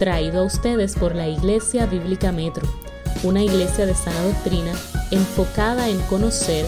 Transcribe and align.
traído 0.00 0.40
a 0.40 0.44
ustedes 0.44 0.96
por 0.96 1.14
la 1.14 1.28
Iglesia 1.28 1.84
Bíblica 1.84 2.32
Metro, 2.32 2.66
una 3.22 3.42
iglesia 3.42 3.84
de 3.84 3.92
sana 3.92 4.22
doctrina 4.22 4.72
enfocada 5.10 5.90
en 5.90 6.00
conocer, 6.08 6.64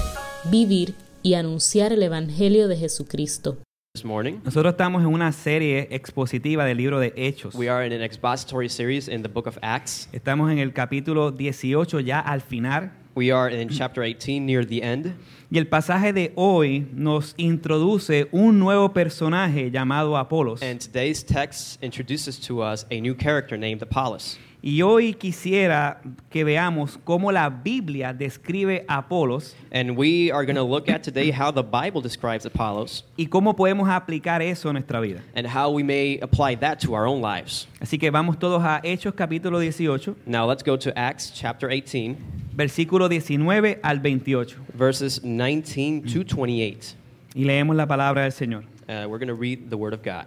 vivir 0.51 0.95
y 1.23 1.33
anunciar 1.33 1.95
el 1.95 2.03
Evangelio 2.03 2.69
de 2.69 2.77
Jesucristo. 2.77 3.57
this 3.95 4.05
morning. 4.05 4.35
Nosotros 4.45 4.73
estamos 4.73 5.03
en 5.03 5.09
una 5.09 5.33
serie 5.33 5.89
expositiva 5.91 6.67
del 6.67 6.77
libro 6.77 7.01
de 7.01 7.15
Hechos. 7.17 7.55
We 7.55 7.71
are 7.71 7.87
in 7.87 7.95
an 7.95 8.03
expository 8.03 8.69
series 8.69 9.09
in 9.09 9.23
the 9.23 9.29
book 9.29 9.47
of 9.47 9.57
Acts. 9.63 10.11
Estamos 10.13 10.53
en 10.53 10.59
el 10.59 10.75
capítulo 10.75 11.31
18 11.31 12.01
ya 12.01 12.21
al 12.21 12.43
final. 12.43 12.93
We 13.15 13.31
are 13.31 13.51
in 13.51 13.69
chapter 13.69 14.03
18 14.03 14.47
near 14.47 14.65
the 14.65 14.83
end. 14.83 15.15
Y 15.51 15.59
el 15.59 15.67
pasaje 15.67 16.15
de 16.15 16.33
hoy 16.35 16.87
nos 16.95 17.35
introduce 17.37 18.27
un 18.33 18.59
nuevo 18.59 18.89
personaje 18.89 19.71
llamado 19.71 20.17
Apolos. 20.17 20.63
And 20.63 20.81
today's 20.81 21.23
text 21.23 21.79
introduces 21.83 22.41
to 22.47 22.63
us 22.63 22.87
a 22.91 23.01
new 23.03 23.15
character 23.15 23.59
named 23.59 23.83
Apollos. 23.83 24.39
Y 24.65 24.81
hoy 24.83 25.15
quisiera 25.15 26.01
que 26.31 26.45
veamos 26.45 26.97
cómo 27.03 27.33
la 27.33 27.49
Biblia 27.51 28.13
describe 28.13 28.85
a 28.87 28.99
Apolos 28.99 29.57
And 29.73 29.97
we 29.97 30.31
are 30.31 30.45
going 30.47 30.55
to 30.55 30.63
look 30.63 30.89
at 30.89 31.03
today 31.03 31.33
how 31.33 31.51
the 31.51 31.65
Bible 31.65 32.01
describes 32.01 32.47
Apollos 32.47 33.03
y 33.19 33.27
cómo 33.27 33.57
podemos 33.57 33.89
aplicar 33.89 34.41
eso 34.41 34.69
a 34.69 34.73
nuestra 34.73 35.01
vida. 35.01 35.21
and 35.35 35.49
how 35.49 35.71
we 35.73 35.83
may 35.83 36.21
apply 36.21 36.55
that 36.55 36.79
to 36.79 36.95
our 36.95 37.07
own 37.09 37.21
lives. 37.21 37.67
Así 37.81 37.99
que 37.99 38.09
vamos 38.13 38.39
todos 38.39 38.63
a 38.63 38.81
Hechos 38.85 39.15
capítulo 39.15 39.59
18, 39.59 40.15
Now 40.27 40.47
let's 40.47 40.63
go 40.63 40.77
to 40.77 40.97
Acts 40.97 41.33
chapter 41.35 41.69
18, 41.69 42.17
versículo 42.55 43.09
19 43.09 43.81
al 43.83 43.99
28. 43.99 44.55
verses 44.75 45.21
19 45.25 46.03
to 46.03 46.23
28. 46.23 46.95
Y 47.35 47.43
leemos 47.45 47.75
la 47.75 47.87
palabra 47.87 48.23
del 48.23 48.31
Señor. 48.33 48.63
Uh, 48.89 49.09
we're 49.09 49.19
going 49.19 49.27
to 49.27 49.35
read 49.35 49.71
the 49.71 49.77
Word 49.77 49.93
of 49.93 50.03
God. 50.05 50.27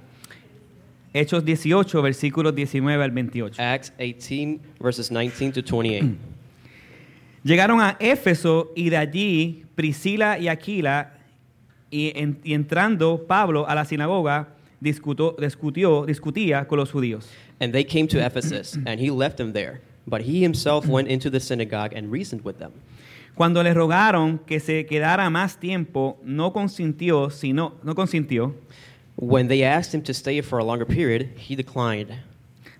Hechos 1.18 1.46
18, 1.46 2.02
versículos 2.02 2.54
19 2.54 3.02
al 3.02 3.12
28. 3.12 3.62
Acts 3.62 3.94
18, 3.98 4.60
verses 4.82 5.10
19 5.10 5.54
to 5.54 5.62
28. 5.64 6.06
Llegaron 7.44 7.80
a 7.80 7.96
Éfeso 8.00 8.72
y 8.76 8.90
de 8.90 8.98
allí 8.98 9.66
Priscila 9.76 10.38
y 10.40 10.50
Aquila, 10.50 11.14
y, 11.90 12.12
en- 12.16 12.40
y 12.44 12.54
entrando 12.54 13.26
Pablo 13.28 13.66
a 13.70 13.76
la 13.76 13.86
sinagoga, 13.86 14.50
discutó- 14.82 15.36
discutió, 15.40 16.06
discutía 16.06 16.68
con 16.68 16.80
los 16.80 16.92
judíos. 16.92 17.30
And 17.62 17.72
they 17.72 17.86
came 17.86 18.08
to 18.08 18.20
Ephesus, 18.20 18.78
and 18.86 19.00
he 19.00 19.10
left 19.10 19.38
them 19.38 19.54
there. 19.54 19.80
But 20.06 20.22
he 20.22 20.42
himself 20.44 20.86
went 20.90 21.08
into 21.08 21.30
the 21.30 21.40
synagogue 21.40 21.94
and 21.96 22.12
reasoned 22.12 22.44
with 22.44 22.58
them. 22.58 22.72
Cuando 23.36 23.64
le 23.64 23.74
rogaron 23.74 24.40
que 24.46 24.60
se 24.60 24.86
quedara 24.86 25.30
más 25.30 25.58
tiempo, 25.60 26.18
no 26.24 26.52
consintió, 26.52 27.30
sino, 27.30 27.76
no 27.84 27.94
consintió, 27.96 28.56
When 29.16 29.48
they 29.48 29.64
asked 29.64 29.94
him 29.94 30.02
to 30.04 30.14
stay 30.14 30.42
for 30.42 30.60
a 30.60 30.64
longer 30.64 30.86
period, 30.86 31.30
he 31.38 31.56
declined. 31.56 32.14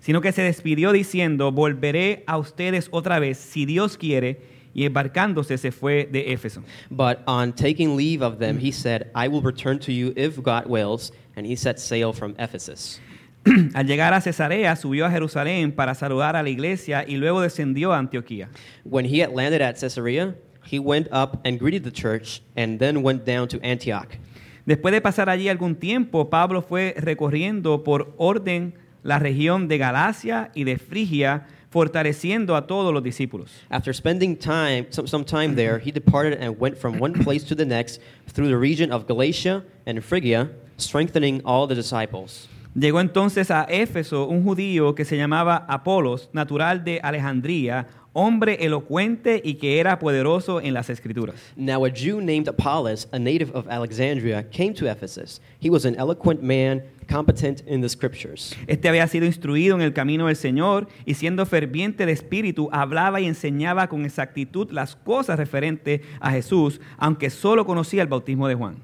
sino 0.06 0.20
que 0.20 0.30
se 0.30 0.42
despidió 0.42 0.92
diciendo, 0.92 1.50
volveré 1.50 2.22
a 2.28 2.38
ustedes 2.38 2.86
otra 2.92 3.18
vez, 3.18 3.38
si 3.38 3.66
Dios 3.66 3.96
quiere, 3.96 4.40
y 4.72 4.84
embarcándose 4.84 5.58
se 5.58 5.72
fue 5.72 6.08
de 6.08 6.32
Éfeso. 6.32 6.62
But 6.92 7.24
on 7.26 7.52
taking 7.52 7.96
leave 7.96 8.22
of 8.22 8.38
them, 8.38 8.60
he 8.60 8.70
said, 8.70 9.10
I 9.16 9.26
will 9.26 9.42
return 9.42 9.80
to 9.80 9.92
you 9.92 10.12
if 10.14 10.40
God 10.40 10.66
wills. 10.66 11.10
And 11.34 11.44
he 11.44 11.56
set 11.56 11.80
sail 11.80 12.12
from 12.12 12.36
Ephesus. 12.38 13.00
Al 13.74 13.84
llegar 13.84 14.14
a 14.14 14.20
Cesarea, 14.20 14.76
subió 14.76 15.06
a 15.06 15.10
Jerusalén 15.10 15.74
para 15.74 15.92
saludar 15.96 16.36
a 16.36 16.42
la 16.44 16.50
iglesia 16.50 17.04
y 17.04 17.16
luego 17.16 17.40
descendió 17.40 17.92
a 17.92 17.98
Antioquía. 17.98 18.48
When 18.84 19.06
he 19.06 19.18
had 19.18 19.32
landed 19.32 19.60
at 19.60 19.80
Caesarea, 19.80 20.36
he 20.62 20.78
went 20.78 21.08
up 21.10 21.40
and 21.44 21.58
greeted 21.58 21.82
the 21.82 21.90
church, 21.90 22.42
and 22.56 22.78
then 22.78 23.02
went 23.02 23.24
down 23.24 23.48
to 23.48 23.60
Antioch. 23.64 24.18
Después 24.66 24.92
de 24.92 25.00
pasar 25.00 25.30
allí 25.30 25.48
algún 25.48 25.76
tiempo, 25.76 26.28
Pablo 26.28 26.60
fue 26.60 26.94
recorriendo 26.98 27.84
por 27.84 28.12
orden 28.16 28.74
la 29.04 29.20
región 29.20 29.68
de 29.68 29.78
Galacia 29.78 30.50
y 30.54 30.64
de 30.64 30.76
Frigia, 30.76 31.46
fortaleciendo 31.70 32.56
a 32.56 32.66
todos 32.66 32.92
los 32.92 33.00
discípulos. 33.00 33.64
After 33.70 33.94
spending 33.94 34.36
time, 34.36 34.88
some, 34.90 35.06
some 35.06 35.24
time 35.24 35.54
there, 35.54 35.78
he 35.78 35.92
departed 35.92 36.42
and 36.42 36.56
went 36.58 36.76
from 36.76 37.00
one 37.00 37.12
place 37.22 37.44
to 37.46 37.54
the 37.54 37.64
next 37.64 38.00
through 38.32 38.48
the 38.48 38.58
region 38.58 38.92
of 38.92 39.06
Galatia 39.06 39.62
and 39.86 40.02
Phrygia, 40.02 40.50
strengthening 40.78 41.40
all 41.44 41.68
the 41.68 41.76
disciples. 41.76 42.48
Llegó 42.74 43.00
entonces 43.00 43.52
a 43.52 43.66
Éfeso 43.70 44.26
un 44.26 44.42
judío 44.42 44.96
que 44.96 45.04
se 45.04 45.16
llamaba 45.16 45.64
Apolos, 45.68 46.28
natural 46.32 46.82
de 46.82 47.00
Alejandría, 47.02 47.86
hombre 48.16 48.64
elocuente 48.64 49.42
y 49.44 49.54
que 49.54 49.78
era 49.78 49.98
poderoso 49.98 50.62
en 50.62 50.72
las 50.72 50.88
escrituras. 50.88 51.36
Now, 51.54 51.84
a 51.84 51.90
Jew 51.90 52.22
named 52.22 52.48
Apollos, 52.48 53.06
a 53.12 53.18
native 53.18 53.52
of 53.54 53.68
Alexandria, 53.68 54.42
came 54.50 54.72
to 54.72 54.90
Ephesus. 54.90 55.42
He 55.60 55.68
was 55.68 55.84
an 55.84 55.94
eloquent 55.96 56.42
man, 56.42 56.82
competent 57.06 57.62
in 57.66 57.82
the 57.82 57.88
scriptures. 57.90 58.56
Este 58.66 58.88
había 58.88 59.06
sido 59.06 59.26
instruido 59.26 59.74
en 59.74 59.82
el 59.82 59.92
camino 59.92 60.28
del 60.28 60.36
Señor 60.36 60.88
y 61.04 61.12
siendo 61.12 61.44
ferviente 61.44 62.06
de 62.06 62.12
espíritu, 62.12 62.70
hablaba 62.72 63.20
y 63.20 63.26
enseñaba 63.26 63.86
con 63.88 64.06
exactitud 64.06 64.70
las 64.70 64.96
cosas 64.96 65.38
referentes 65.38 66.00
a 66.18 66.30
Jesús, 66.30 66.80
aunque 66.96 67.28
solo 67.28 67.66
conocía 67.66 68.00
el 68.00 68.08
bautismo 68.08 68.48
de 68.48 68.54
Juan. 68.54 68.76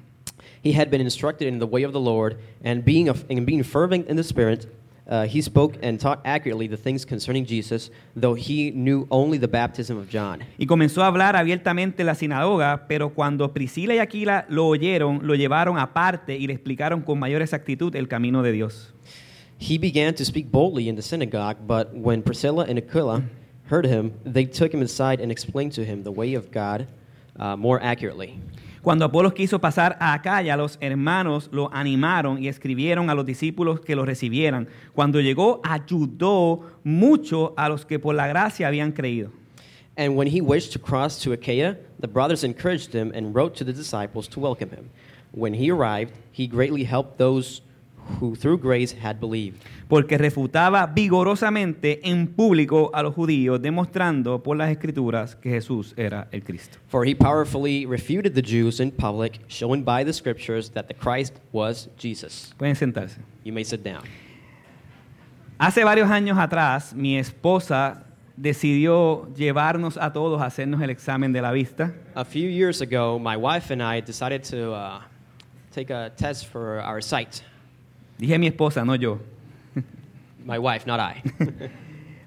He 0.63 0.73
had 0.73 0.89
been 0.89 1.01
instructed 1.01 1.47
in 1.47 1.57
the 1.57 1.65
way 1.65 1.83
of 1.83 1.91
the 1.91 1.99
Lord, 1.99 2.37
and 2.63 2.85
being, 2.85 3.09
of, 3.09 3.25
and 3.29 3.45
being 3.45 3.63
fervent 3.63 4.07
in 4.07 4.15
the 4.15 4.23
Spirit, 4.23 4.67
uh, 5.13 5.27
he 5.27 5.41
spoke 5.43 5.77
and 5.83 5.99
taught 5.99 6.19
accurately 6.25 6.67
the 6.67 6.75
things 6.75 7.05
concerning 7.05 7.45
Jesus, 7.45 7.91
though 8.15 8.33
he 8.33 8.71
knew 8.71 9.05
only 9.11 9.37
the 9.37 9.47
baptism 9.47 9.95
of 9.95 10.09
John. 10.09 10.43
Y 10.57 10.65
comenzó 10.65 11.03
a 11.03 11.07
hablar 11.07 11.35
abiertamente 11.35 12.01
en 12.01 12.07
la 12.07 12.15
sinagoga, 12.15 12.87
pero 12.87 13.13
cuando 13.13 13.53
Priscila 13.53 13.93
y 13.93 13.99
Aquila 13.99 14.45
lo 14.49 14.65
oyeron, 14.65 15.19
lo 15.21 15.35
llevaron 15.35 15.77
aparte 15.77 16.35
y 16.35 16.47
le 16.47 16.53
explicaron 16.53 17.01
con 17.01 17.19
mayor 17.19 17.43
exactitud 17.43 17.95
el 17.95 18.07
camino 18.07 18.41
de 18.41 18.51
Dios. 18.51 18.91
He 19.59 19.77
began 19.77 20.15
to 20.15 20.25
speak 20.25 20.51
boldly 20.51 20.89
in 20.89 20.95
the 20.95 21.03
synagogue, 21.03 21.57
but 21.67 21.93
when 21.93 22.23
Priscilla 22.23 22.65
and 22.67 22.79
Aquila 22.79 23.21
heard 23.69 23.85
him, 23.85 24.13
they 24.25 24.45
took 24.45 24.73
him 24.73 24.81
aside 24.81 25.21
and 25.21 25.31
explained 25.31 25.73
to 25.73 25.85
him 25.85 26.03
the 26.03 26.11
way 26.11 26.33
of 26.33 26.51
God 26.51 26.87
uh, 27.37 27.55
more 27.55 27.79
accurately. 27.81 28.39
Cuando 28.83 29.05
Apolos 29.05 29.33
quiso 29.33 29.59
pasar 29.61 29.95
a 30.01 30.11
Acaya, 30.11 30.57
los 30.57 30.77
hermanos 30.81 31.47
lo 31.53 31.73
animaron 31.73 32.43
y 32.43 32.49
escribieron 32.49 33.09
a 33.09 33.15
los 33.15 33.25
discípulos 33.25 33.79
que 33.79 33.95
lo 33.95 34.03
recibieran. 34.03 34.67
Cuando 34.93 35.21
llegó, 35.21 35.61
ayudó 35.63 36.59
mucho 36.83 37.53
a 37.55 37.69
los 37.69 37.85
que 37.85 37.97
por 37.97 38.13
la 38.13 38.27
gracia 38.27 38.67
habían 38.67 38.91
creído. 38.91 39.31
And 39.95 40.17
when 40.17 40.27
he 40.27 40.41
wished 40.41 40.73
to 40.73 40.79
cross 40.79 41.17
to 41.23 41.31
Achaia, 41.31 41.77
the 42.01 42.09
brothers 42.09 42.43
encouraged 42.43 42.93
him 42.93 43.13
and 43.15 43.33
wrote 43.33 43.55
to 43.55 43.63
the 43.63 43.71
disciples 43.71 44.27
to 44.27 44.41
welcome 44.41 44.71
him. 44.71 44.89
When 45.31 45.53
he 45.53 45.71
arrived, 45.71 46.11
he 46.33 46.45
greatly 46.45 46.83
helped 46.83 47.17
those 47.17 47.61
who 48.19 48.35
through 48.35 48.59
grace 48.59 48.93
had 48.93 49.19
believed. 49.19 49.61
Porque 49.87 50.17
refutaba 50.17 50.87
vigorosamente 50.87 51.99
en 52.03 52.27
público 52.27 52.91
a 52.93 53.03
los 53.03 53.13
judíos, 53.13 53.61
demostrando 53.61 54.41
por 54.41 54.57
las 54.57 54.69
escrituras 54.69 55.35
que 55.35 55.51
Jesús 55.51 55.93
era 55.97 56.27
el 56.31 56.41
Cristo. 56.43 56.77
For 56.87 57.05
he 57.05 57.15
powerfully 57.15 57.85
refuted 57.85 58.33
the 58.33 58.41
Jews 58.41 58.79
in 58.79 58.91
public, 58.91 59.41
showing 59.47 59.83
by 59.83 60.03
the 60.03 60.13
scriptures 60.13 60.71
that 60.71 60.87
the 60.87 60.93
Christ 60.93 61.33
was 61.51 61.89
Jesus. 61.97 62.53
Pueden 62.57 62.75
sentarse. 62.75 63.17
You 63.43 63.53
may 63.53 63.63
sit 63.63 63.83
down. 63.83 64.03
Hace 65.59 65.83
varios 65.83 66.09
años 66.09 66.37
atrás, 66.37 66.93
mi 66.93 67.17
esposa 67.17 68.03
decidió 68.35 69.33
llevarnos 69.35 69.97
a 69.97 70.11
todos 70.11 70.41
a 70.41 70.45
hacernos 70.45 70.81
el 70.81 70.89
examen 70.89 71.31
de 71.31 71.41
la 71.41 71.51
vista. 71.51 71.93
A 72.15 72.25
few 72.25 72.49
years 72.49 72.81
ago, 72.81 73.19
my 73.19 73.37
wife 73.37 73.71
and 73.71 73.81
I 73.81 74.01
decided 74.01 74.43
to 74.45 74.73
uh, 74.73 75.01
take 75.71 75.91
a 75.91 76.11
test 76.17 76.47
for 76.47 76.81
our 76.81 77.01
sight. 77.01 77.43
Dije 78.17 78.37
mi 78.39 78.47
esposa, 78.47 78.83
no 78.85 78.95
yo. 78.95 79.19
My 80.45 80.57
wife, 80.57 80.85
not 80.85 80.99
I. 80.99 81.21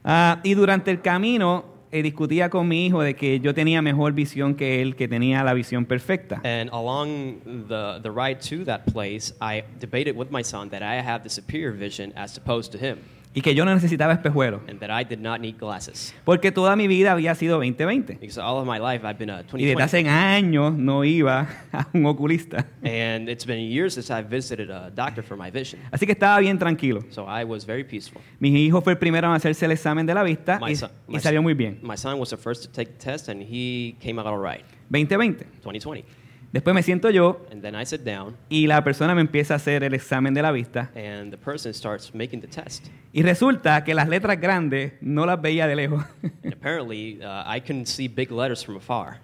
Ah, 0.09 0.39
y 0.45 0.55
durante 0.55 0.93
el 0.93 1.01
camino 1.01 1.65
eh, 1.91 2.01
discutía 2.01 2.49
con 2.49 2.69
mi 2.69 2.87
hijo 2.87 3.03
de 3.03 3.15
que 3.17 3.41
yo 3.41 3.53
tenía 3.53 3.83
mejor 3.83 4.13
visión 4.13 4.55
que 4.55 4.81
él, 4.81 4.95
que 4.95 5.09
tenía 5.09 5.43
la 5.43 5.53
visión 5.53 5.85
perfecta. 5.85 6.41
and 6.45 6.71
along 6.71 7.41
the, 7.67 7.99
the 8.05 8.11
ride 8.13 8.41
to 8.41 8.65
that 8.65 8.87
place, 8.93 9.33
I 9.41 9.65
debated 9.81 10.17
with 10.17 10.31
my 10.31 10.45
son 10.45 10.69
that 10.71 10.81
I 10.81 11.03
have 11.03 11.25
the 11.25 11.29
superior 11.29 11.73
vision 11.73 12.13
as 12.15 12.39
opposed 12.39 12.71
to 12.71 12.79
him, 12.79 12.99
Y 13.37 13.43
que 13.43 13.55
yo 13.55 13.67
no 13.67 13.75
necesitaba 13.75 14.15
espejuelos. 14.15 14.63
and 14.67 14.81
that 14.81 14.89
I 14.91 15.05
did 15.05 15.19
not 15.21 15.41
need 15.41 15.59
glasses. 15.59 16.15
Porque 16.25 16.51
toda 16.51 16.75
mi 16.75 16.89
vida 16.89 17.13
había 17.13 17.35
sido 17.35 17.63
20-20. 17.63 18.19
Because 18.19 18.41
all 18.41 18.57
of 18.57 18.67
my 18.67 18.79
life 18.79 19.05
I've 19.07 19.19
been 19.19 19.29
a 19.29 19.45
Y 19.53 19.67
desde 19.67 19.75
20 19.75 19.83
hace 19.83 20.09
años 20.09 20.75
no 20.75 21.05
iba 21.05 21.47
a 21.73 21.87
un 21.93 22.07
oculista. 22.07 22.67
And 22.83 23.29
it's 23.29 23.45
been 23.45 23.61
years 23.71 23.93
since 23.93 24.11
I've 24.11 24.31
visited 24.31 24.71
a 24.71 24.91
doctor 24.91 25.23
for 25.23 25.37
my 25.37 25.51
vision. 25.51 25.83
Así 25.91 26.07
que 26.07 26.13
estaba 26.13 26.41
bien 26.41 26.59
tranquilo. 26.59 27.05
So 27.11 27.27
I 27.27 27.45
was 27.45 27.67
very 27.67 27.85
peaceful. 27.85 28.23
Mi 28.41 28.49
hijo 28.65 28.81
fue 28.81 28.95
el 28.95 28.99
primero 28.99 29.29
en 29.29 29.35
hacerse 29.35 29.67
el 29.67 29.73
examen 29.73 30.07
de 30.07 30.15
la 30.15 30.23
vista 30.23 30.59
My 30.59 30.73
y, 30.73 30.77
son, 30.77 30.91
y 31.07 31.19
salió 31.21 31.43
muy 31.43 31.53
bien. 31.53 31.79
My 31.83 31.99
son 31.99 32.19
was 32.19 32.31
the 32.31 32.39
first 32.39 32.63
to 32.65 32.71
take 32.73 32.93
the 32.93 33.05
test, 33.05 33.29
and 33.29 33.43
he 33.43 33.97
came 34.01 34.19
out 34.19 34.27
all 34.27 34.39
right. 34.39 34.65
20-20. 34.91 35.41
2020. 35.63 36.05
Después 36.53 36.75
me 36.75 36.83
siento 36.83 37.11
yo 37.11 37.45
And 37.53 37.61
then 37.61 37.75
I 37.75 37.85
sit 37.85 38.03
down, 38.03 38.37
y 38.49 38.67
la 38.67 38.83
persona 38.83 39.15
me 39.15 39.21
empieza 39.21 39.55
a 39.55 39.57
hacer 39.57 39.83
el 39.85 39.93
examen 39.95 40.33
de 40.33 40.43
la 40.43 40.53
vista. 40.53 40.91
and 40.95 41.31
the 41.31 41.37
person 41.37 41.75
starts 41.75 42.15
making 42.15 42.41
the 42.41 42.47
test. 42.49 42.87
Y 43.13 43.23
resulta 43.23 43.85
que 43.85 43.95
las 43.95 44.09
letras 44.09 44.41
grandes 44.41 44.93
no 45.01 45.27
las 45.27 45.41
veía 45.41 45.67
de 45.67 45.77
lejos. 45.77 46.05
And 46.45 46.53
apparently, 46.55 47.21
uh, 47.23 47.45
I 47.47 47.61
couldn't 47.61 47.87
see 47.87 48.09
big 48.09 48.31
letters 48.31 48.65
from 48.65 48.77
afar. 48.77 49.21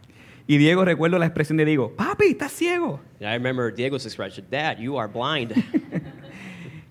Y 0.47 0.59
Diego 0.59 0.85
recuerdo 0.85 1.19
la 1.19 1.27
expresión 1.27 1.57
de 1.57 1.65
Diego, 1.65 1.95
papi, 1.97 2.31
estás 2.33 2.53
ciego. 2.53 3.01
And 3.21 3.29
I 3.29 3.35
remember 3.35 3.73
Diego's 3.73 4.05
expression, 4.05 4.45
Dad, 4.51 4.79
you 4.79 4.99
are 4.99 5.09
blind. 5.11 5.53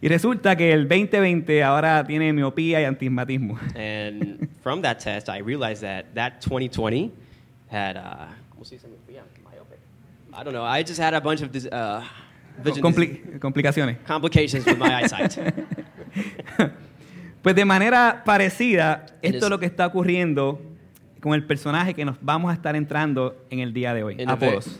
Y 0.03 0.07
resulta 0.07 0.55
que 0.55 0.73
el 0.73 0.87
2020 0.87 1.61
ahora 1.61 2.03
tiene 2.03 2.33
miopía 2.33 2.81
y 2.81 2.85
antismatismo. 2.85 3.59
And 3.75 4.49
from 4.63 4.81
that 4.81 4.97
test, 4.97 5.29
I 5.29 5.41
realized 5.43 5.83
that 5.83 6.05
that 6.15 6.41
2020 6.41 7.11
had, 7.69 7.97
uh. 7.97 8.25
I 10.33 10.43
don't 10.43 10.53
know. 10.53 10.63
I 10.63 10.83
just 10.83 10.99
had 10.99 11.13
a 11.13 11.21
bunch 11.21 11.41
of 11.41 11.49
uh, 11.71 12.01
Compli- 12.63 13.39
complicaciones. 13.39 13.97
complications 14.05 14.65
with 14.65 14.77
my 14.77 14.93
eyesight. 15.03 15.37
Pues 17.41 17.55
de 17.55 17.65
manera 17.65 18.21
parecida, 18.23 19.05
esto 19.23 19.37
is- 19.37 19.43
es 19.43 19.49
lo 19.49 19.57
que 19.59 19.65
está 19.65 19.87
ocurriendo 19.87 20.61
con 21.21 21.33
el 21.33 21.43
personaje 21.47 21.95
que 21.95 22.05
nos 22.05 22.17
vamos 22.21 22.51
a 22.51 22.53
estar 22.53 22.75
entrando 22.75 23.35
en 23.49 23.61
el 23.61 23.73
día 23.73 23.95
de 23.95 24.03
hoy, 24.03 24.13
a, 24.19 24.21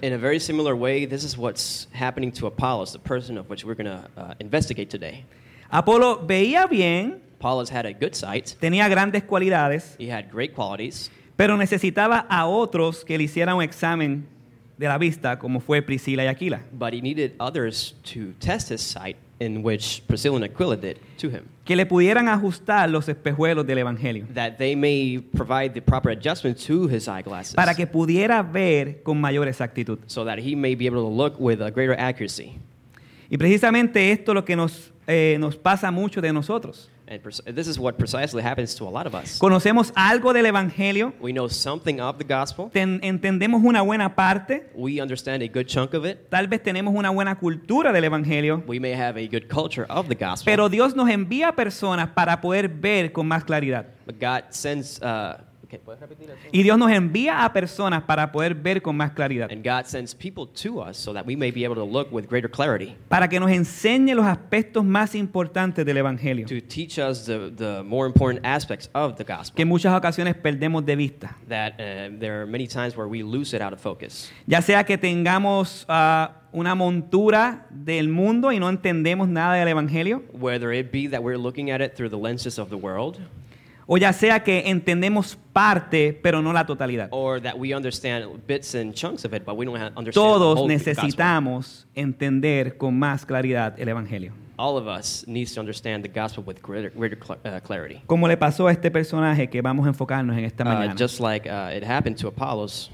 in 0.04 0.14
a 0.14 0.18
very 0.18 0.40
similar 0.40 0.76
way, 0.76 1.08
this 1.08 1.24
is 1.24 1.36
what's 1.38 1.88
happening 1.92 2.32
to 2.32 2.46
Apollos, 2.46 2.92
the 2.94 3.00
person 3.00 3.38
of 3.40 3.50
which 3.50 3.66
we're 3.66 3.74
going 3.76 3.90
to 3.90 4.08
uh, 4.16 4.36
investigate 4.40 4.90
today. 4.92 5.26
Apolo 5.72 6.24
veía 6.28 6.68
bien, 6.70 7.20
Apollos 7.40 7.70
had 7.72 7.88
a 7.88 7.94
good 7.94 8.14
sight. 8.14 8.56
tenía 8.60 8.88
grandes 8.90 9.24
cualidades, 9.24 9.96
He 9.98 10.08
had 10.12 10.30
great 10.32 10.54
qualities, 10.54 11.10
pero 11.36 11.58
necesitaba 11.58 12.28
a 12.30 12.46
otros 12.46 13.04
que 13.04 13.18
le 13.18 13.24
hicieran 13.24 13.56
un 13.56 13.64
examen 13.64 14.28
de 14.82 14.88
la 14.88 14.98
vista, 14.98 15.38
como 15.38 15.60
fue 15.60 15.84
Priscila 15.84 16.24
y 16.24 16.28
Aquila, 16.28 16.62
but 16.74 16.92
he 16.92 17.02
needed 17.02 17.36
others 17.40 17.94
to 18.02 18.34
test 18.40 18.72
his 18.72 18.82
sight, 18.82 19.16
in 19.40 19.62
which 19.64 20.02
Priscilla 20.08 20.38
and 20.38 20.46
Aquila 20.46 20.76
did 20.76 20.98
to 21.20 21.30
him, 21.30 21.46
que 21.64 21.76
le 21.76 21.86
pudieran 21.86 22.28
ajustar 22.28 22.90
los 22.90 23.08
espejuelos 23.08 23.68
del 23.68 23.78
Evangelio, 23.78 24.26
that 24.34 24.58
they 24.58 24.76
may 24.76 25.20
provide 25.20 25.76
the 25.76 25.82
proper 25.82 26.10
adjustment 26.10 26.58
to 26.58 26.88
his 26.88 27.08
eyeglasses, 27.08 27.54
para 27.54 27.76
que 27.76 27.86
pudiera 27.86 28.42
ver 28.42 29.04
con 29.04 29.22
mayor 29.22 29.48
exactitud. 29.48 30.00
so 30.08 30.26
that 30.26 30.40
he 30.40 30.56
may 30.56 30.74
be 30.74 30.88
able 30.88 31.04
to 31.04 31.08
look 31.08 31.40
with 31.40 31.62
a 31.62 31.70
greater 31.70 31.94
accuracy. 31.94 32.58
Y 33.30 33.38
precisamente 33.38 34.12
esto 34.12 34.32
es 34.32 34.36
lo 34.36 34.44
que 34.44 34.56
nos, 34.56 34.92
eh, 35.06 35.38
nos 35.40 35.58
pasa 35.58 35.92
mucho 35.92 36.22
de 36.22 36.34
nosotros. 36.34 36.90
This 37.20 37.68
is 37.68 37.78
what 37.78 37.98
precisely 37.98 38.42
happens 38.42 38.74
to 38.76 38.88
a 38.88 38.90
lot 38.90 39.06
of 39.06 39.14
us. 39.14 39.38
Conocemos 39.38 39.92
algo 39.96 40.32
del 40.32 40.46
Evangelio, 40.46 41.14
We 41.20 41.34
know 41.34 41.50
something 41.50 42.00
of 42.00 42.18
the 42.18 42.24
gospel. 42.24 42.70
ten- 42.72 43.02
entendemos 43.04 43.62
una 43.64 43.82
buena 43.82 44.16
parte, 44.16 44.70
We 44.74 45.02
understand 45.02 45.44
a 45.44 45.48
good 45.48 45.66
chunk 45.66 45.94
of 45.94 46.06
it. 46.06 46.30
tal 46.30 46.48
vez 46.48 46.64
tenemos 46.64 46.94
una 46.96 47.10
buena 47.10 47.38
cultura 47.38 47.92
del 47.92 48.06
Evangelio, 48.06 48.64
We 48.66 48.80
may 48.80 48.94
have 48.94 49.18
a 49.22 49.28
good 49.28 49.48
culture 49.50 49.86
of 49.90 50.08
the 50.08 50.16
gospel. 50.16 50.46
pero 50.46 50.70
Dios 50.70 50.96
nos 50.96 51.10
envía 51.10 51.52
personas 51.54 52.10
para 52.12 52.40
poder 52.40 52.70
ver 52.70 53.12
con 53.12 53.28
más 53.28 53.44
claridad. 53.44 53.88
But 54.06 54.16
God 54.20 54.44
sends, 54.52 55.00
uh, 55.02 55.36
Y 56.52 56.64
Dios 56.64 56.78
nos 56.78 56.92
envía 56.92 57.44
a 57.46 57.54
personas 57.54 58.04
para 58.04 58.32
poder 58.32 58.56
ver 58.56 58.82
con 58.82 58.96
más 58.98 59.12
claridad. 59.12 59.50
And 59.52 59.64
God 59.64 59.86
sends 59.86 60.14
people 60.14 60.46
to 60.64 60.82
us 60.82 60.98
so 60.98 61.14
that 61.14 61.26
we 61.26 61.36
may 61.36 61.52
be 61.52 61.64
able 61.66 61.76
to 61.76 61.86
look 61.86 62.12
with 62.12 62.28
greater 62.28 62.50
clarity, 62.50 62.96
Para 63.08 63.28
que 63.28 63.40
nos 63.40 63.50
enseñe 63.52 64.14
los 64.16 64.26
aspectos 64.26 64.84
más 64.84 65.16
importantes 65.16 65.86
del 65.86 65.98
Evangelio. 65.98 66.46
to 66.48 66.62
teach 66.62 66.98
us 67.00 67.26
the, 67.26 67.52
the 67.56 67.84
more 67.84 68.06
important 68.08 68.46
aspects 68.46 68.90
of 68.94 69.16
the 69.18 69.24
Que 69.26 69.36
gospel. 69.36 69.62
en 69.62 69.68
muchas 69.68 69.94
ocasiones 69.98 70.36
perdemos 70.36 70.86
de 70.86 70.96
vista. 70.96 71.38
That 71.48 71.74
uh, 71.74 72.18
there 72.20 72.42
are 72.42 72.46
many 72.46 72.68
times 72.68 72.96
where 72.98 73.08
we 73.08 73.24
lose 73.24 73.56
it 73.56 73.62
out 73.62 73.74
of 73.74 73.80
focus. 73.80 74.32
Ya 74.48 74.62
sea 74.62 74.84
que 74.84 74.98
tengamos 74.98 75.86
ah, 75.88 76.34
una 76.52 76.76
montura 76.76 77.66
del 77.70 78.10
mundo 78.10 78.52
y 78.52 78.60
no 78.60 78.68
entendemos 78.70 79.28
nada 79.30 79.56
del 79.56 79.68
Evangelio. 79.70 80.24
Whether 80.34 80.74
it 80.74 80.92
be 80.92 81.08
that 81.10 81.22
we're 81.24 81.38
looking 81.38 81.72
at 81.72 81.82
it 81.82 81.96
through 81.96 82.10
the 82.10 82.18
lenses 82.22 82.60
of 82.60 82.70
the 82.70 82.76
world, 82.78 83.20
O 83.94 83.98
ya 83.98 84.14
sea 84.14 84.42
que 84.42 84.70
entendemos 84.70 85.38
parte, 85.52 86.18
pero 86.24 86.42
no 86.42 86.54
la 86.54 86.66
totalidad. 86.66 87.10
or 87.12 87.42
that 87.42 87.56
we 87.58 87.76
understand 87.76 88.26
bits 88.48 88.74
and 88.74 88.94
chunks 88.94 89.26
of 89.26 89.34
it, 89.34 89.44
but 89.46 89.58
we 89.58 89.66
don't 89.66 89.76
ha- 89.78 89.92
understand 89.98 90.06
the 90.06 90.12
Todos 90.14 90.56
gospel. 90.60 90.68
necesitamos 90.70 91.88
entender 91.94 92.78
con 92.78 92.98
más 92.98 93.26
claridad 93.26 93.78
el 93.78 93.90
Evangelio. 93.90 94.32
All 94.58 94.78
of 94.78 94.88
us 94.88 95.26
needs 95.28 95.54
to 95.56 95.60
understand 95.60 96.04
the 96.06 96.10
gospel 96.22 96.42
with 96.46 96.58
greater, 96.62 96.94
uh, 96.96 97.60
clarity. 97.66 98.02
Como 98.06 98.28
le 98.30 98.38
pasó 98.38 98.68
a 98.68 98.72
este 98.72 98.92
personaje 98.92 99.50
que 99.50 99.62
vamos 99.62 99.86
a 99.86 99.90
enfocarnos 99.90 100.38
en 100.38 100.46
esta 100.46 100.64
Uh, 100.64 100.68
mañana. 100.68 100.96
just 100.98 101.20
like 101.20 101.50
uh, 101.50 101.76
it 101.76 101.84
happened 101.84 102.16
to 102.18 102.28
Apollos, 102.30 102.90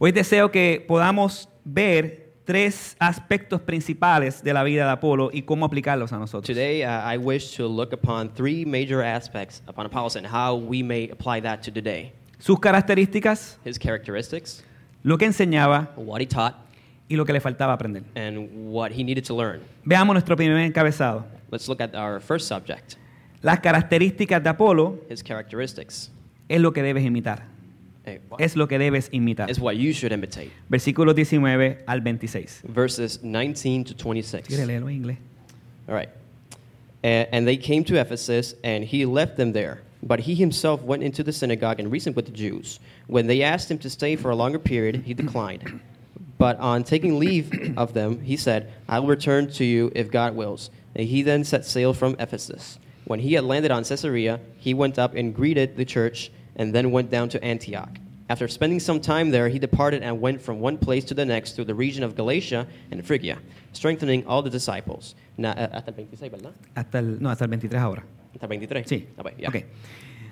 Hoy 0.00 0.10
deseo 0.10 0.50
que 0.50 0.84
podamos 0.88 1.48
ver 1.64 2.21
tres 2.44 2.96
aspectos 2.98 3.60
principales 3.60 4.42
de 4.42 4.52
la 4.52 4.62
vida 4.64 4.84
de 4.86 4.90
Apolo 4.92 5.30
y 5.32 5.42
cómo 5.42 5.64
aplicarlos 5.66 6.12
a 6.12 6.18
nosotros. 6.18 6.46
today 6.46 6.82
uh, 6.84 7.12
I 7.14 7.16
wish 7.18 7.56
to 7.56 7.66
look 7.68 7.92
upon 7.92 8.30
three 8.34 8.64
major 8.64 9.02
aspects 9.02 9.62
upon 9.66 9.86
Apollos 9.86 10.16
and 10.16 10.26
how 10.26 10.54
we 10.56 10.82
may 10.82 11.08
apply 11.10 11.40
that 11.42 11.60
to 11.62 11.70
today. 11.70 12.12
Sus 12.38 12.58
características, 12.58 13.58
His 13.64 13.78
characteristics, 13.78 14.64
lo 15.04 15.16
que 15.18 15.26
enseñaba 15.26 15.90
what 15.96 16.20
he 16.20 16.26
taught, 16.26 16.54
y 17.08 17.14
lo 17.16 17.24
que 17.24 17.32
le 17.32 17.40
faltaba 17.40 17.72
aprender. 17.74 18.02
and 18.16 18.48
what 18.72 18.90
he 18.90 19.04
needed 19.04 19.24
to 19.24 19.34
learn. 19.36 19.60
Veamos 19.84 20.14
nuestro 20.14 20.34
primer 20.36 20.58
encabezado. 20.58 21.24
Let's 21.50 21.68
look 21.68 21.80
at 21.80 21.94
our 21.94 22.20
first 22.20 22.48
subject, 22.48 22.94
Las 23.42 23.60
características 23.60 24.42
de 24.42 24.48
Apolo 24.50 24.98
his 25.08 25.22
characteristics. 25.22 26.10
es 26.48 26.60
lo 26.60 26.72
que 26.72 26.82
debes 26.82 27.04
imitar. 27.04 27.51
Es 28.38 28.56
lo 28.56 28.66
que 28.66 28.78
debes 28.78 29.08
imitar. 29.10 29.48
is 29.48 29.60
what 29.60 29.76
you 29.76 29.92
should 29.92 30.12
imitate. 30.12 30.50
Versículos 30.70 31.14
19 31.14 31.78
al 31.86 32.00
26. 32.00 32.62
Verses 32.66 33.22
19 33.22 33.84
to 33.84 33.94
26. 33.94 34.48
quiere 34.48 34.66
leerlo 34.66 34.88
en 34.88 35.02
inglés. 35.02 35.16
All 35.88 35.94
right. 35.94 36.08
And, 37.04 37.28
and 37.32 37.46
they 37.46 37.56
came 37.56 37.84
to 37.84 38.00
Ephesus, 38.00 38.54
and 38.64 38.84
he 38.84 39.04
left 39.04 39.36
them 39.36 39.52
there. 39.52 39.82
But 40.02 40.20
he 40.20 40.34
himself 40.34 40.82
went 40.82 41.02
into 41.04 41.22
the 41.22 41.32
synagogue 41.32 41.78
and 41.78 41.90
reasoned 41.90 42.16
with 42.16 42.26
the 42.26 42.32
Jews. 42.32 42.80
When 43.06 43.26
they 43.28 43.42
asked 43.42 43.70
him 43.70 43.78
to 43.78 43.90
stay 43.90 44.16
for 44.16 44.30
a 44.30 44.36
longer 44.36 44.58
period, 44.58 45.02
he 45.04 45.14
declined. 45.14 45.80
But 46.38 46.58
on 46.58 46.82
taking 46.82 47.20
leave 47.20 47.78
of 47.78 47.94
them, 47.94 48.20
he 48.20 48.36
said, 48.36 48.72
I 48.88 48.98
will 48.98 49.08
return 49.08 49.48
to 49.52 49.64
you 49.64 49.92
if 49.94 50.10
God 50.10 50.34
wills. 50.34 50.70
And 50.96 51.06
he 51.06 51.22
then 51.22 51.44
set 51.44 51.64
sail 51.64 51.94
from 51.94 52.16
Ephesus. 52.18 52.78
When 53.04 53.20
he 53.20 53.34
had 53.34 53.44
landed 53.44 53.70
on 53.70 53.84
Caesarea, 53.84 54.40
he 54.58 54.74
went 54.74 54.98
up 54.98 55.14
and 55.14 55.34
greeted 55.34 55.76
the 55.76 55.84
church, 55.84 56.32
and 56.56 56.72
then 56.74 56.90
went 56.90 57.10
down 57.10 57.28
to 57.30 57.42
Antioch. 57.44 57.98
After 58.28 58.48
spending 58.48 58.80
some 58.80 59.00
time 59.00 59.30
there, 59.30 59.48
he 59.48 59.58
departed 59.58 60.02
and 60.02 60.20
went 60.20 60.40
from 60.40 60.60
one 60.60 60.78
place 60.78 61.04
to 61.06 61.14
the 61.14 61.24
next 61.24 61.52
through 61.54 61.66
the 61.66 61.74
region 61.74 62.02
of 62.02 62.14
Galatia 62.14 62.66
and 62.90 63.04
Phrygia, 63.04 63.38
strengthening 63.72 64.24
all 64.26 64.42
the 64.42 64.50
disciples. 64.50 65.14
Na- 65.36 65.52
eh, 65.56 65.68
hasta 65.72 65.90
el 65.90 65.96
26, 65.96 66.30
¿verdad? 66.30 66.52
Hasta 66.74 66.98
el, 66.98 67.18
no, 67.20 67.28
hasta 67.30 67.44
el 67.44 67.50
23 67.50 67.80
ahora. 67.82 68.04
Hasta 68.32 68.46
el 68.46 68.48
23. 68.48 68.86
Sí. 68.88 69.06
Ah, 69.18 69.22
bueno, 69.22 69.38
ya. 69.38 69.48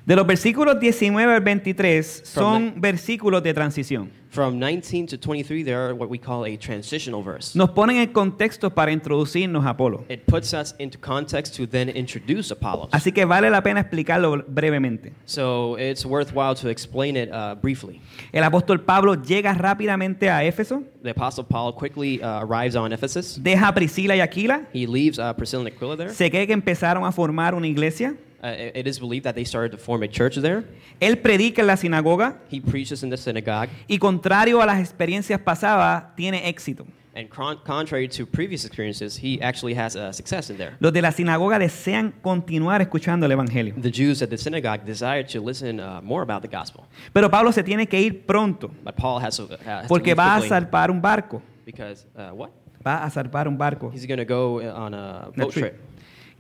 De 0.07 0.17
los 0.17 0.27
versículos 0.27 0.81
19 0.81 1.35
al 1.35 1.41
23 1.43 2.23
son 2.25 2.71
From 2.73 2.81
versículos 2.81 3.43
de 3.43 3.55
transición. 3.55 4.11
From 4.31 4.61
19 4.61 5.09
to 5.09 5.17
23, 5.19 5.65
there 5.65 5.77
are 5.77 5.93
what 5.93 6.09
we 6.09 6.17
call 6.17 6.45
a 6.45 6.57
transitional 6.57 7.21
verse. 7.21 7.57
Nos 7.59 7.71
ponen 7.71 7.97
en 7.97 8.13
contexto 8.13 8.71
para 8.71 8.93
introducirnos 8.93 9.67
a 9.67 9.71
Apolo. 9.71 10.05
It 10.09 10.25
puts 10.25 10.55
us 10.55 10.73
into 10.79 10.97
context 11.01 11.57
to 11.57 11.67
then 11.67 11.89
introduce 11.89 12.53
Apollos. 12.53 12.89
Así 12.93 13.11
que 13.13 13.25
vale 13.25 13.51
la 13.51 13.61
pena 13.61 13.81
explicarlo 13.81 14.45
brevemente. 14.47 15.13
So 15.25 15.77
it's 15.79 16.07
worthwhile 16.07 16.55
to 16.55 16.69
explain 16.69 17.17
it 17.17 17.29
uh, 17.33 17.57
briefly. 17.61 18.01
El 18.33 18.45
apóstol 18.45 18.81
Pablo 18.85 19.17
llega 19.17 19.53
rápidamente 19.53 20.31
a 20.31 20.45
Éfeso, 20.45 20.85
The 21.03 21.11
Apostle 21.11 21.45
Paul 21.45 21.75
quickly 21.75 22.21
uh, 22.23 22.45
arrives 22.45 22.77
on 22.77 22.93
Ephesus. 22.93 23.37
deja 23.43 23.67
a 23.67 23.75
Priscila 23.75 24.15
y 24.15 24.21
Aquila, 24.21 24.63
He 24.73 24.87
leaves 24.87 25.19
uh, 25.19 25.35
Priscilla 25.35 25.63
and 25.63 25.75
Aquila 25.75 25.97
there. 25.97 26.11
se 26.15 26.31
cree 26.31 26.47
que 26.47 26.53
empezaron 26.53 27.05
a 27.05 27.11
formar 27.11 27.53
una 27.53 27.67
iglesia, 27.67 28.15
Uh, 28.43 28.71
it 28.75 28.87
is 28.87 28.99
believed 28.99 29.25
that 29.25 29.35
they 29.35 29.45
started 29.45 29.71
to 29.71 29.77
form 29.77 30.03
a 30.03 30.09
church 30.09 30.37
there. 30.41 30.65
él 30.99 31.19
predica 31.19 31.61
en 31.61 31.67
la 31.67 31.77
sinagoga 31.77 32.39
He 32.51 32.59
preaches 32.61 33.03
in 33.03 33.11
the 33.11 33.17
synagogue. 33.19 33.69
y 33.87 33.99
contrario 33.99 34.63
a 34.63 34.67
las 34.67 34.79
experiencias 34.81 35.39
pasadas, 35.41 36.15
tiene 36.17 36.49
éxito. 36.49 36.87
And 37.15 37.29
con- 37.29 37.59
contrary 37.67 38.09
to 38.09 38.25
previous 38.25 38.65
experiences, 38.65 39.19
he 39.23 39.43
actually 39.43 39.75
has 39.75 39.95
uh, 39.97 40.13
success 40.13 40.49
in 40.49 40.57
there. 40.57 40.77
Los 40.79 40.93
de 40.93 41.03
la 41.03 41.11
sinagoga 41.11 41.59
desean 41.59 42.15
continuar 42.23 42.81
escuchando 42.81 43.27
el 43.27 43.33
Evangelio. 43.33 43.75
The 43.77 43.91
Jews 43.91 44.23
at 44.23 44.31
the 44.31 44.39
synagogue 44.39 44.87
desire 44.87 45.25
to 45.25 45.41
listen 45.43 45.81
uh, 45.81 46.01
more 46.03 46.23
about 46.23 46.41
the 46.41 46.49
gospel. 46.49 46.85
Pero 47.13 47.29
Pablo 47.29 47.53
se 47.53 47.63
tiene 47.65 47.87
que 47.89 48.01
ir 48.01 48.25
pronto 48.25 48.71
But 48.85 48.95
Paul 48.97 49.21
has 49.23 49.37
to, 49.37 49.43
uh, 49.45 49.57
has 49.67 49.83
to 49.83 49.89
porque 49.89 50.15
leave 50.15 50.19
va 50.19 50.37
a 50.37 50.41
zarpar 50.41 50.91
un 50.91 51.03
barco. 51.03 51.43
because, 51.67 52.07
uh, 52.17 52.33
what? 52.33 52.51
Va 52.87 53.05
a 53.05 53.11
zarpar 53.11 53.47
un 53.49 53.59
barco 53.59 53.91
He's 53.93 54.07
going 54.07 54.17
to 54.19 54.25
go 54.25 54.61
uh, 54.61 54.73
on 54.75 54.95
a 54.95 55.31
boat 55.37 55.53
trip 55.53 55.79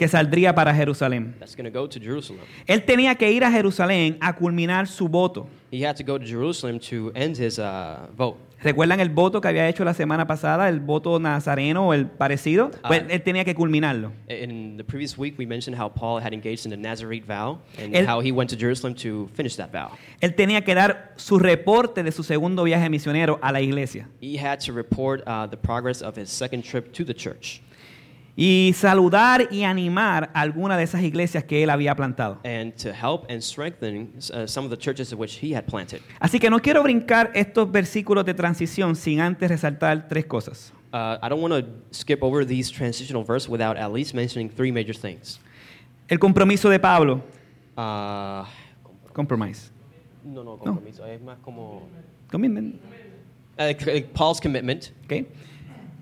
que 0.00 0.08
saldría 0.08 0.54
para 0.54 0.74
Jerusalén. 0.74 1.34
that's 1.38 1.54
going 1.54 1.70
to 1.70 1.78
go 1.78 1.86
to 1.86 2.00
Jerusalem. 2.00 2.40
Él 2.66 2.82
tenía 2.84 3.14
que 3.16 3.30
ir 3.30 3.44
a 3.44 3.52
Jerusalén 3.52 4.16
a 4.22 4.34
culminar 4.34 4.86
su 4.88 5.08
voto. 5.08 5.46
He 5.70 5.84
had 5.86 5.94
to 5.96 6.02
go 6.04 6.18
to 6.18 6.24
Jerusalem 6.24 6.80
to 6.80 7.12
end 7.14 7.36
his 7.38 7.58
uh, 7.58 8.06
vote. 8.16 8.38
¿Recuerdan 8.62 9.00
el 9.00 9.08
voto 9.10 9.40
que 9.40 9.48
había 9.48 9.68
hecho 9.68 9.84
la 9.84 9.94
semana 9.94 10.26
pasada? 10.26 10.68
El 10.68 10.80
voto 10.80 11.18
nazareno 11.18 11.88
o 11.88 11.94
el 11.94 12.06
parecido. 12.06 12.70
Pues 12.86 13.02
Ah. 13.02 13.06
él 13.10 13.22
tenía 13.22 13.44
que 13.44 13.54
culminarlo. 13.54 14.12
In 14.28 14.76
the 14.78 14.84
previous 14.84 15.16
week, 15.18 15.38
we 15.38 15.46
mentioned 15.46 15.78
how 15.80 15.88
Paul 15.90 16.20
had 16.22 16.32
engaged 16.34 16.64
in 16.66 16.70
the 16.70 16.76
Nazarite 16.76 17.24
vow 17.26 17.58
and 17.78 17.94
El- 17.94 18.06
how 18.06 18.20
he 18.20 18.32
went 18.32 18.50
to 18.50 18.56
Jerusalem 18.58 18.94
to 18.96 19.28
finish 19.34 19.56
that 19.56 19.70
vow. 19.70 19.90
Él 20.20 20.34
tenía 20.34 20.62
que 20.62 20.74
dar 20.74 21.12
su 21.16 21.38
reporte 21.38 22.02
de 22.02 22.10
su 22.12 22.22
segundo 22.22 22.64
viaje 22.64 22.88
misionero 22.90 23.38
a 23.42 23.52
la 23.52 23.60
iglesia. 23.60 24.08
He 24.20 24.36
had 24.38 24.58
to 24.66 24.72
report 24.72 25.22
uh, 25.26 25.46
the 25.46 25.56
progress 25.56 26.02
of 26.02 26.16
his 26.18 26.28
second 26.30 26.62
trip 26.64 26.92
to 26.94 27.04
the 27.04 27.14
church 27.14 27.62
Y 28.36 28.72
saludar 28.74 29.48
y 29.50 29.64
animar 29.64 30.30
a 30.34 30.40
alguna 30.40 30.76
de 30.76 30.84
esas 30.84 31.02
iglesias 31.02 31.44
que 31.44 31.62
él 31.62 31.68
había 31.70 31.94
plantado. 31.94 32.38
and 32.44 32.72
to 32.76 32.90
help 32.90 33.26
and 33.30 33.40
strengthen 33.42 34.12
uh, 34.32 34.46
some 34.46 34.64
of 34.64 34.70
the 34.70 34.76
churches 34.76 35.12
in 35.12 35.18
which 35.18 35.38
he 35.42 35.54
had 35.54 35.64
planted. 35.66 36.00
Así 36.20 36.38
que 36.38 36.48
no 36.48 36.58
quiero 36.60 36.82
brincar 36.82 37.30
estos 37.34 37.70
versículos 37.70 38.24
de 38.24 38.32
transición 38.34 38.94
sin 38.96 39.20
antes 39.20 39.48
resaltar 39.50 40.08
tres 40.08 40.24
cosas. 40.26 40.72
Uh, 40.92 41.18
I 41.22 41.28
don't 41.28 41.40
want 41.42 41.52
to 41.54 41.70
skip 41.92 42.22
over 42.22 42.44
these 42.46 42.70
transitional 42.70 43.22
verses 43.24 43.48
without 43.48 43.76
at 43.76 43.92
least 43.92 44.14
mentioning 44.14 44.48
three 44.48 44.72
major 44.72 44.94
things. 44.94 45.38
El 46.08 46.18
compromiso 46.18 46.68
de 46.70 46.78
Pablo. 46.78 47.22
Uh, 47.76 48.44
Compromise. 49.12 49.70
no, 50.24 50.42
no, 50.44 50.56
compromiso. 50.58 51.04
Es 51.06 51.20
más 51.20 51.38
como 51.42 51.82
Commitment. 52.30 52.76
uh, 53.58 53.72
c- 53.78 54.02
Paul's 54.14 54.40
commitment, 54.40 54.90
¿ok? 55.04 55.26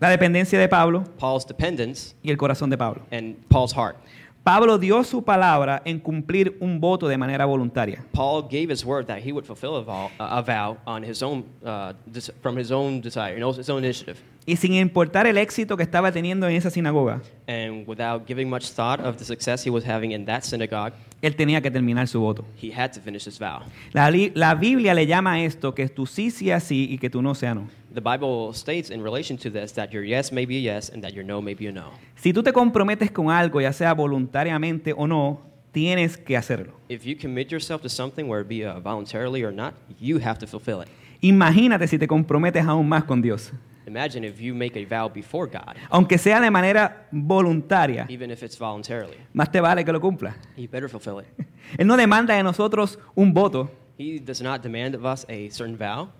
La 0.00 0.10
dependencia 0.10 0.58
de 0.58 0.68
Pablo 0.68 1.04
Paul's 1.18 1.46
dependence, 1.46 2.14
y 2.22 2.30
el 2.30 2.36
corazón 2.36 2.70
de 2.70 2.78
Pablo. 2.78 3.02
and 3.10 3.36
Paul's 3.48 3.72
heart. 3.74 3.96
Pablo 4.44 4.78
dio 4.78 5.04
su 5.04 5.22
palabra 5.22 5.82
en 5.84 5.98
cumplir 5.98 6.56
un 6.60 6.80
voto 6.80 7.06
de 7.06 7.18
manera 7.18 7.44
voluntaria. 7.44 8.02
Paul 8.12 8.44
gave 8.50 8.72
his 8.72 8.82
word 8.84 9.04
that 9.06 9.18
he 9.18 9.30
would 9.32 9.44
fulfill 9.44 9.76
a 9.76 9.82
vow, 9.82 10.08
a 10.18 10.40
vow 10.40 10.78
on 10.86 11.04
his 11.04 11.22
own, 11.22 11.44
uh, 11.62 11.92
des- 12.06 12.32
from 12.40 12.56
his 12.56 12.70
own 12.70 13.00
desire, 13.02 13.32
you 13.34 13.40
know, 13.40 13.52
his 13.52 13.68
own 13.68 13.84
initiative, 13.84 14.16
Y 14.46 14.56
sin 14.56 14.72
importar 14.72 15.26
el 15.26 15.36
éxito 15.36 15.76
que 15.76 15.82
estaba 15.82 16.10
teniendo 16.12 16.48
en 16.48 16.54
esa 16.56 16.70
sinagoga, 16.70 17.20
and 17.46 17.86
without 17.86 18.26
giving 18.26 18.48
much 18.48 18.70
thought 18.72 19.00
of 19.04 19.16
the 19.18 19.24
success 19.24 19.62
he 19.66 19.68
was 19.70 19.84
having 19.86 20.12
in 20.12 20.24
that 20.24 20.40
synagogue, 20.42 20.94
él 21.20 21.36
tenía 21.36 21.60
que 21.60 21.70
terminar 21.70 22.08
su 22.08 22.18
voto. 22.20 22.46
he 22.56 22.72
had 22.72 22.90
to 22.92 23.00
finish 23.00 23.26
his 23.26 23.38
vow. 23.38 23.60
La, 23.92 24.08
li- 24.10 24.32
la 24.34 24.54
Biblia 24.54 24.94
le 24.94 25.06
llama 25.06 25.32
a 25.34 25.40
esto 25.42 25.74
que 25.74 25.86
tú 25.90 26.06
sí 26.06 26.30
sea 26.30 26.58
sí 26.60 26.86
y 26.90 26.96
que 26.96 27.10
tú 27.10 27.20
no 27.20 27.34
sea 27.34 27.54
no. 27.54 27.68
The 27.98 28.02
Bible 28.02 28.52
states 28.52 28.90
in 28.90 29.02
relation 29.02 29.36
to 29.38 29.50
this 29.50 29.72
that 29.72 29.92
your 29.92 30.04
yes 30.04 30.30
may 30.30 30.46
be 30.46 30.58
a 30.58 30.60
yes 30.60 30.88
and 30.88 31.02
that 31.02 31.14
your 31.14 31.24
no 31.24 31.42
may 31.42 31.54
be 31.54 31.66
a 31.66 31.72
no. 31.72 31.90
Si 32.14 32.32
tú 32.32 32.44
te 32.44 32.52
comprometes 32.52 33.10
con 33.10 33.26
algo, 33.28 33.60
ya 33.60 33.72
sea 33.72 33.92
voluntariamente 33.92 34.94
o 34.96 35.08
no, 35.08 35.40
tienes 35.72 36.16
que 36.16 36.36
hacerlo. 36.36 36.74
If 36.88 37.04
you 37.04 37.16
commit 37.16 37.50
yourself 37.50 37.82
to 37.82 37.88
something, 37.88 38.28
whether 38.28 38.42
it 38.42 38.48
be 38.48 38.64
uh, 38.64 38.78
voluntarily 38.78 39.42
or 39.42 39.50
not, 39.50 39.74
you 39.98 40.18
have 40.20 40.38
to 40.38 40.46
fulfill 40.46 40.80
it. 40.80 40.88
Imagínate 41.22 41.88
si 41.88 41.98
te 41.98 42.06
comprometes 42.06 42.64
aún 42.64 42.88
más 42.88 43.04
con 43.04 43.20
Dios. 43.20 43.50
Imagine 43.88 44.22
if 44.22 44.40
you 44.40 44.54
make 44.54 44.76
a 44.76 44.84
vow 44.84 45.08
before 45.08 45.48
God, 45.48 45.74
Aunque 45.90 46.18
sea 46.18 46.38
de 46.40 46.52
manera 46.52 47.08
voluntaria, 47.10 48.06
even 48.08 48.30
if 48.30 48.44
it's 48.44 48.56
voluntarily. 48.56 49.16
más 49.34 49.50
te 49.50 49.60
vale 49.60 49.84
que 49.84 49.92
lo 49.92 49.98
cumplas. 49.98 50.36
You 50.56 50.68
better 50.68 50.88
fulfill 50.88 51.18
it. 51.18 51.26
Él 51.76 51.88
no 51.88 51.96
demanda 51.96 52.36
de 52.36 52.44
nosotros 52.44 52.96
un 53.16 53.34
voto, 53.34 53.68
He 53.98 54.20
does 54.20 54.40
not 54.40 54.62
demand 54.62 54.94
of 54.94 55.04
us 55.04 55.26
a 55.28 55.48
certain 55.50 55.76
vow, 55.76 56.10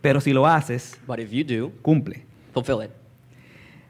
pero 0.00 0.20
si 0.20 0.32
lo 0.32 0.46
haces, 0.46 0.98
but 1.06 1.18
if 1.18 1.30
you 1.30 1.44
do, 1.44 1.72
cumple. 1.82 2.22
fulfill 2.52 2.82
it. 2.82 2.90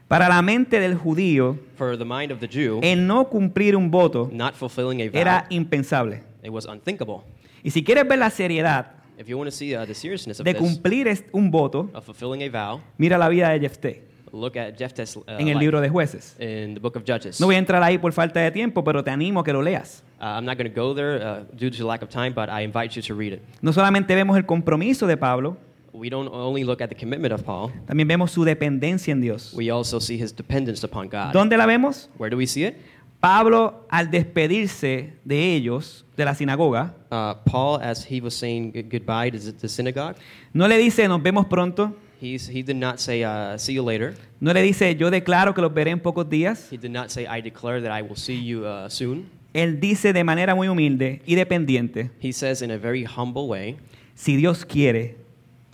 Para 0.07 0.29
la 0.29 0.41
mente 0.41 0.79
del 0.79 0.95
judío, 0.95 1.57
For 1.75 1.97
the 1.97 2.05
mind 2.05 2.31
of 2.31 2.39
the 2.39 2.47
Jew, 2.47 2.79
el 2.81 3.05
no 3.05 3.29
cumplir 3.29 3.75
un 3.75 3.91
voto 3.91 4.29
not 4.31 4.53
fulfilling 4.55 5.01
a 5.01 5.09
vow, 5.09 5.19
era 5.19 5.45
impensable. 5.49 6.21
it 6.43 6.49
was 6.49 6.65
unthinkable. 6.65 7.21
Y 7.63 7.71
si 7.71 7.83
quieres 7.83 8.07
ver 8.07 8.19
la 8.19 8.29
seriedad 8.29 8.93
If 9.19 9.27
you 9.27 9.35
want 9.37 9.49
to 9.49 9.55
see 9.55 9.75
uh, 9.75 9.83
the 9.85 9.95
seriousness 9.95 10.39
of 10.39 10.45
de 10.45 10.53
this, 10.53 10.61
cumplir 10.61 11.07
es- 11.07 11.23
un 11.33 11.49
voto, 11.51 11.89
of 11.93 12.05
fulfilling 12.05 12.43
a 12.43 12.49
vow, 12.49 12.81
mira 12.97 13.17
la 13.17 13.27
vida 13.29 13.49
de 13.49 13.59
Jefté 13.59 14.06
look 14.31 14.55
at 14.57 14.77
Jephthah's 14.77 15.15
uh, 15.17 15.21
en 15.27 15.47
el 15.47 15.57
libro 15.59 15.79
de 15.81 15.89
jueces. 15.89 16.35
in 16.39 16.73
the 16.73 16.79
book 16.79 16.95
of 16.95 17.03
Judges. 17.05 17.39
No 17.39 17.47
voy 17.47 17.55
a 17.55 17.59
entrar 17.59 17.81
ahí 17.83 17.97
por 17.97 18.11
falta 18.13 18.39
de 18.39 18.51
tiempo, 18.51 18.83
pero 18.83 19.03
te 19.03 19.11
animo 19.11 19.39
a 19.39 19.43
que 19.43 19.53
lo 19.53 19.61
leas. 19.61 20.03
I'm 20.19 20.45
not 20.45 20.57
going 20.57 20.71
to 20.71 20.75
go 20.75 20.93
there 20.95 21.45
due 21.53 21.69
to 21.69 21.85
lack 21.85 22.01
of 22.01 22.09
time, 22.09 22.33
but 22.33 22.49
I 22.49 22.63
invite 22.63 22.95
you 22.95 23.01
to 23.03 23.13
read 23.13 23.33
it. 23.33 23.41
No 23.61 23.71
solamente 23.71 24.15
vemos 24.15 24.35
el 24.37 24.45
compromiso 24.45 25.07
de 25.07 25.17
Pablo, 25.17 25.57
We 25.93 26.09
don't 26.11 26.29
only 26.31 26.63
look 26.63 26.81
at 26.81 26.89
the 26.89 26.95
commitment 26.95 27.33
of 27.33 27.43
Paul, 27.43 27.71
también 27.87 28.07
vemos 28.07 28.29
su 28.31 28.43
dependencia 28.43 29.11
en 29.11 29.21
Dios. 29.21 29.51
we 29.55 29.71
also 29.71 29.99
see 29.99 30.15
his 30.21 30.31
dependence 30.35 30.83
upon 30.85 31.07
God. 31.09 31.33
¿Dónde 31.33 31.57
la 31.57 31.65
vemos? 31.65 32.09
Where 32.19 32.29
do 32.29 32.37
we 32.37 32.45
see 32.45 32.65
it? 32.65 32.75
Pablo, 33.19 33.85
al 33.89 34.11
despedirse 34.11 35.13
de 35.25 35.55
ellos, 35.55 36.05
de 36.15 36.23
la 36.25 36.35
sinagoga, 36.35 36.93
Uh, 37.09 37.33
Paul, 37.45 37.79
as 37.81 38.03
he 38.05 38.19
was 38.21 38.35
saying 38.35 38.71
good- 38.73 38.89
goodbye 38.91 39.31
to 39.31 39.39
the 39.53 39.67
synagogue, 39.69 40.15
no 40.53 40.67
le 40.67 40.77
dice 40.77 41.07
nos 41.07 41.21
vemos 41.23 41.45
pronto, 41.47 41.95
he's, 42.19 42.47
he 42.47 42.61
did 42.63 42.75
not 42.77 42.99
say, 42.99 43.23
uh, 43.23 43.57
see 43.57 43.73
you 43.73 43.83
later. 43.83 44.15
no 44.39 44.51
le 44.53 44.61
dice 44.61 44.95
yo 44.95 45.09
declaro 45.09 45.53
que 45.53 45.61
los 45.61 45.73
veré 45.73 45.91
en 45.91 45.99
pocos 45.99 46.29
días. 46.29 46.69
He 46.71 46.77
did 46.77 46.91
not 46.91 47.09
say, 47.11 47.25
I 47.27 47.41
declare 47.41 47.81
that 47.81 47.91
I 47.91 48.01
will 48.01 48.15
see 48.15 48.35
you 48.35 48.65
uh, 48.65 48.89
soon. 48.89 49.29
Él 49.53 49.79
dice 49.79 50.13
de 50.13 50.23
manera 50.23 50.53
muy 50.55 50.67
humilde 50.67 51.21
y 51.25 51.35
dependiente, 51.35 52.11
He 52.19 52.31
says 52.31 52.61
in 52.61 52.69
a 52.71 52.77
very 52.77 53.03
humble 53.05 53.47
way, 53.47 53.77
si 54.13 54.35
Dios 54.35 54.63
quiere, 54.65 55.15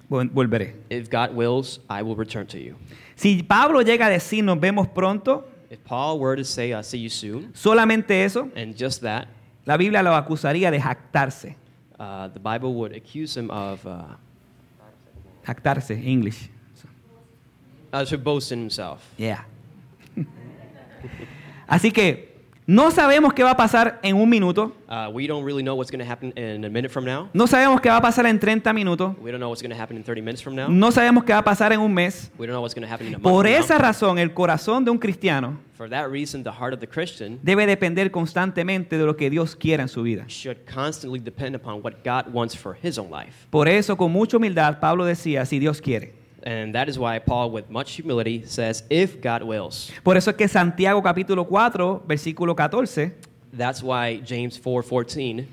vol- 0.10 0.30
volveré. 0.30 0.74
if 0.90 1.10
God 1.10 1.34
wills, 1.36 1.80
I 1.90 2.02
will 2.04 2.16
return 2.16 2.48
to 2.48 2.60
you. 2.60 2.76
Si 3.16 3.44
Pablo 3.44 3.82
llega 3.82 4.06
a 4.08 4.10
decir 4.10 4.44
nos 4.44 4.60
vemos 4.60 4.88
pronto, 4.88 5.46
If 5.70 5.84
Paul 5.86 6.20
were 6.20 6.36
to 6.36 6.44
say, 6.46 6.72
uh, 6.72 6.82
see 6.84 7.00
you 7.00 7.10
soon, 7.10 7.52
solamente 7.54 8.24
eso, 8.24 8.50
and 8.56 8.76
just 8.78 9.02
that, 9.02 9.28
la 9.66 9.76
Biblia 9.76 10.04
lo 10.04 10.12
acusaría 10.16 10.70
de 10.72 10.80
jactarse. 10.80 11.56
uh, 12.00 12.28
the 12.30 12.40
Bible 12.40 12.74
would 12.76 12.96
accuse 12.96 13.36
him 13.36 13.50
of 13.50 13.86
uh, 13.88 14.04
Jactarse, 15.46 15.92
English. 15.92 16.50
uh, 17.94 18.04
to 18.06 18.18
boast 18.18 18.52
in 18.52 18.60
himself. 18.60 19.02
Yeah. 19.18 19.44
Así 21.68 21.92
que 21.92 22.33
no 22.66 22.92
sabemos 22.92 23.34
qué 23.34 23.44
va 23.44 23.52
a 23.52 23.58
pasar 23.58 24.00
en 24.04 24.16
un 24.16 24.30
minuto, 24.30 24.74
Uh, 24.88 25.10
we 25.12 25.26
don't 25.28 25.44
really 25.44 25.64
know 25.64 25.74
what's 25.76 25.90
going 25.90 26.04
to 26.04 26.06
happen 26.10 26.32
in 26.38 26.64
a 26.64 26.70
minute 26.70 26.90
from 26.92 27.04
now. 27.04 27.28
no 27.34 27.48
sabemos 27.48 27.82
qué 27.82 27.90
va 27.90 27.98
a 27.98 28.02
pasar 28.02 28.28
en 28.28 28.40
30 28.40 28.72
minutos, 28.74 29.16
We 29.20 29.32
don't 29.32 29.40
know 29.40 29.50
what's 29.50 29.62
going 29.64 29.74
to 29.76 29.82
happen 29.82 29.98
in 29.98 30.04
30 30.04 30.22
minutes 30.22 30.42
from 30.44 30.56
now. 30.56 30.68
no 30.70 30.92
sabemos 30.92 31.24
qué 31.24 31.34
va 31.34 31.40
a 31.40 31.44
pasar 31.44 31.74
en 31.74 31.80
un 31.80 31.92
mes. 31.94 32.32
We 32.38 32.46
don't 32.46 32.54
know 32.54 32.62
what's 32.62 32.76
going 32.76 32.86
to 32.88 32.94
happen 32.94 33.08
in 33.08 33.16
a 33.16 33.18
month 33.18 33.24
Por 33.24 33.46
from 33.46 33.54
esa 33.56 33.74
now. 33.76 33.82
razón, 33.82 34.20
el 34.20 34.34
corazón 34.34 34.86
de 34.86 34.92
un 34.92 35.00
cristiano 35.00 35.58
For 35.76 35.90
that 35.90 36.10
reason, 36.12 36.44
the 36.44 36.52
heart 36.52 36.74
of 36.74 36.80
the 36.80 36.88
Christian 36.88 37.40
debe 37.42 37.66
depender 37.66 38.12
constantemente 38.12 38.98
de 38.98 39.06
lo 39.06 39.18
que 39.18 39.30
Dios 39.32 39.56
quiera 39.56 39.82
en 39.84 39.90
su 39.90 40.04
vida. 40.04 40.26
should 40.28 40.60
constantly 40.72 41.20
depend 41.20 41.56
upon 41.56 41.82
what 41.84 42.04
God 42.06 42.32
wants 42.34 42.56
for 42.56 42.78
his 42.82 42.98
own 43.00 43.10
life. 43.10 43.48
Por 43.50 43.68
eso, 43.68 43.98
con 43.98 44.12
mucha 44.12 44.38
humildad, 44.38 44.80
Pablo 44.80 45.06
decía, 45.06 45.46
si 45.46 45.58
Dios 45.60 45.82
quiere. 45.82 46.14
And 46.46 46.74
that 46.76 46.90
is 46.90 46.98
why 47.00 47.20
Paul, 47.20 47.52
with 47.52 47.70
much 47.70 47.94
humility, 47.94 48.44
says, 48.46 48.84
if 48.90 49.22
God 49.22 49.44
wills. 49.44 49.92
Por 50.04 50.18
eso 50.18 50.32
es 50.32 50.36
que 50.36 50.48
Santiago 50.48 51.02
capítulo 51.02 51.46
4, 51.46 52.04
versículo 52.06 52.54
14, 52.56 53.14
That's 53.56 53.82
why 53.82 54.22
James 54.26 54.60
4:14 54.62 55.46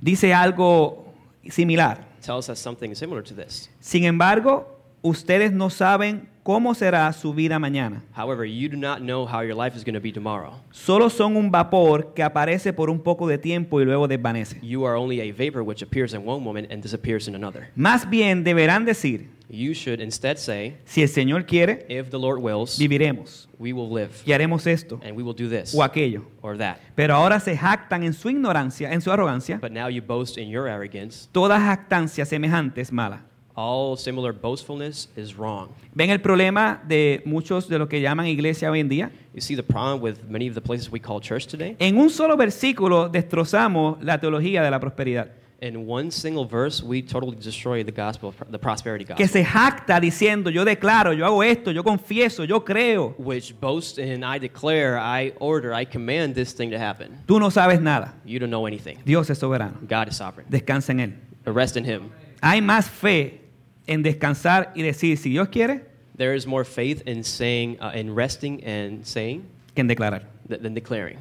dice 0.00 0.32
algo 0.34 1.06
similar. 1.48 1.98
tells 2.20 2.48
us 2.50 2.58
something 2.58 2.94
similar 2.94 3.22
to 3.22 3.34
this. 3.34 3.70
Sin 3.80 4.04
embargo, 4.04 4.66
ustedes 5.02 5.50
no 5.52 5.70
saben 5.70 6.28
cómo 6.48 6.74
será 6.74 7.12
su 7.12 7.34
vida 7.34 7.58
mañana. 7.58 8.02
However, 8.16 8.46
you 8.46 8.70
do 8.70 8.76
not 8.78 9.00
know 9.00 9.26
how 9.26 9.42
your 9.42 9.54
life 9.54 9.76
is 9.76 9.84
going 9.84 9.92
to 9.92 10.00
be 10.00 10.10
tomorrow. 10.10 10.54
Solo 10.70 11.10
son 11.10 11.36
un 11.36 11.50
vapor 11.50 12.14
que 12.14 12.22
aparece 12.22 12.72
por 12.72 12.88
un 12.88 13.00
poco 13.00 13.28
de 13.28 13.36
tiempo 13.36 13.82
y 13.82 13.84
luego 13.84 14.08
desvanece. 14.08 14.58
You 14.62 14.86
are 14.86 14.96
only 14.96 15.20
a 15.20 15.30
vapor 15.30 15.60
which 15.60 15.82
appears 15.82 16.14
in 16.14 16.26
one 16.26 16.42
moment 16.42 16.72
and 16.72 16.82
disappears 16.82 17.28
in 17.28 17.34
another. 17.34 17.70
Más 17.76 18.08
bien 18.08 18.44
deberán 18.44 18.86
decir, 18.86 19.28
You 19.50 19.74
should 19.74 20.00
instead 20.00 20.38
say, 20.38 20.78
si 20.86 21.02
el 21.02 21.08
Señor 21.08 21.44
quiere, 21.46 21.84
if 21.90 22.08
the 22.08 22.18
Lord 22.18 22.40
wills, 22.40 22.78
viviremos 22.78 23.46
we 23.58 23.74
will 23.74 23.90
live 23.90 24.10
y 24.24 24.32
haremos 24.32 24.66
esto 24.66 25.00
and 25.02 25.14
we 25.16 25.22
will 25.22 25.34
do 25.34 25.50
this 25.50 25.74
o 25.74 25.82
aquello. 25.82 26.22
or 26.40 26.56
that. 26.56 26.78
Pero 26.94 27.14
ahora 27.14 27.40
se 27.40 27.54
jactan 27.58 28.04
en 28.04 28.14
su 28.14 28.30
ignorancia, 28.30 28.90
en 28.90 29.02
su 29.02 29.10
arrogancia. 29.12 29.58
But 29.60 29.72
now 29.72 29.88
you 29.88 30.00
boast 30.00 30.38
in 30.38 30.48
your 30.48 30.66
arrogance. 30.66 31.28
Toda 31.30 31.60
jactancia 31.60 32.24
semejante 32.24 32.80
es 32.80 32.90
mala. 32.90 33.27
All 33.60 33.96
similar 33.96 34.32
boastfulness 34.32 35.08
is 35.16 35.36
wrong. 35.36 35.70
¿Ven 35.92 36.10
el 36.10 36.20
problema 36.20 36.80
de 36.86 37.22
muchos 37.24 37.68
de 37.68 37.76
lo 37.76 37.88
que 37.88 38.00
llaman 38.00 38.26
iglesia 38.26 38.70
hoy 38.70 38.78
en 38.78 38.88
día? 38.88 39.10
You 39.34 39.40
see 39.40 39.56
the 39.56 39.64
problem 39.64 40.00
with 40.00 40.22
many 40.28 40.46
of 40.46 40.54
the 40.54 40.60
places 40.60 40.92
we 40.92 41.00
call 41.00 41.20
church 41.20 41.48
today? 41.48 41.74
En 41.80 41.98
un 41.98 42.08
solo 42.08 42.36
versículo 42.36 43.08
destrozamos 43.08 44.00
la 44.00 44.20
teología 44.20 44.62
de 44.62 44.70
la 44.70 44.78
prosperidad. 44.78 45.30
In 45.60 45.88
one 45.88 46.12
single 46.12 46.44
verse, 46.44 46.84
we 46.84 47.02
totally 47.02 47.34
destroy 47.34 47.82
the 47.82 47.90
gospel, 47.90 48.28
of 48.28 48.36
the 48.52 48.60
prosperity 48.60 49.04
Que 49.04 49.26
gospel, 49.26 49.28
se 49.28 49.44
jacta 49.44 49.98
diciendo, 49.98 50.50
yo 50.50 50.64
declaro, 50.64 51.12
yo 51.12 51.26
hago 51.26 51.42
esto, 51.42 51.72
yo 51.72 51.82
confieso, 51.82 52.44
yo 52.44 52.60
creo. 52.64 53.16
which 53.18 53.58
boasts 53.58 53.98
in, 53.98 54.22
I 54.22 54.38
declare, 54.38 54.96
I 54.96 55.32
order, 55.40 55.74
I 55.74 55.84
command 55.84 56.36
this 56.36 56.52
thing 56.52 56.70
to 56.70 56.78
happen. 56.78 57.24
Tú 57.26 57.40
no 57.40 57.50
sabes 57.50 57.80
nada. 57.80 58.14
You 58.24 58.38
don't 58.38 58.50
know 58.50 58.68
anything. 58.68 58.98
Dios 59.04 59.28
es 59.30 59.40
soberano. 59.40 59.80
God 59.84 60.10
is 60.10 60.16
sovereign. 60.16 60.48
Descansa 60.48 60.90
en 60.90 61.00
Él. 61.00 61.12
Rest 61.52 61.76
in 61.76 61.84
Him. 61.84 62.12
Hay 62.40 62.60
más 62.60 62.88
fe 62.88 63.47
en 63.88 64.02
descansar 64.04 64.70
y 64.76 64.82
decir, 64.82 65.16
si 65.18 65.30
Dios 65.30 65.48
quiere, 65.48 65.86
There 66.16 66.34
is 66.36 66.46
more 66.46 66.64
faith 66.64 67.02
in 67.06 67.22
saying, 67.24 67.78
uh, 67.80 67.96
in 67.96 68.14
resting 68.14 68.60
and 68.64 69.04
saying 69.04 69.42
que 69.74 69.80
en 69.82 69.88
declarar. 69.88 70.22
th- 70.48 70.60
than 70.60 70.74
declaring. 70.74 71.16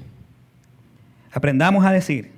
Aprendamos 1.31 1.85
a 1.85 1.91
decir, 1.91 2.31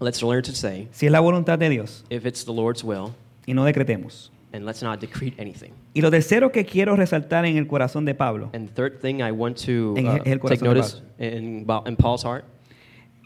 Let's 0.00 0.22
learn 0.22 0.42
to 0.42 0.52
say, 0.52 0.88
si 0.92 1.06
es 1.06 1.12
la 1.12 1.20
voluntad 1.20 1.58
de 1.58 1.68
Dios, 1.70 2.04
if 2.10 2.26
it's 2.26 2.44
the 2.44 2.52
Lord's 2.52 2.82
will, 2.82 3.14
y 3.46 3.54
no 3.54 3.64
decretemos. 3.64 4.30
and 4.52 4.66
let's 4.66 4.82
not 4.82 5.00
decrete 5.00 5.34
anything. 5.40 5.70
Y 5.94 6.00
lo 6.02 6.10
tercero 6.10 6.50
que 6.52 6.64
quiero 6.66 6.96
resaltar 6.96 7.46
en 7.46 7.56
el 7.56 7.66
corazón 7.66 8.04
de 8.04 8.14
Pablo, 8.14 8.50
And 8.52 8.68
the 8.68 8.74
third 8.74 9.00
thing 9.00 9.20
I 9.22 9.30
want 9.30 9.56
to 9.64 9.94
En 9.96 10.06
uh, 10.08 10.18
el- 10.24 10.38
take 10.40 10.58
de 10.58 10.64
notice 10.64 11.00
in, 11.18 11.64
Ba- 11.64 11.82
in 11.86 11.96
Paul's 11.96 12.24
heart, 12.24 12.44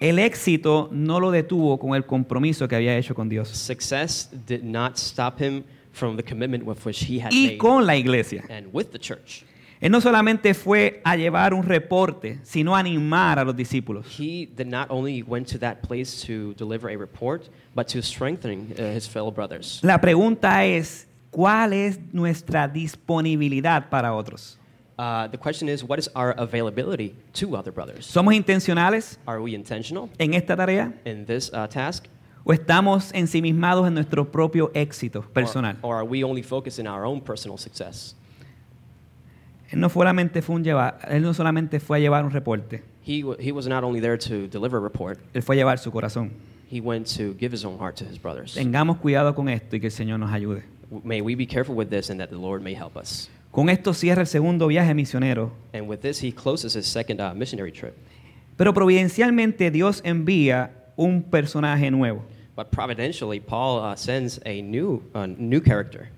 el 0.00 0.18
éxito 0.18 0.88
no 0.92 1.18
lo 1.18 1.30
detuvo 1.32 1.78
con 1.80 1.94
el 1.96 2.04
compromiso 2.04 2.68
que 2.68 2.76
había 2.76 2.96
hecho 2.98 3.14
con 3.14 3.28
Dios 3.30 3.48
success 3.48 4.28
did 4.46 4.62
not 4.62 4.96
stop 4.98 5.40
him 5.40 5.64
from 5.96 6.16
the 6.16 6.22
commitment 6.22 6.64
with 6.64 6.84
which 6.84 7.04
he 7.04 7.18
had 7.18 7.32
y 7.32 7.46
made 7.46 7.58
con 7.58 7.86
la 7.86 7.94
iglesia. 7.94 8.44
and 8.50 8.72
with 8.72 8.90
the 8.92 8.98
church. 8.98 9.44
Él 9.80 9.90
no 9.90 10.00
solamente 10.00 10.54
fue 10.54 11.00
a 11.04 11.16
llevar 11.16 11.52
un 11.52 11.62
reporte, 11.62 12.38
sino 12.42 12.74
a 12.74 12.78
animar 12.78 13.38
a 13.38 13.44
los 13.44 13.54
discípulos. 13.54 14.06
He 14.06 14.46
did 14.46 14.68
not 14.68 14.90
only 14.90 15.22
went 15.22 15.48
to 15.48 15.58
that 15.58 15.82
place 15.82 16.22
to 16.26 16.54
deliver 16.54 16.88
a 16.88 16.96
report, 16.96 17.50
but 17.74 17.86
to 17.88 18.00
strengthen 18.02 18.72
uh, 18.78 18.82
his 18.94 19.06
fellow 19.06 19.30
brothers. 19.30 19.80
La 19.82 20.00
pregunta 20.00 20.64
es, 20.64 21.06
¿cuál 21.30 21.74
es 21.74 21.98
nuestra 22.12 22.68
disponibilidad 22.68 23.90
para 23.90 24.14
otros? 24.14 24.56
Uh, 24.98 25.28
the 25.28 25.36
question 25.36 25.68
is, 25.68 25.84
what 25.84 25.98
is 25.98 26.08
our 26.14 26.34
availability 26.38 27.14
to 27.34 27.54
other 27.54 27.70
brothers? 27.70 28.06
¿Somos 28.06 28.34
intencionales 28.34 29.18
Are 29.26 29.42
we 29.42 29.54
intentional 29.54 30.08
en 30.18 30.32
esta 30.32 30.56
tarea 30.56 30.94
in 31.04 31.26
this 31.26 31.50
uh, 31.52 31.66
task? 31.66 32.06
O 32.48 32.52
estamos 32.52 33.10
ensimismados 33.12 33.88
en 33.88 33.94
nuestro 33.94 34.30
propio 34.30 34.70
éxito 34.72 35.22
personal? 35.32 35.76
Or, 35.82 35.96
or 35.96 35.96
are 35.96 36.06
we 36.06 36.22
only 36.22 36.42
focused 36.44 36.78
in 36.78 36.86
our 36.86 37.04
own 37.04 37.20
personal 37.20 37.58
success? 37.58 38.14
Él 39.72 39.80
no 39.80 39.88
solamente 39.88 40.42
fue, 40.42 40.54
un 40.54 40.62
llevar, 40.62 41.00
él 41.08 41.22
no 41.22 41.34
solamente 41.34 41.80
fue 41.80 41.98
a 41.98 42.00
llevar 42.00 42.24
un 42.24 42.30
reporte, 42.30 42.84
he 43.04 43.52
was 43.52 43.66
not 43.66 43.82
only 43.82 44.00
there 44.00 44.16
to 44.16 44.46
deliver 44.46 44.78
a 44.78 44.80
report, 44.80 45.18
él 45.34 45.42
fue 45.42 45.56
a 45.56 45.58
llevar 45.58 45.78
su 45.78 45.90
corazón. 45.90 46.30
he 46.70 46.80
went 46.80 47.06
to 47.06 47.34
give 47.34 47.52
his 47.52 47.64
own 47.64 47.78
heart 47.78 47.96
to 47.96 48.04
his 48.04 48.20
brothers. 48.20 48.54
Tengamos 48.54 48.98
cuidado 48.98 49.34
con 49.34 49.48
esto 49.48 49.74
y 49.74 49.80
que 49.80 49.88
el 49.88 49.92
Señor 49.92 50.20
nos 50.20 50.30
ayude. 50.32 50.62
May 51.02 51.20
we 51.20 51.34
be 51.34 51.46
careful 51.46 51.74
with 51.74 51.88
this 51.88 52.10
and 52.10 52.20
that 52.20 52.30
the 52.30 52.38
Lord 52.38 52.62
may 52.62 52.74
help 52.74 52.96
us. 52.96 53.28
Con 53.50 53.68
esto 53.70 53.92
cierra 53.92 54.20
el 54.20 54.28
segundo 54.28 54.68
viaje 54.68 54.94
misionero, 54.94 55.50
And 55.72 55.88
with 55.88 55.98
this, 56.00 56.22
he 56.22 56.30
closes 56.30 56.76
his 56.76 56.86
second 56.86 57.20
uh, 57.20 57.34
missionary 57.34 57.72
trip. 57.72 57.96
pero 58.56 58.72
providencialmente 58.72 59.72
Dios 59.72 60.00
envía 60.04 60.70
un 60.96 61.24
personaje 61.24 61.90
nuevo. 61.90 62.24
But 62.56 62.72
providentially, 62.72 63.38
Paul 63.38 63.80
uh, 63.80 63.96
sends 63.96 64.40
a 64.46 64.62
new, 64.62 65.02
uh, 65.14 65.26
new 65.26 65.60
character 65.60 66.08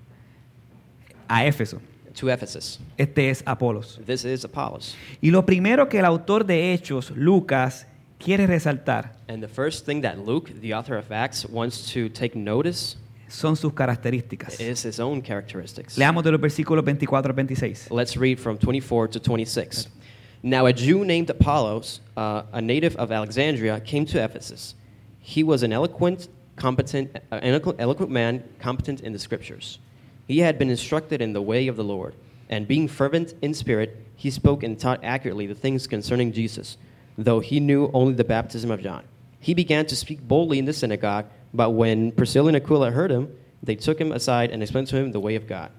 a 1.29 1.45
Éfeso. 1.45 1.79
to 2.15 2.29
Ephesus. 2.29 2.79
Este 2.97 3.29
es 3.29 3.43
Apolos. 3.43 3.99
This 4.05 4.25
is 4.25 4.43
Apollos. 4.43 4.95
Y 5.21 5.29
lo 5.29 5.45
primero 5.45 5.87
que 5.87 5.99
el 5.99 6.05
autor 6.05 6.45
de 6.45 6.73
Hechos, 6.73 7.11
Lucas, 7.15 7.85
quiere 8.17 8.47
resaltar 8.47 9.11
And 9.27 9.41
the 9.41 9.47
first 9.47 9.85
thing 9.85 10.01
that 10.01 10.17
Luke, 10.25 10.49
the 10.61 10.73
author 10.73 10.97
of 10.97 11.11
Acts, 11.11 11.45
wants 11.45 11.91
to 11.93 12.09
take 12.09 12.35
notice 12.35 12.95
son 13.27 13.55
sus 13.55 13.73
características. 13.73 14.59
is 14.59 14.83
his 14.83 14.99
own 14.99 15.21
characteristics. 15.21 15.97
Leamos 15.97 16.23
de 16.23 16.31
los 16.31 16.41
versículos 16.41 16.83
24 16.83 17.29
al 17.29 17.35
26. 17.35 17.91
Let's 17.91 18.17
read 18.17 18.39
from 18.39 18.57
24 18.57 19.09
to 19.09 19.19
26. 19.19 19.87
Now, 20.41 20.67
a 20.67 20.73
Jew 20.73 21.03
named 21.03 21.29
Apollos, 21.29 21.99
uh, 22.15 22.43
a 22.53 22.61
native 22.61 22.95
of 22.95 23.11
Alexandria, 23.11 23.79
came 23.81 24.05
to 24.05 24.23
Ephesus. 24.23 24.73
He 25.29 25.43
was 25.43 25.61
an 25.61 25.71
eloquent, 25.71 26.27
competent, 26.55 27.15
uh, 27.31 27.39
eloquent 27.43 28.09
man, 28.09 28.43
competent 28.57 29.01
in 29.01 29.13
the 29.13 29.19
scriptures. 29.19 29.77
He 30.27 30.39
had 30.39 30.57
been 30.57 30.71
instructed 30.71 31.21
in 31.21 31.33
the 31.33 31.41
way 31.41 31.67
of 31.67 31.75
the 31.75 31.83
Lord, 31.83 32.15
and 32.49 32.67
being 32.67 32.87
fervent 32.87 33.35
in 33.43 33.53
spirit, 33.53 34.07
he 34.15 34.31
spoke 34.31 34.63
and 34.63 34.79
taught 34.79 35.03
accurately 35.03 35.45
the 35.45 35.53
things 35.53 35.85
concerning 35.85 36.31
Jesus, 36.33 36.77
though 37.15 37.41
he 37.41 37.59
knew 37.59 37.91
only 37.93 38.15
the 38.15 38.23
baptism 38.23 38.71
of 38.71 38.81
John. 38.81 39.03
He 39.39 39.53
began 39.53 39.85
to 39.85 39.95
speak 39.95 40.19
boldly 40.27 40.57
in 40.57 40.65
the 40.65 40.73
synagogue, 40.73 41.27
but 41.53 41.75
when 41.75 42.11
Priscilla 42.11 42.47
and 42.47 42.57
Aquila 42.57 42.89
heard 42.89 43.11
him, 43.11 43.31
they 43.61 43.75
took 43.75 44.01
him 44.01 44.11
aside 44.11 44.49
and 44.49 44.63
explained 44.63 44.87
to 44.87 44.97
him 44.97 45.11
the 45.11 45.19
way 45.19 45.35
of 45.35 45.45
God. 45.45 45.69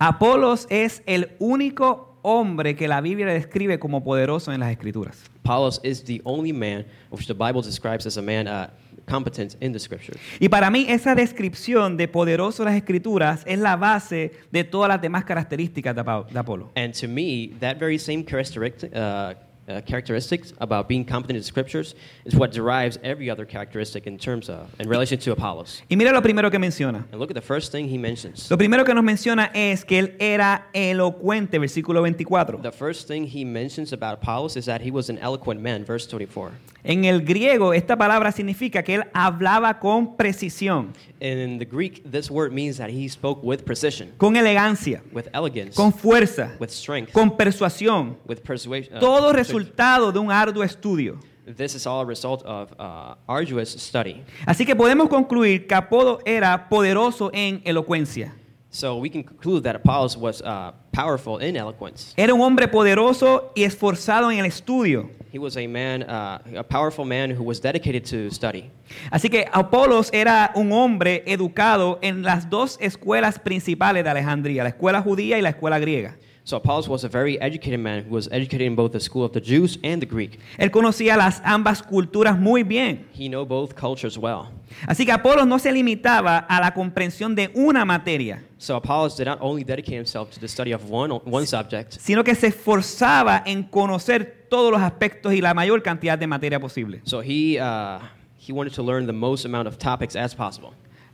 Apolos 0.00 0.66
es 0.70 1.02
el 1.06 1.24
único 1.38 2.09
hombre 2.22 2.76
que 2.76 2.88
la 2.88 3.00
Biblia 3.00 3.26
describe 3.26 3.78
como 3.78 4.02
poderoso 4.02 4.52
en 4.52 4.60
las 4.60 4.70
escrituras. 4.70 5.24
Apollos 5.44 5.80
is 5.82 6.04
the 6.04 6.20
only 6.24 6.52
man 6.52 6.84
which 7.10 7.26
the 7.26 7.34
Bible 7.34 7.62
describes 7.62 8.06
as 8.06 8.16
a 8.16 8.22
man 8.22 8.46
uh, 8.46 8.68
competent 9.08 9.56
in 9.60 9.72
the 9.72 9.78
scriptures. 9.78 10.18
Y 10.38 10.48
para 10.48 10.70
mí 10.70 10.86
esa 10.88 11.14
descripción 11.14 11.96
de 11.96 12.08
poderoso 12.08 12.62
en 12.62 12.68
las 12.68 12.76
escrituras 12.76 13.42
es 13.46 13.58
la 13.58 13.76
base 13.76 14.32
de 14.50 14.64
todas 14.64 14.88
las 14.88 15.00
demás 15.00 15.24
características 15.24 15.94
de 15.94 16.00
Apolo. 16.38 16.70
And 16.76 16.94
to 16.94 17.08
me, 17.08 17.52
that 17.60 17.78
very 17.78 17.98
same 17.98 18.24
characteristic, 18.24 18.92
uh, 18.94 19.34
uh, 19.70 19.80
characteristics 19.82 20.52
about 20.58 20.88
being 20.88 21.04
competent 21.04 21.36
in 21.36 21.40
the 21.42 21.46
scriptures 21.46 21.94
is 22.24 22.34
what 22.34 22.50
derives 22.52 22.98
every 23.02 23.30
other 23.30 23.44
characteristic 23.46 24.06
in 24.06 24.18
terms 24.18 24.48
of, 24.48 24.68
in 24.80 24.88
relation 24.88 25.18
to 25.18 25.32
Apollos. 25.32 25.82
Y 25.88 25.96
mira 25.96 26.12
lo 26.12 26.20
primero 26.22 26.50
que 26.50 26.58
menciona. 26.58 27.06
And 27.12 27.20
look 27.20 27.30
at 27.30 27.34
the 27.34 27.40
first 27.40 27.70
thing 27.72 27.88
he 27.88 27.98
mentions. 27.98 28.50
Lo 28.50 28.56
primero 28.56 28.84
que 28.84 28.94
nos 28.94 29.04
menciona 29.04 29.50
es 29.54 29.84
que 29.84 29.98
él 29.98 30.16
era 30.18 30.66
elocuente, 30.74 31.58
versículo 31.58 32.02
24. 32.02 32.58
The 32.62 32.72
first 32.72 33.06
thing 33.08 33.24
he 33.24 33.44
mentions 33.44 33.92
about 33.92 34.14
Apollos 34.22 34.56
is 34.56 34.66
that 34.66 34.80
he 34.82 34.90
was 34.90 35.08
an 35.08 35.18
eloquent 35.18 35.60
man, 35.60 35.84
verse 35.84 36.06
24. 36.06 36.50
En 36.82 37.04
el 37.04 37.20
griego 37.20 37.74
esta 37.74 37.94
palabra 37.98 38.32
significa 38.32 38.82
que 38.82 38.94
él 38.94 39.04
hablaba 39.12 39.78
con 39.78 40.16
precisión, 40.16 40.94
In 41.20 41.58
the 41.58 41.66
Greek, 41.66 42.02
this 42.10 42.30
word 42.30 42.50
means 42.54 42.78
that 42.78 42.88
he 42.88 43.06
spoke 43.06 43.42
with 43.42 43.66
precision, 43.66 44.10
con 44.16 44.36
elegancia, 44.36 45.02
with 45.12 45.28
elegance, 45.34 45.76
con 45.76 45.92
fuerza, 45.92 46.56
with 46.58 46.70
strength, 46.70 47.12
con 47.12 47.36
persuasión. 47.36 48.16
with 48.26 48.42
persuasion. 48.42 48.96
uh, 48.96 49.00
Todo 49.00 49.30
persuasion. 49.32 49.59
Resultado 49.60 50.12
de 50.12 50.18
un 50.18 50.30
arduo 50.30 50.64
estudio. 50.64 51.18
This 51.56 51.74
is 51.74 51.86
all 51.86 52.00
a 52.00 52.04
result 52.04 52.42
of 52.44 52.72
uh, 52.78 53.16
arduous 53.26 53.70
study. 53.70 54.22
Así 54.46 54.64
que 54.64 54.76
podemos 54.76 55.08
concluir 55.08 55.66
que 55.66 55.74
Apodo 55.74 56.20
era 56.24 56.68
poderoso 56.68 57.30
en 57.32 57.60
elocuencia. 57.64 58.34
So 58.72 58.98
we 58.98 59.10
can 59.10 59.24
conclude 59.24 59.64
that 59.64 59.74
Apollos 59.74 60.16
was 60.16 60.40
uh, 60.42 60.70
powerful 60.92 61.42
in 61.42 61.56
eloquence. 61.56 62.14
Era 62.16 62.32
un 62.32 62.40
hombre 62.40 62.68
poderoso 62.68 63.50
y 63.56 63.64
esforzado 63.64 64.30
en 64.30 64.38
el 64.38 64.46
estudio. 64.46 65.10
He 65.32 65.40
was 65.40 65.56
a 65.56 65.66
man, 65.66 66.04
uh, 66.04 66.38
a 66.58 66.62
powerful 66.62 67.04
man 67.04 67.32
who 67.32 67.42
was 67.42 67.60
dedicated 67.60 68.04
to 68.04 68.32
study. 68.32 68.70
Así 69.10 69.28
que 69.28 69.44
Apolos 69.52 70.10
era 70.12 70.52
un 70.54 70.72
hombre 70.72 71.24
educado 71.26 71.98
en 72.00 72.22
las 72.22 72.48
dos 72.48 72.78
escuelas 72.80 73.40
principales 73.40 74.04
de 74.04 74.10
Alejandría, 74.10 74.62
la 74.62 74.68
escuela 74.70 75.02
judía 75.02 75.36
y 75.36 75.42
la 75.42 75.50
escuela 75.50 75.80
griega. 75.80 76.16
So 76.44 76.56
Apollos 76.56 76.88
was 76.88 77.04
a 77.04 77.08
very 77.08 77.40
educated 77.40 77.78
man 77.80 78.04
who 78.04 78.14
was 78.14 78.28
educated 78.32 78.66
in 78.66 78.74
both 78.74 78.92
the 78.92 79.00
school 79.00 79.24
of 79.24 79.32
the 79.32 79.40
Jews 79.40 79.78
and 79.84 80.00
the 80.00 80.06
Greek. 80.06 80.38
Él 80.58 80.70
conocía 80.70 81.16
las 81.16 81.40
ambas 81.44 81.82
culturas 81.82 82.38
muy 82.38 82.62
bien. 82.62 83.06
He 83.12 83.28
knew 83.28 83.44
both 83.44 83.74
cultures 83.74 84.16
well. 84.18 84.48
Así 84.86 85.04
que 85.04 85.12
Apolos 85.12 85.46
no 85.46 85.58
se 85.58 85.72
limitaba 85.72 86.38
a 86.38 86.60
la 86.60 86.72
comprensión 86.72 87.34
de 87.34 87.50
una 87.54 87.84
materia, 87.84 88.42
So 88.58 88.76
Apollos 88.76 89.16
did 89.16 89.26
not 89.26 89.38
only 89.40 89.64
dedicate 89.64 89.96
himself 89.96 90.30
to 90.32 90.40
the 90.40 90.46
study 90.48 90.72
of 90.72 90.90
one, 90.90 91.10
one 91.24 91.46
subject, 91.46 91.94
sino 91.98 92.22
que 92.22 92.34
se 92.34 92.48
esforzaba 92.48 93.42
en 93.46 93.62
conocer 93.64 94.46
todos 94.48 94.70
los 94.70 94.80
aspectos 94.80 95.32
y 95.32 95.40
la 95.40 95.54
mayor 95.54 95.82
cantidad 95.82 96.18
de 96.18 96.26
materia 96.26 96.60
posible. 96.60 97.00
so 97.04 97.20
he, 97.20 97.58
uh, 97.58 97.98
he 98.38 98.52
wanted 98.52 98.72
to 98.72 98.82
learn 98.82 99.06
the 99.06 99.12
most 99.12 99.44
amount 99.44 99.66
of 99.66 99.78
topics 99.78 100.14
as 100.14 100.34
possible. 100.34 100.72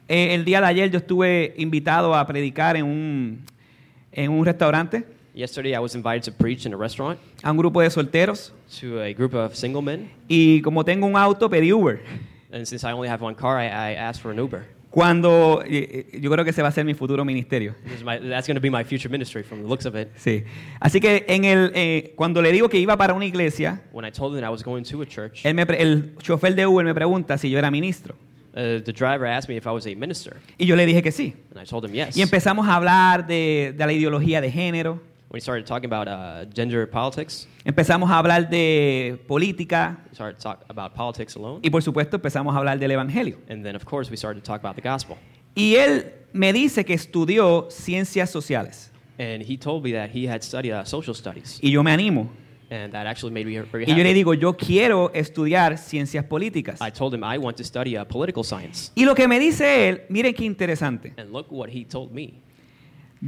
Eh, 0.09 0.35
el 0.35 0.45
día 0.45 0.61
de 0.61 0.67
ayer 0.67 0.91
yo 0.91 0.99
estuve 0.99 1.55
invitado 1.57 2.15
a 2.15 2.27
predicar 2.27 2.77
en 2.77 2.85
un, 2.85 3.45
en 4.13 4.31
un 4.31 4.45
restaurante 4.45 5.05
Yesterday, 5.37 5.75
I 5.77 5.81
was 5.81 5.95
invited 5.95 6.23
to 6.25 6.33
preach 6.33 6.65
in 6.65 6.73
a 6.73 6.79
restaurant 6.79 7.19
a 7.43 7.51
un 7.51 7.59
grupo 7.59 7.83
de 7.83 7.91
solteros 7.91 8.53
to 8.81 9.03
a 9.03 9.13
group 9.13 9.35
of 9.35 9.55
single 9.55 9.83
men. 9.83 10.11
y 10.29 10.63
como 10.63 10.83
tengo 10.83 11.07
un 11.07 11.15
auto 11.15 11.51
pedí 11.51 11.73
Uber. 11.75 12.01
And 12.51 12.67
since 12.67 12.85
I 12.85 12.93
only 12.93 13.09
have 13.09 13.21
one 13.23 13.35
car, 13.35 13.59
I, 13.59 13.67
I 13.67 13.95
asked 13.97 14.23
for 14.23 14.31
an 14.33 14.39
Uber. 14.39 14.65
Cuando 14.89 15.63
eh, 15.67 16.07
eh, 16.11 16.21
yo 16.23 16.31
creo 16.31 16.43
que 16.43 16.53
ese 16.53 16.63
va 16.63 16.69
a 16.69 16.73
ser 16.73 16.87
mi 16.87 16.95
futuro 16.95 17.23
ministerio. 17.23 17.75
This 17.85 17.99
is 17.99 18.03
my, 18.03 18.19
that's 18.19 18.47
going 18.47 18.55
to 18.55 18.63
be 18.63 18.71
my 18.71 18.83
future 18.83 19.11
ministry 19.11 19.43
from 19.43 19.61
the 19.61 19.69
looks 19.69 19.85
of 19.85 19.95
it. 19.95 20.09
Sí. 20.17 20.43
Así 20.81 21.01
que 21.03 21.27
en 21.29 21.45
el, 21.45 21.71
eh, 21.75 22.15
cuando 22.17 22.41
le 22.41 22.51
digo 22.51 22.71
que 22.71 22.79
iba 22.79 22.97
para 22.97 23.13
una 23.13 23.27
iglesia, 23.27 23.83
When 23.93 24.07
I 24.07 24.11
told 24.11 24.33
him 24.33 24.41
that 24.41 24.47
I 24.47 24.51
was 24.51 24.63
going 24.63 24.85
to 24.85 25.03
a 25.03 25.07
church, 25.07 25.45
él 25.45 25.55
me 25.55 25.67
pre- 25.67 25.83
el 25.83 26.15
chofer 26.23 26.55
de 26.55 26.67
Uber 26.67 26.83
me 26.83 26.95
pregunta 26.95 27.37
si 27.37 27.51
yo 27.51 27.59
era 27.59 27.71
ministro. 27.71 28.15
uh, 28.55 28.81
the 28.81 28.93
driver 28.93 29.27
asked 29.27 29.51
me 29.51 29.57
if 29.59 29.67
I 29.67 29.71
was 29.73 29.87
a 29.87 29.95
minister. 29.95 30.39
Y 30.59 30.65
yo 30.65 30.77
le 30.77 30.87
dije 30.87 31.03
que 31.03 31.13
sí. 31.13 31.35
And 31.51 31.61
I 31.61 31.67
told 31.67 31.85
him 31.85 31.93
yes. 31.93 32.17
Y 32.17 32.23
empezamos 32.23 32.67
a 32.67 32.77
hablar 32.77 33.27
de, 33.27 33.75
de 33.77 33.85
la 33.87 33.93
ideología 33.93 34.41
de 34.41 34.51
género, 34.51 35.03
we 35.31 35.41
started 35.41 35.67
talking 35.67 35.87
about 35.87 36.09
uh, 36.09 36.45
gender 36.55 36.87
politics, 36.89 37.49
empezamos 37.65 38.11
a 38.11 38.19
hablar 38.19 38.49
de 38.49 39.19
política 39.27 39.99
we 40.09 40.15
started 40.15 40.37
to 40.37 40.43
talk 40.43 40.65
about 40.69 40.95
politics 40.95 41.37
alone. 41.37 41.61
y 41.63 41.71
por 41.71 41.83
supuesto 41.83 42.17
empezamos 42.17 42.55
a 42.55 42.59
hablar 42.59 42.79
del 42.79 42.91
Evangelio. 42.91 43.39
And 43.49 43.65
then, 43.65 43.77
of 43.77 43.85
course, 43.85 44.11
we 44.11 44.17
started 44.17 44.43
to 44.43 44.47
talk 44.47 44.61
about 44.61 44.77
the 44.77 44.83
gospel. 44.83 45.17
Y 45.55 45.77
él 45.77 46.13
me 46.33 46.53
dice 46.53 46.85
que 46.85 46.95
estudió 46.95 47.69
ciencias 47.71 48.31
sociales. 48.31 48.93
And 49.19 49.43
he 49.43 49.57
told 49.57 49.83
me 49.83 49.93
that 49.93 50.11
he 50.15 50.29
had 50.29 50.43
studied 50.43 50.73
uh, 50.73 50.85
social 50.85 51.15
studies. 51.15 51.59
Y 51.63 51.71
yo 51.71 51.83
me 51.83 51.91
animo. 51.91 52.31
And 52.69 52.93
that 52.93 53.07
actually 53.07 53.33
made 53.33 53.47
me 53.47 53.59
very 53.61 53.85
Y 53.87 53.95
yo 53.95 54.03
le 54.03 54.13
digo, 54.13 54.35
yo 54.35 54.55
quiero 54.55 55.13
estudiar 55.15 55.79
ciencias 55.79 56.25
políticas. 56.25 56.81
I 56.81 56.91
told 56.91 57.15
him 57.15 57.23
I 57.25 57.39
want 57.39 57.57
to 57.57 57.65
study 57.65 57.97
uh, 57.97 58.05
political 58.05 58.45
science. 58.45 58.91
Y 58.95 59.05
lo 59.05 59.15
que 59.15 59.27
me 59.29 59.39
dice 59.39 59.89
él, 59.89 60.03
miren 60.09 60.35
qué 60.35 60.45
interesante. 60.45 61.15
And 61.17 61.33
look 61.33 61.47
what 61.51 61.71
he 61.71 61.85
told 61.85 62.13
me. 62.13 62.43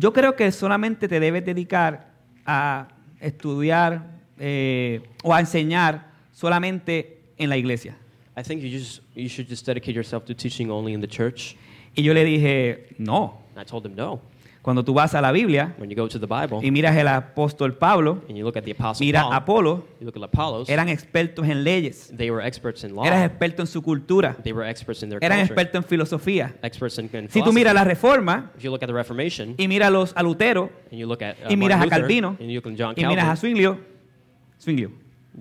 Yo 0.00 0.12
creo 0.12 0.36
que 0.36 0.52
solamente 0.52 1.08
te 1.08 1.18
debes 1.18 1.44
dedicar 1.44 2.12
a 2.46 2.86
estudiar 3.20 4.20
eh, 4.38 5.02
o 5.24 5.34
a 5.34 5.40
enseñar 5.40 6.12
solamente 6.30 7.18
en 7.36 7.48
la 7.48 7.56
iglesia. 7.56 7.96
I 8.36 8.42
think 8.44 8.62
you, 8.62 8.70
just, 8.70 9.02
you 9.16 9.28
should 9.28 9.48
just 9.48 9.66
dedicate 9.66 9.94
yourself 9.94 10.24
to 10.26 10.34
teaching 10.34 10.70
only 10.70 10.92
in 10.92 11.00
the 11.00 11.08
church. 11.08 11.56
Y 11.96 12.02
yo 12.04 12.14
le 12.14 12.24
dije, 12.24 12.94
no. 12.98 13.42
I 13.56 13.64
told 13.64 13.84
him 13.84 13.96
no. 13.96 14.20
Cuando 14.60 14.84
tú 14.84 14.92
vas 14.92 15.14
a 15.14 15.20
la 15.20 15.30
Biblia 15.32 15.74
When 15.78 15.88
you 15.88 15.96
go 15.96 16.08
to 16.08 16.18
the 16.18 16.26
Bible 16.26 16.58
y 16.62 16.70
miras 16.70 16.96
el 16.96 17.08
apóstol 17.08 17.78
Pablo, 17.78 18.22
and 18.28 18.36
you 18.36 18.44
look 18.44 18.56
at 18.56 18.64
the 18.64 18.72
Apostle 18.72 19.06
mira 19.06 19.22
Paul, 19.22 19.32
Apolo, 19.32 19.84
you 20.00 20.04
look 20.06 20.16
at 20.16 20.22
Apollos, 20.24 20.68
eran 20.68 20.88
expertos 20.88 21.46
en 21.48 21.64
leyes, 21.64 22.12
they 22.16 22.30
were 22.30 22.44
experts 22.44 22.82
in 22.84 22.94
law. 22.94 23.04
eran 23.06 23.22
expertos 23.22 23.60
en 23.60 23.66
su 23.72 23.82
cultura, 23.82 24.36
They 24.42 24.52
were 24.52 24.68
experts 24.68 25.02
in 25.02 25.08
their 25.10 25.22
eran 25.22 25.38
culture. 25.38 25.54
expertos 25.54 25.84
en 25.84 25.88
filosofía. 25.88 26.54
experts 26.62 26.98
in, 26.98 27.08
in 27.12 27.30
Si 27.30 27.40
tú 27.42 27.52
miras 27.52 27.72
la 27.72 27.84
reforma 27.84 28.50
If 28.56 28.64
you 28.64 28.70
look 28.70 28.82
at 28.82 28.88
the 28.88 28.92
Reformation 28.94 29.54
y 29.56 29.68
miras 29.68 29.90
los 29.92 30.12
a 30.16 30.22
Lutero 30.22 30.70
and 30.90 30.98
you 31.00 31.06
look 31.06 31.22
at 31.22 31.36
uh, 31.44 31.50
y 31.52 31.56
miras 31.56 31.76
a 31.76 31.86
Martin 31.86 31.90
Luther, 32.02 32.08
Calvino 32.08 32.28
and 32.40 32.50
you 32.50 32.56
look 32.60 32.66
at 32.66 32.76
John 32.76 32.94
y 32.96 33.04
miras 33.06 33.28
a 33.28 33.36
Zwinglio, 33.36 33.78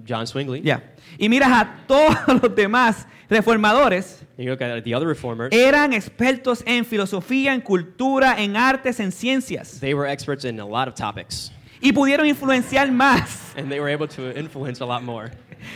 John 0.06 0.26
Zwingli, 0.28 0.62
ya, 0.62 0.82
y 1.18 1.30
miras 1.30 1.50
a 1.52 1.76
todos 1.88 2.16
los 2.44 2.56
demás 2.56 3.08
reformadores, 3.30 4.22
and 4.38 4.46
you 4.46 4.52
look 4.52 4.62
at 4.62 4.84
the 4.84 4.94
other 4.96 5.08
reformers, 5.08 5.52
eran 5.54 5.94
expertos 5.94 6.64
en 6.66 6.86
filosofía, 6.86 7.54
en 7.54 7.62
cultura, 7.62 8.36
en 8.42 8.56
artes, 8.56 9.00
en 9.00 9.12
ciencias. 9.12 9.80
they 9.80 9.94
were 9.94 10.08
experts 10.10 10.46
in 10.46 10.60
a 10.60 10.66
lot 10.66 10.88
of 10.88 10.94
topics. 10.96 11.52
y 11.82 11.92
pudieron 11.92 12.26
influenciar 12.28 12.92
más 12.92 13.54
and 13.58 13.70
they 13.70 13.80
were 13.80 13.92
able 13.94 14.08
to 14.08 14.32
influence 14.38 14.82
a 14.82 14.86
lot 14.86 15.04
more 15.04 15.32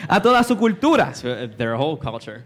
a 0.09 0.21
toda 0.21 0.43
su 0.43 0.55
cultura. 0.55 1.11
to 1.13 1.31
uh, 1.31 1.47
their 1.57 1.75
whole 1.75 1.97
culture. 1.97 2.43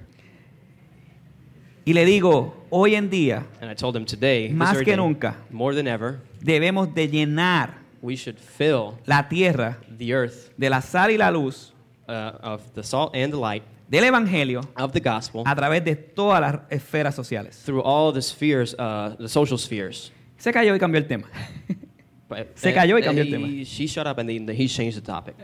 Y 1.88 1.94
le 1.94 2.04
digo, 2.04 2.66
hoy 2.72 2.96
en 2.96 3.12
día 3.12 3.46
And 3.62 3.70
I 3.70 3.76
told 3.76 3.94
them 3.94 4.06
today, 4.06 4.50
Más 4.50 4.76
que 4.80 4.86
day, 4.86 4.96
nunca. 4.98 5.36
more 5.52 5.76
than 5.76 5.88
ever, 5.88 6.20
debemos 6.42 6.92
de 6.96 7.08
llenar 7.08 7.85
we 8.02 8.16
should 8.16 8.40
fill 8.40 8.98
la 9.06 9.28
tierra 9.28 9.78
the 9.98 10.14
earth 10.14 10.52
de 10.58 10.70
la 10.70 10.82
sal 10.82 11.12
y 11.12 11.18
la 11.18 11.30
luz 11.32 11.74
uh, 12.08 12.32
of 12.42 12.62
the 12.74 12.84
salt 12.84 13.16
and 13.16 13.32
the 13.34 13.40
light 13.40 13.64
del 13.90 14.04
Evangelio 14.04 14.62
of 14.78 14.92
the 14.94 15.00
gospel 15.00 15.44
a 15.46 15.56
través 15.56 15.84
de 15.84 15.96
todas 15.96 16.42
las 16.42 16.60
esferas 16.70 17.16
sociales. 17.16 17.62
through 17.66 17.82
all 17.84 18.12
the 18.12 18.22
spheres, 18.22 18.76
uh, 18.80 19.16
the 19.18 19.30
social 19.30 19.58
spheres. 19.58 20.12
Se 20.38 20.52
cayó 20.52 20.76
y 20.76 20.80
cambió 20.80 21.00
el 21.00 21.08
tema. 21.08 21.28
Se 22.56 22.74
cayó 22.74 22.98
y 22.98 23.04
cambió 23.04 23.24
el 23.24 23.30
tema. 23.30 23.48
She 23.64 23.88
shut 23.88 24.08
up 24.08 24.20
and 24.20 24.28
then 24.28 24.50
he 24.50 24.68
changed 24.68 24.98
the 24.98 25.02
topic. 25.02 25.36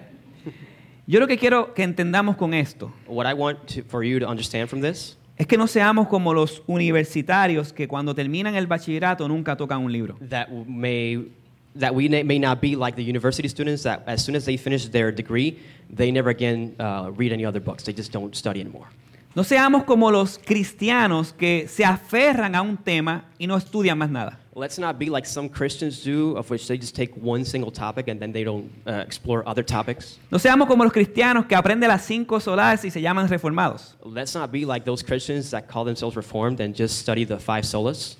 Yo 1.07 1.19
lo 1.19 1.27
que 1.27 1.37
quiero 1.37 1.73
que 1.73 1.83
entendamos 1.83 2.37
con 2.37 2.53
esto 2.53 2.93
What 3.07 3.25
I 3.25 3.33
want 3.33 3.59
to, 3.75 3.83
for 3.83 4.03
you 4.03 4.19
to 4.19 4.27
understand 4.27 4.69
from 4.69 4.81
this 4.81 5.17
es 5.37 5.47
que 5.47 5.57
no 5.57 5.65
seamos 5.65 6.07
como 6.07 6.33
los 6.33 6.61
universitarios 6.67 7.73
que 7.73 7.87
cuando 7.87 8.13
terminan 8.13 8.55
el 8.55 8.67
bachillerato 8.67 9.27
nunca 9.27 9.57
tocan 9.57 9.79
un 9.79 9.91
libro. 9.91 10.17
that 10.29 10.49
may 10.67 11.31
that 11.75 11.93
we 11.95 12.09
may 12.09 12.39
not 12.39 12.61
be 12.61 12.75
like 12.75 12.95
the 12.95 13.03
university 13.03 13.47
students 13.47 13.83
that 13.83 14.03
as 14.07 14.23
soon 14.23 14.35
as 14.35 14.45
they 14.45 14.57
finish 14.57 14.87
their 14.87 15.11
degree, 15.11 15.59
they 15.89 16.11
never 16.11 16.29
again 16.29 16.75
uh, 16.79 17.11
read 17.15 17.31
any 17.31 17.45
other 17.45 17.59
books. 17.59 17.83
They 17.83 17.93
just 17.93 18.11
don't 18.11 18.35
study 18.35 18.59
anymore. 18.59 18.87
No 19.33 19.43
seamos 19.43 19.85
como 19.85 20.11
los 20.11 20.37
cristianos 20.37 21.31
que 21.31 21.65
se 21.69 21.85
aferran 21.85 22.53
a 22.53 22.61
un 22.61 22.75
tema 22.75 23.23
y 23.39 23.47
no 23.47 23.55
estudian 23.55 23.97
más 23.97 24.09
nada. 24.09 24.37
Let's 24.53 24.77
not 24.77 24.99
be 24.99 25.09
like 25.09 25.25
some 25.25 25.47
Christians 25.47 26.03
do, 26.03 26.35
of 26.35 26.49
which 26.49 26.67
they 26.67 26.77
just 26.77 26.93
take 26.93 27.15
one 27.15 27.45
single 27.45 27.71
topic 27.71 28.09
and 28.09 28.19
then 28.19 28.33
they 28.33 28.43
don't 28.43 28.69
uh, 28.85 28.95
explore 29.07 29.47
other 29.47 29.63
topics. 29.63 30.19
No 30.29 30.37
seamos 30.37 30.67
como 30.67 30.83
los 30.83 30.91
cristianos 30.91 31.45
que 31.47 31.55
aprenden 31.55 31.87
las 31.87 32.05
cinco 32.05 32.41
solares 32.41 32.83
y 32.83 32.89
se 32.89 32.99
llaman 32.99 33.29
reformados. 33.29 33.93
Let's 34.03 34.35
not 34.35 34.51
be 34.51 34.65
like 34.65 34.83
those 34.83 35.01
Christians 35.01 35.51
that 35.51 35.69
call 35.69 35.85
themselves 35.85 36.17
Reformed 36.17 36.59
and 36.59 36.75
just 36.75 36.99
study 36.99 37.23
the 37.23 37.39
five 37.39 37.63
solas. 37.63 38.17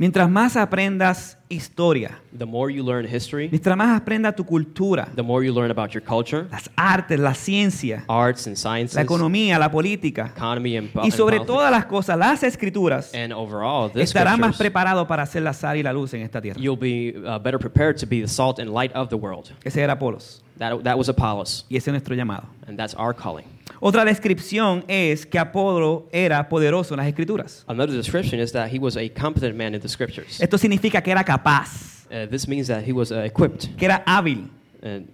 Mientras 0.00 0.30
más 0.30 0.56
aprendas 0.56 1.36
historia, 1.50 2.18
The 2.38 2.46
more 2.46 2.72
you 2.72 2.82
learn 2.82 3.04
history, 3.06 3.50
mientras 3.50 3.76
más 3.76 4.00
aprendas 4.00 4.34
tu 4.34 4.46
cultura, 4.46 5.06
the 5.14 5.22
more 5.22 5.44
you 5.46 5.52
learn 5.52 5.70
about 5.70 5.90
your 5.92 6.02
culture, 6.02 6.46
las 6.50 6.70
artes, 6.74 7.20
la 7.20 7.34
ciencia, 7.34 8.04
arts 8.08 8.46
and 8.46 8.56
sciences, 8.56 8.94
la 8.94 9.02
economía, 9.02 9.58
la 9.58 9.70
política 9.70 10.32
economy 10.34 10.78
and, 10.78 10.88
y 10.94 11.00
and 11.02 11.12
sobre 11.12 11.36
politics. 11.36 11.46
todas 11.46 11.70
las 11.70 11.84
cosas, 11.84 12.16
las 12.16 12.42
escrituras, 12.42 13.12
And 13.14 13.30
overall, 13.34 13.90
the 13.92 14.00
estarás 14.00 14.38
más 14.38 14.56
preparado 14.56 15.06
para 15.06 15.24
hacer 15.24 15.42
la 15.42 15.52
sal 15.52 15.76
y 15.76 15.82
la 15.82 15.92
luz 15.92 16.14
en 16.14 16.22
esta 16.22 16.40
tierra. 16.40 16.58
you'll 16.58 16.78
be 16.80 17.14
uh, 17.26 17.38
better 17.38 17.58
prepared 17.58 17.98
to 17.98 18.06
be 18.06 18.22
the 18.22 18.28
salt 18.28 18.58
and 18.58 18.72
light 18.72 18.90
of 18.94 19.10
the 19.10 19.16
world. 19.16 19.50
Ese 19.64 19.76
era 19.76 19.92
Apolos 19.98 20.42
That, 20.56 20.82
that 20.84 20.96
was 20.96 21.10
Apollos, 21.10 21.66
y 21.68 21.76
ese 21.76 21.88
es 21.88 21.92
nuestro 21.92 22.14
llamado. 22.14 22.46
and 22.66 22.78
that's 22.78 22.94
our 22.94 23.14
calling. 23.14 23.44
Otra 23.78 24.04
descripción 24.04 24.84
es 24.88 25.24
que 25.26 25.38
Apolo 25.38 26.08
era 26.12 26.48
poderoso 26.48 26.94
en 26.94 26.98
las 26.98 27.06
escrituras. 27.06 27.64
Another 27.68 27.94
description 27.94 28.40
is 28.40 28.52
that 28.52 28.68
he 28.72 28.78
was 28.78 28.96
a 28.96 29.08
competent 29.08 29.56
man 29.56 29.74
in 29.74 29.80
the 29.80 29.88
scriptures. 29.88 30.40
Esto 30.40 30.58
significa 30.58 31.02
que 31.02 31.10
era 31.12 31.22
capaz, 31.24 32.06
Uh, 32.10 32.26
this 32.28 32.48
means 32.48 32.66
that 32.66 32.82
he 32.84 32.92
was 32.92 33.12
uh, 33.12 33.20
equipped. 33.24 33.68
que 33.76 33.84
era 33.86 34.02
hábil. 34.04 34.50
And 34.82 35.06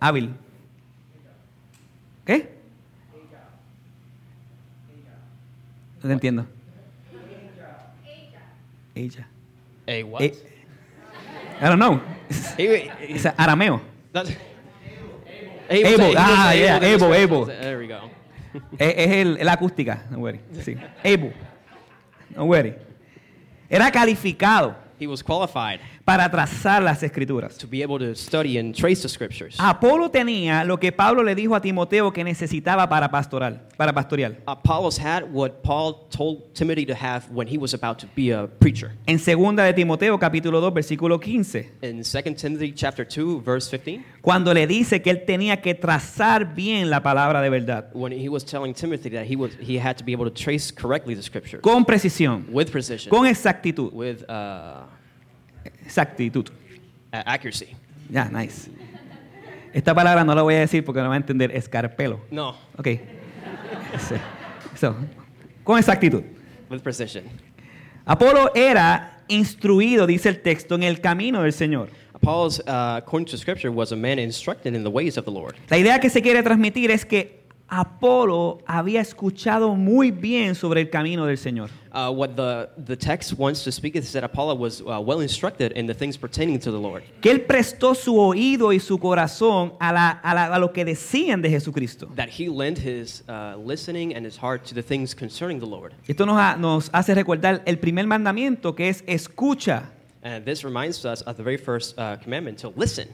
Hábil. 0.00 0.30
¿Qué? 2.24 2.48
No 6.02 6.08
te 6.08 6.12
entiendo. 6.12 6.46
Ella. 8.94 9.26
a 9.86 10.02
what? 10.04 10.22
Eh, 10.22 10.32
I 11.60 11.64
don't 11.64 11.78
know. 11.78 12.00
He- 12.56 12.90
Es 13.14 13.26
arameo. 13.36 13.80
that's- 14.12 14.36
Able. 15.68 16.06
was 16.08 16.16
Ah, 16.18 16.52
able 16.52 16.60
yeah, 16.60 16.82
able, 16.82 17.14
able. 17.14 17.46
There 17.46 17.78
we 17.78 17.86
go. 17.88 18.10
Es, 18.78 18.94
es 18.96 19.10
el, 19.10 19.38
la 19.44 19.52
acústica. 19.52 20.04
No 20.10 20.18
worry. 20.18 20.40
Sí. 20.62 20.76
Able. 21.04 21.32
No 22.34 22.44
worry. 22.46 22.74
Era 23.68 23.90
calificado 23.90 24.74
He 24.98 25.06
was 25.06 25.22
qualified 25.22 25.80
para 26.08 26.30
trazar 26.30 26.82
las 26.82 27.02
escrituras. 27.02 27.58
to 27.58 27.66
be 27.66 27.82
able 27.82 27.98
to 27.98 28.14
study 28.14 28.56
and 28.56 28.74
trace 28.74 29.02
the 29.02 29.08
scriptures. 29.08 29.56
Apolo 29.58 30.10
tenía 30.10 30.64
lo 30.64 30.78
que 30.78 30.90
Pablo 30.90 31.22
le 31.22 31.34
dijo 31.34 31.54
a 31.54 31.60
Timoteo 31.60 32.10
que 32.14 32.24
necesitaba 32.24 32.88
para 32.88 33.10
pastoral, 33.10 33.60
para 33.76 33.92
pastoreal. 33.92 34.38
Apollos 34.46 34.98
had 34.98 35.24
what 35.30 35.62
Paul 35.62 36.08
told 36.08 36.54
Timothy 36.54 36.86
to 36.86 36.94
have 36.94 37.28
when 37.30 37.46
he 37.46 37.58
was 37.58 37.74
about 37.74 37.98
to 37.98 38.06
be 38.16 38.30
a 38.30 38.46
preacher. 38.46 38.92
En 39.06 39.18
segunda 39.18 39.64
de 39.64 39.74
Timoteo 39.74 40.18
capítulo 40.18 40.62
2 40.62 40.72
versículo 40.72 41.20
15, 41.20 41.72
In 41.82 42.02
2 42.02 42.34
Timothy 42.36 42.72
chapter 42.72 43.04
2 43.04 43.42
verse 43.42 43.68
15, 43.68 44.02
cuando 44.22 44.54
le 44.54 44.66
dice 44.66 45.02
que 45.02 45.10
él 45.10 45.26
tenía 45.26 45.60
que 45.60 45.74
trazar 45.74 46.54
bien 46.54 46.88
la 46.88 47.02
palabra 47.02 47.42
de 47.42 47.50
verdad, 47.50 47.90
when 47.92 48.12
he 48.12 48.30
was 48.30 48.46
telling 48.46 48.72
Timothy 48.72 49.10
that 49.10 49.26
he 49.26 49.36
was 49.36 49.50
he 49.60 49.78
had 49.78 49.98
to 49.98 50.04
be 50.04 50.12
able 50.12 50.24
to 50.24 50.32
trace 50.32 50.72
correctly 50.72 51.14
the 51.14 51.22
scriptures 51.22 51.60
con 51.60 51.84
precisión, 51.84 52.46
with 52.50 52.70
precision, 52.70 53.10
con 53.10 53.26
exactitud, 53.26 53.92
with 53.92 54.24
uh, 54.30 54.86
exactitud. 55.88 56.50
accuracy. 57.10 57.68
Ya, 58.10 58.26
nice. 58.30 58.70
Esta 59.72 59.94
palabra 59.94 60.24
no 60.24 60.34
la 60.34 60.42
voy 60.42 60.54
a 60.54 60.60
decir 60.60 60.84
porque 60.84 61.00
no 61.00 61.08
va 61.08 61.14
a 61.14 61.18
entender 61.18 61.50
escarpelo. 61.54 62.20
No, 62.30 62.56
Ok. 62.76 62.88
So, 64.76 64.94
con 65.64 65.78
exactitud. 65.78 66.22
with 66.70 66.82
precision. 66.82 67.24
Apolo 68.04 68.50
era 68.54 69.22
instruido, 69.28 70.06
dice 70.06 70.28
el 70.28 70.40
texto, 70.40 70.74
en 70.74 70.82
el 70.82 71.00
camino 71.00 71.42
del 71.42 71.52
Señor. 71.52 71.88
Apollos, 72.14 72.60
uh, 72.66 72.96
according 72.98 73.26
to 73.26 73.36
scripture, 73.36 73.70
was 73.70 73.92
a 73.92 73.96
man 73.96 74.18
instructed 74.18 74.74
in 74.74 74.82
the 74.82 74.90
ways 74.90 75.16
of 75.16 75.24
the 75.24 75.30
Lord. 75.30 75.54
La 75.70 75.78
idea 75.78 75.98
que 76.00 76.10
se 76.10 76.20
quiere 76.20 76.42
transmitir 76.42 76.90
es 76.90 77.04
que 77.04 77.44
Apolo 77.68 78.58
había 78.66 79.00
escuchado 79.00 79.74
muy 79.74 80.10
bien 80.10 80.54
sobre 80.54 80.80
el 80.80 80.90
camino 80.90 81.26
del 81.26 81.36
Señor. 81.38 81.70
Uh, 81.92 82.10
what 82.10 82.30
the, 82.36 82.68
the 82.86 82.96
text 82.96 83.32
wants 83.38 83.64
to 83.64 83.72
speak 83.72 83.96
is 83.96 84.12
that 84.12 84.22
Apollo 84.22 84.54
was 84.56 84.82
uh, 84.82 85.00
well 85.00 85.20
instructed 85.20 85.72
in 85.76 85.86
the 85.86 85.94
things 85.94 86.16
pertaining 86.18 86.58
to 86.58 86.70
the 86.70 86.78
Lord. 86.78 87.02
Que 87.20 87.30
él 87.32 87.40
prestó 87.46 87.94
su 87.94 88.18
oído 88.18 88.72
y 88.72 88.78
su 88.78 88.98
corazón 88.98 89.72
a, 89.80 89.92
la- 89.92 90.10
a 90.22 90.34
la- 90.34 90.54
a 90.54 90.58
lo 90.58 90.72
que 90.72 90.84
decían 90.84 91.40
de 91.42 91.48
Jesucristo. 91.50 92.08
That 92.16 92.28
he 92.28 92.48
lent 92.48 92.78
his 92.78 93.24
uh, 93.28 93.56
listening 93.56 94.14
and 94.14 94.24
his 94.26 94.36
heart 94.36 94.64
to 94.66 94.74
the 94.74 94.82
things 94.82 95.14
concerning 95.14 95.58
the 95.60 95.66
Lord. 95.66 95.92
Esto 96.06 96.24
nos, 96.26 96.36
ha- 96.38 96.56
nos 96.56 96.90
hace 96.92 97.14
recordar 97.14 97.62
el 97.66 97.78
primer 97.78 98.06
mandamiento 98.06 98.74
que 98.74 98.88
es 98.90 99.02
escucha. 99.06 99.90
And 100.22 100.44
this 100.44 100.64
reminds 100.64 101.04
us 101.04 101.22
of 101.22 101.36
the 101.36 101.42
very 101.42 101.56
first 101.56 101.96
uh, 101.98 102.16
commandment 102.16 102.58
to 102.60 102.72
listen. 102.76 103.08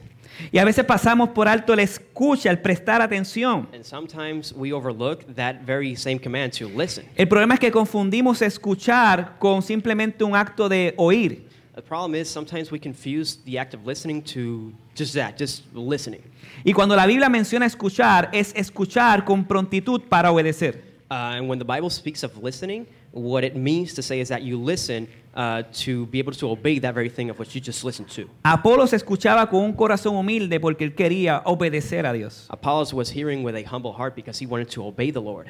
Y 0.51 0.59
a 0.59 0.65
veces 0.65 0.83
pasamos 0.85 1.29
por 1.29 1.47
alto 1.47 1.73
el 1.73 1.79
escucha, 1.79 2.49
el 2.49 2.57
prestar 2.57 3.01
atención. 3.01 3.67
And 3.73 3.85
sometimes 3.85 4.53
we 4.53 4.73
overlook 4.73 5.23
that 5.35 5.61
very 5.65 5.95
same 5.95 6.19
command 6.19 6.53
to 6.53 6.67
listen. 6.67 7.05
El 7.15 7.27
problema 7.27 7.53
es 7.53 7.59
que 7.59 7.71
confundimos 7.71 8.41
escuchar 8.41 9.37
con 9.39 9.61
simplemente 9.61 10.23
un 10.23 10.35
acto 10.35 10.67
de 10.67 10.93
oír. 10.97 11.43
The 11.75 11.81
problem 11.81 12.15
is 12.15 12.29
sometimes 12.29 12.71
we 12.71 12.79
confuse 12.79 13.37
the 13.45 13.59
act 13.59 13.73
of 13.73 13.85
listening 13.85 14.21
to 14.33 14.73
just 14.95 15.13
that, 15.13 15.37
just 15.37 15.63
listening. 15.73 16.21
Y 16.63 16.71
cuando 16.71 16.95
la 16.95 17.05
Biblia 17.05 17.29
menciona 17.29 17.65
escuchar, 17.65 18.29
es 18.31 18.53
escuchar 18.55 19.25
con 19.25 19.45
prontitud 19.45 20.01
para 20.09 20.31
obedecer. 20.31 20.81
Uh, 21.11 21.35
and 21.37 21.47
when 21.47 21.59
the 21.59 21.65
Bible 21.65 21.89
speaks 21.89 22.23
of 22.23 22.41
listening, 22.41 22.87
what 23.11 23.43
it 23.43 23.55
means 23.55 23.93
to 23.93 24.01
say 24.01 24.19
is 24.19 24.29
that 24.29 24.41
you 24.41 24.57
listen 24.57 25.07
uh, 25.35 25.63
to 25.83 26.05
be 26.07 26.19
able 26.19 26.31
to 26.33 26.49
obey 26.49 26.79
that 26.79 26.93
very 26.93 27.09
thing 27.09 27.29
of 27.29 27.37
what 27.37 27.53
you 27.53 27.61
just 27.61 27.83
listened 27.83 28.09
to. 28.09 28.29
Apolo 28.43 28.87
se 28.87 28.95
escuchaba 28.95 29.49
con 29.49 29.61
un 29.61 29.73
corazón 29.73 30.15
humilde 30.15 30.59
porque 30.59 30.83
él 30.85 30.95
quería 30.95 31.41
obedecer 31.45 32.05
a 32.05 32.13
Dios. 32.13 32.47
Apollos 32.49 32.93
was 32.93 33.09
hearing 33.13 33.43
with 33.43 33.55
a 33.55 33.63
humble 33.63 33.93
heart 33.93 34.15
because 34.15 34.39
he 34.41 34.45
wanted 34.47 34.69
to 34.69 34.83
obey 34.85 35.11
the 35.11 35.21
Lord. 35.21 35.47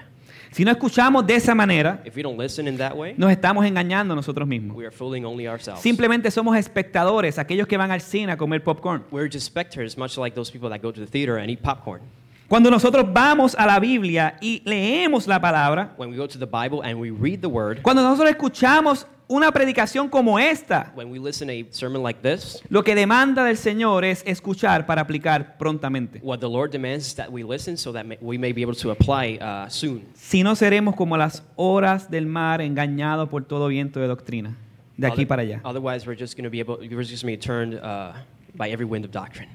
Si 0.51 0.63
no 0.63 0.71
escuchamos 0.71 1.25
de 1.27 1.35
esa 1.35 1.53
manera, 1.53 2.01
If 2.05 2.15
we 2.15 2.23
don't 2.23 2.37
listen 2.39 2.67
in 2.67 2.77
that 2.77 2.95
way, 2.95 3.13
nos 3.17 3.29
estamos 3.29 3.65
engañando 3.65 4.15
nosotros 4.15 4.47
mismos. 4.47 4.75
we 4.77 4.85
are 4.85 4.91
fooling 4.91 5.25
only 5.25 5.47
ourselves. 5.47 5.81
Simplemente 5.81 6.31
somos 6.31 6.55
espectadores, 6.57 7.37
aquellos 7.37 7.67
que 7.67 7.77
van 7.77 7.91
al 7.91 7.99
cine 8.01 8.31
a 8.31 8.37
comer 8.37 8.63
popcorn. 8.63 9.03
We're 9.11 9.29
just 9.29 9.45
spectators, 9.45 9.97
much 9.97 10.17
like 10.17 10.33
those 10.33 10.51
people 10.51 10.69
that 10.69 10.81
go 10.81 10.91
to 10.93 10.99
the 11.01 11.07
theater 11.07 11.37
and 11.37 11.49
eat 11.49 11.61
popcorn. 11.61 12.01
Cuando 12.55 12.71
nosotros 12.71 13.05
vamos 13.11 13.53
a 13.59 13.65
la 13.65 13.81
Biblia 13.81 14.37
y 14.39 14.61
leemos 14.63 15.27
la 15.27 15.41
palabra, 15.41 15.93
When 15.97 16.09
we 16.09 16.15
go 16.15 16.25
to 16.25 16.39
the 16.39 16.45
Bible 16.45 16.79
and 16.85 16.97
we 16.97 17.11
read 17.11 17.41
the 17.41 17.49
Word, 17.49 17.81
cuando 17.81 18.01
nosotros 18.01 18.29
escuchamos 18.29 19.05
una 19.27 19.51
predicación 19.51 20.07
como 20.07 20.39
esta, 20.39 20.93
when 20.95 21.11
we 21.11 21.19
listen 21.19 21.49
a 21.49 21.65
sermon 21.71 22.01
like 22.01 22.21
this, 22.21 22.63
lo 22.69 22.81
que 22.81 22.95
demanda 22.95 23.43
del 23.43 23.57
Señor 23.57 24.05
es 24.05 24.23
escuchar 24.25 24.85
para 24.85 25.01
aplicar 25.01 25.57
prontamente. 25.57 26.21
what 26.23 26.39
the 26.39 26.47
Lord 26.47 26.71
demands 26.71 27.07
is 27.07 27.15
that 27.15 27.29
we 27.29 27.43
listen 27.43 27.75
so 27.75 27.91
that 27.91 28.05
we 28.21 28.37
may 28.37 28.53
be 28.53 28.61
able 28.61 28.75
to 28.75 28.91
apply 28.91 29.37
uh, 29.41 29.67
soon. 29.67 30.05
Si 30.13 30.41
no 30.41 30.55
seremos 30.55 30.95
como 30.95 31.17
las 31.17 31.43
horas 31.57 32.09
del 32.09 32.25
mar 32.25 32.61
engañados 32.61 33.27
por 33.27 33.43
todo 33.43 33.67
viento 33.67 33.99
de 33.99 34.07
doctrina, 34.07 34.55
de 34.95 35.07
aquí 35.07 35.23
Other- 35.23 35.27
para 35.27 35.41
allá. 35.41 35.59
Otherwise, 35.65 36.07
we're 36.07 36.17
just 36.17 36.37
going 36.37 36.45
to 36.45 36.49
be 36.49 36.61
able, 36.61 36.77
we're 36.77 37.03
just 37.03 37.21
going 37.21 37.37
to 37.37 37.37
be 37.37 37.53
turned 37.53 37.75
uh, 37.83 38.13
by 38.55 38.69
every 38.69 38.85
wind 38.85 39.03
of 39.03 39.11
doctrine. 39.11 39.49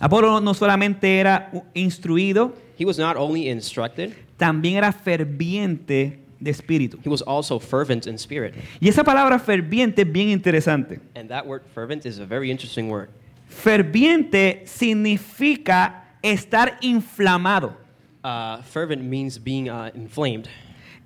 Apolo 0.00 0.40
no 0.40 0.54
solamente 0.54 1.18
era 1.20 1.50
instruido, 1.74 2.54
He 2.78 2.84
was 2.86 2.98
not 2.98 3.16
only 3.16 3.48
instructed, 3.50 4.12
también 4.38 4.76
era 4.76 4.90
ferviente 4.92 6.18
de 6.40 6.50
espíritu. 6.50 6.98
he 7.04 7.10
was 7.10 7.22
also 7.26 7.58
fervent 7.60 8.06
in 8.06 8.16
spirit. 8.18 8.54
Y 8.80 8.88
esa 8.88 9.04
palabra 9.04 9.38
ferviente 9.38 10.02
es 10.02 10.10
bien 10.10 10.30
interesante. 10.30 10.98
And 11.14 11.28
that 11.28 11.46
word 11.46 11.62
fervent 11.74 12.06
is 12.06 12.18
a 12.18 12.24
very 12.24 12.50
interesting 12.50 12.88
word. 12.88 13.10
Ferviente 13.50 14.62
significa 14.66 16.04
estar 16.22 16.78
inflamado, 16.80 17.76
Uh, 18.22 18.60
fervent 18.64 19.02
means 19.02 19.38
being 19.42 19.70
uh, 19.70 19.90
inflamed, 19.94 20.46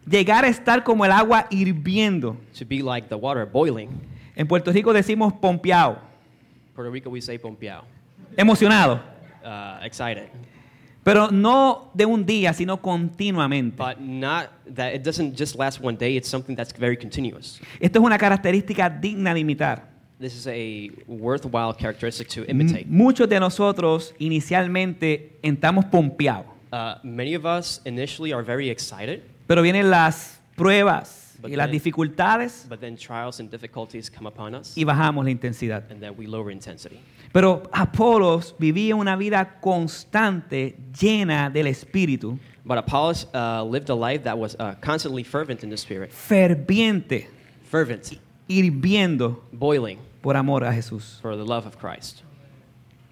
llegar 0.05 0.45
a 0.45 0.49
estar 0.49 0.83
como 0.83 1.05
el 1.05 1.13
agua 1.13 1.47
hirviendo. 1.51 2.37
to 2.59 2.65
be 2.65 2.83
like 2.83 3.09
the 3.09 3.17
water 3.17 3.47
boiling. 3.47 3.89
En 4.37 4.47
Puerto 4.49 4.73
Rico 4.73 4.93
decimos 4.93 5.33
pompeado, 5.33 5.99
Puerto 6.75 6.91
Rico, 6.91 7.11
we 7.11 7.21
say 7.21 7.39
pompeado, 7.39 7.85
emocionado, 8.37 9.01
uh, 9.45 9.85
excited. 9.85 10.29
pero 11.03 11.31
no 11.31 11.91
de 11.95 12.07
un 12.07 12.25
día, 12.25 12.53
sino 12.55 12.81
continuamente. 12.81 13.77
But 13.77 13.99
not 14.01 14.49
that 14.75 14.95
it 14.95 15.03
doesn't 15.05 15.37
just 15.39 15.57
last 15.57 15.81
one 15.83 15.97
day, 15.99 16.17
it's 16.17 16.29
something 16.29 16.57
that's 16.57 16.73
very 16.79 16.97
continuous. 16.97 17.61
Esto 17.81 17.99
es 17.99 18.05
una 18.05 18.17
característica 18.19 18.89
digna 18.89 19.35
de 19.35 19.41
imitar. 19.41 19.93
This 20.19 20.35
is 20.35 20.47
a 20.47 20.91
worthwhile 21.07 21.75
characteristic 21.79 22.29
to 22.29 22.45
imitate. 22.49 22.87
Muchos 22.87 23.29
de 23.29 23.39
nosotros 23.41 24.15
inicialmente 24.19 25.39
estamos 25.43 25.85
pompeados, 25.87 26.47
Uh, 26.73 26.99
many 27.05 27.37
of 27.37 27.45
us 27.45 27.81
initially 27.85 28.33
are 28.33 28.43
very 28.43 28.69
excited, 28.69 29.23
pero 29.47 29.63
vienen 29.63 29.91
las 29.91 30.41
pruebas 30.57 31.37
But 31.41 31.51
y 31.53 31.57
las 31.57 31.67
then- 31.67 31.73
dificultades 31.73 32.67
but 32.69 32.81
then 32.81 32.97
trials 32.97 33.39
and 33.39 33.49
difficulties 33.49 34.11
come 34.11 34.27
upon 34.27 34.55
us, 34.57 34.77
y 34.77 34.83
bajamos 34.83 35.25
la 35.25 35.31
intensidad. 35.31 35.85
and 35.91 36.01
then 36.01 36.15
we 36.17 36.27
lower 36.27 36.51
intensity. 36.51 36.99
Pero 37.35 37.65
Apolos 37.73 38.55
vivía 38.61 38.95
una 38.95 39.17
vida 39.17 39.59
constante, 39.61 40.79
llena 41.01 41.51
del 41.51 41.67
Espíritu, 41.67 42.39
But 42.65 42.79
Apollos 42.79 43.27
uh, 43.35 43.65
lived 43.65 43.91
a 43.91 43.95
life 43.95 44.23
that 44.23 44.39
was 44.39 44.55
uh, 44.61 44.77
constantly 44.81 45.25
fervent 45.25 45.65
in 45.65 45.69
the 45.69 45.77
spirit, 45.77 46.13
ferviente, 46.13 47.27
fervent, 47.69 48.19
hirviendo 48.49 49.43
boiling 49.53 49.99
por 50.23 50.37
amor 50.37 50.63
a 50.63 50.73
Jesús. 50.73 51.19
for 51.21 51.37
the 51.37 51.45
love 51.45 51.67
of 51.67 51.77
Christ. 51.77 52.23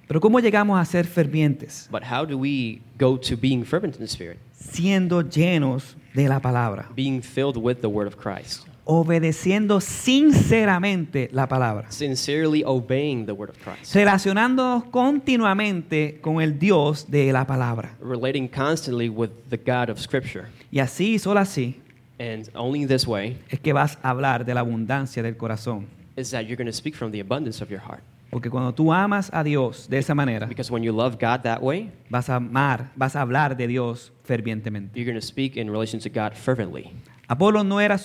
Pero 0.06 0.20
¿cómo 0.20 0.38
llegamos 0.40 0.80
a 0.80 0.85
ser 0.85 1.04
fervientes? 1.04 1.88
But 1.90 2.04
how 2.04 2.24
do 2.24 2.38
we 2.38 2.80
go 2.96 3.16
to 3.18 3.37
being 3.37 3.64
fervent 3.64 3.96
in 3.96 4.00
the 4.00 4.08
spirit? 4.08 4.38
Siendo 4.54 5.22
llenos 5.22 5.96
de 6.14 6.28
la 6.28 6.38
palabra, 6.38 6.88
Being 6.94 7.22
filled 7.22 7.56
with 7.56 7.80
the 7.80 7.88
word 7.88 8.06
of 8.06 8.16
Christ, 8.16 8.68
obedeciendo 8.85 9.81
sinceramente 9.81 11.29
la 11.33 11.47
palabra, 11.47 11.90
sincerely 11.90 12.62
obeying 12.64 13.27
the 13.27 13.33
word 13.33 13.51
of 13.51 13.57
Christ, 13.59 13.95
relacionándonos 13.95 14.85
continuamente 14.85 16.18
con 16.21 16.40
el 16.40 16.59
Dios 16.59 17.11
de 17.11 17.33
la 17.33 17.47
palabra. 17.47 17.95
relating 18.01 18.49
constantly 18.49 19.09
with 19.09 19.31
the 19.51 19.57
God 19.57 19.88
of 19.88 19.99
Scripture. 20.01 20.47
Y 20.71 20.79
así, 20.81 21.18
solo 21.18 21.40
así, 21.40 21.77
And 22.18 22.49
only 22.55 22.87
this 22.87 23.07
way 23.07 23.37
es 23.49 23.59
que 23.59 23.73
vas 23.73 23.99
a 24.03 24.11
hablar 24.11 24.45
de 24.45 24.55
la 24.55 24.61
abundancia 24.61 25.23
del 25.23 25.37
corazón. 25.37 25.87
is 26.16 26.31
that 26.31 26.42
you're 26.47 26.57
going 26.57 26.66
to 26.71 26.73
speak 26.77 26.95
from 26.95 27.11
the 27.11 27.21
abundance 27.21 27.62
of 27.62 27.71
your 27.71 27.81
heart. 27.81 28.03
Porque 28.31 28.49
cuando 28.49 28.73
tú 28.73 28.92
amas 28.92 29.29
a 29.33 29.42
Dios 29.45 29.88
de 29.88 29.99
esa 29.99 30.14
manera, 30.14 30.47
Because 30.47 30.71
when 30.71 30.83
you 30.83 30.92
love 30.92 31.18
God 31.21 31.42
that 31.42 31.61
way, 31.62 31.90
vas 32.09 32.29
a 32.31 32.37
amar, 32.37 32.90
vas 32.97 33.14
a 33.16 33.21
hablar 33.21 33.57
de 33.57 33.66
Dios 33.66 34.11
fervientemente. 34.27 34.95
you're 34.95 35.05
going 35.05 35.21
to 35.21 35.27
speak 35.27 35.57
in 35.57 35.68
relation 35.71 36.01
to 36.01 36.09
God 36.09 36.35
fervently. 36.35 36.92
Apolo 37.29 37.62
no 37.64 37.79
era, 37.81 37.99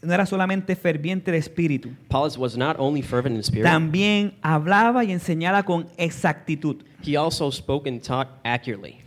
no 0.00 0.12
era 0.14 0.24
solamente 0.26 0.74
ferviente 0.76 1.30
de 1.30 1.38
espíritu, 1.38 1.90
Apollos 2.08 2.38
was 2.38 2.56
not 2.56 2.76
only 2.78 3.02
fervent 3.02 3.36
in 3.36 3.42
spirit, 3.42 3.64
también 3.64 4.34
hablaba 4.42 5.04
y 5.04 5.12
enseñaba 5.12 5.64
con 5.64 5.88
exactitud. 5.96 6.82
he 7.04 7.16
also 7.16 7.50
spoke 7.50 7.88
and 7.88 8.00
taught 8.02 8.28
accurately. 8.44 8.98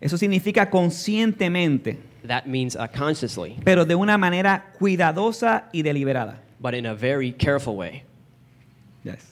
Eso 0.00 0.16
significa 0.16 0.70
conscientemente, 0.70 1.98
That 2.26 2.46
means 2.46 2.76
uh, 2.76 2.86
consciously, 2.88 3.56
pero 3.64 3.84
de 3.84 3.94
una 3.94 4.16
manera 4.18 4.72
cuidadosa 4.78 5.68
y 5.72 5.82
deliberada. 5.82 6.40
but 6.60 6.74
in 6.74 6.86
a 6.86 6.94
very 6.94 7.32
careful 7.32 7.76
way. 7.76 8.02
Yes. 9.04 9.26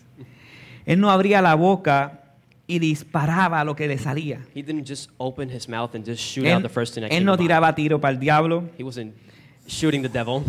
Él 0.86 0.98
no 1.00 1.10
abría 1.10 1.42
la 1.42 1.54
boca 1.54 2.22
y 2.66 2.78
disparaba 2.78 3.62
lo 3.64 3.74
que 3.76 3.86
le 3.86 3.98
salía. 3.98 4.40
He 4.54 4.62
didn't 4.62 4.86
just 4.86 5.10
open 5.18 5.50
his 5.50 5.68
mouth 5.68 5.94
and 5.94 6.04
just 6.04 6.20
shoot 6.22 6.46
out 6.46 6.60
Él, 6.60 6.62
the 6.62 6.68
first 6.68 6.94
thing 6.94 7.02
that 7.02 7.10
él 7.10 7.18
came 7.18 7.24
no 7.26 7.36
tiraba 7.36 7.74
tiro 7.74 8.00
para 8.00 8.12
el 8.14 8.20
diablo. 8.20 8.64
He 8.78 8.82
wasn't 8.82 9.14
shooting 9.68 10.02
the 10.02 10.08
devil. 10.08 10.42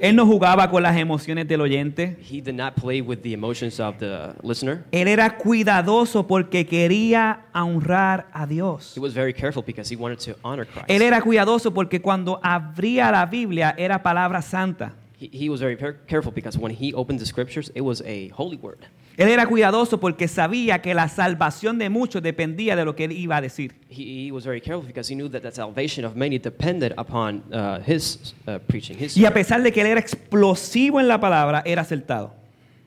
Él 0.00 0.16
no 0.16 0.26
jugaba 0.26 0.68
con 0.70 0.82
las 0.82 0.96
emociones 0.96 1.46
del 1.48 1.60
oyente. 1.60 2.16
He 2.20 2.40
did 2.40 2.54
not 2.54 2.74
play 2.74 3.00
with 3.00 3.22
the 3.22 3.32
emotions 3.32 3.80
of 3.80 3.96
the 3.98 4.34
listener. 4.42 4.84
Él 4.90 5.08
era 5.08 5.38
cuidadoso 5.38 6.26
porque 6.26 6.66
quería 6.66 7.46
honrar 7.54 8.26
a 8.32 8.46
Dios. 8.46 8.92
He 8.94 9.00
was 9.00 9.14
very 9.14 9.32
careful 9.32 9.62
because 9.62 9.88
he 9.90 9.96
wanted 9.96 10.18
to 10.18 10.36
honor 10.42 10.66
Christ. 10.66 10.88
Él 10.88 11.00
era 11.00 11.22
cuidadoso 11.22 11.72
porque 11.72 12.02
cuando 12.02 12.40
abría 12.42 13.10
la 13.10 13.24
Biblia 13.26 13.74
era 13.78 14.02
palabra 14.02 14.42
santa. 14.42 14.92
He, 15.18 15.30
he 15.32 15.48
was 15.48 15.60
very 15.60 15.76
careful 15.76 16.32
because 16.32 16.58
when 16.58 16.72
he 16.72 16.92
opened 16.92 17.20
the 17.20 17.26
scriptures, 17.26 17.70
it 17.74 17.82
was 17.82 18.02
a 18.02 18.28
holy 18.30 18.56
word. 18.56 18.80
Él 19.16 19.28
era 19.28 19.46
cuidadoso 19.46 20.00
porque 20.00 20.26
sabía 20.26 20.82
que 20.82 20.92
la 20.92 21.08
salvación 21.08 21.78
de 21.78 21.88
muchos 21.88 22.20
dependía 22.22 22.74
de 22.74 22.84
lo 22.84 22.96
que 22.96 23.04
él 23.04 23.12
iba 23.12 23.36
a 23.36 23.40
decir. 23.40 23.74
He, 23.88 24.26
he 24.26 24.32
was 24.32 24.44
very 24.44 24.60
careful 24.60 24.84
because 24.84 25.08
he 25.12 25.14
knew 25.14 25.28
that 25.28 25.42
the 25.42 25.52
salvation 25.52 26.04
of 26.04 26.16
many 26.16 26.38
depended 26.38 26.92
upon 26.96 27.44
uh, 27.52 27.78
his 27.86 28.34
uh, 28.48 28.58
preaching. 28.66 28.98
His 28.98 29.16
Y 29.16 29.24
a 29.24 29.32
pesar 29.32 29.62
de 29.62 29.70
que 29.70 29.82
él 29.82 29.86
era 29.86 30.00
explosivo 30.00 30.98
en 30.98 31.06
la 31.06 31.20
palabra, 31.20 31.62
era 31.64 31.82
acertado. 31.82 32.32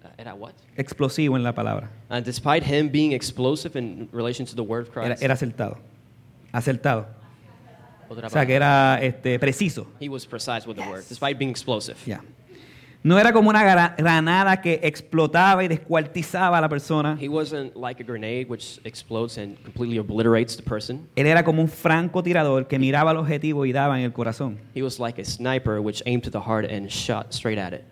uh, 0.04 0.08
era 0.18 0.34
what? 0.34 0.54
Explosivo 0.76 1.38
en 1.38 1.44
la 1.44 1.54
palabra. 1.54 1.90
And 2.10 2.26
despite 2.26 2.64
him 2.64 2.90
being 2.90 3.14
explosive 3.14 3.78
in 3.78 4.10
relation 4.12 4.46
to 4.48 4.56
the 4.56 4.64
word 4.64 4.88
of 4.88 4.98
Era, 4.98 5.08
Christ, 5.08 5.24
era 5.24 5.34
acertado. 5.34 5.78
Acertado. 6.52 7.08
O 8.10 8.30
sea, 8.30 8.46
que 8.46 8.56
era 8.56 9.00
este, 9.02 9.38
preciso. 9.38 9.88
he 10.00 10.08
was 10.08 10.26
precise 10.26 10.66
with 10.66 10.78
the 10.78 10.90
word, 10.90 11.04
despite 11.10 11.38
being 11.38 11.52
explosive. 11.52 11.98
No 13.04 13.18
era 13.20 13.32
como 13.32 13.50
una 13.50 13.64
gra- 13.64 13.96
granada 13.98 14.60
que 14.62 14.80
explotaba 14.84 15.64
y 15.64 15.68
descuartizaba 15.68 16.58
a 16.58 16.62
la 16.62 16.68
persona. 16.68 17.18
He 17.22 17.30
wasn't 17.30 17.76
like 17.76 18.02
a 18.02 18.06
grenade 18.06 18.48
which 18.50 18.80
explodes 18.84 19.38
and 19.38 19.56
completely 19.64 19.98
obliterates 19.98 20.58
the 20.58 20.64
person. 20.64 21.08
Él 21.16 21.28
era 21.28 21.44
como 21.44 21.62
un 21.62 21.70
francotirador 21.70 22.68
que 22.68 22.78
miraba 22.80 23.12
el 23.12 23.18
objetivo 23.18 23.66
y 23.66 23.72
daba 23.72 23.98
en 24.00 24.06
el 24.06 24.12
corazón. 24.14 24.58
He 24.76 24.82
was 24.82 25.00
like 25.00 25.22
a 25.22 25.26
sniper 25.26 25.80
which 25.80 26.02
aimed 26.06 26.24
to 26.24 26.32
the 26.32 26.42
heart 26.42 26.66
and 26.70 26.90
shot 26.90 27.34
straight 27.34 27.60
at 27.60 27.74
it. 27.74 27.84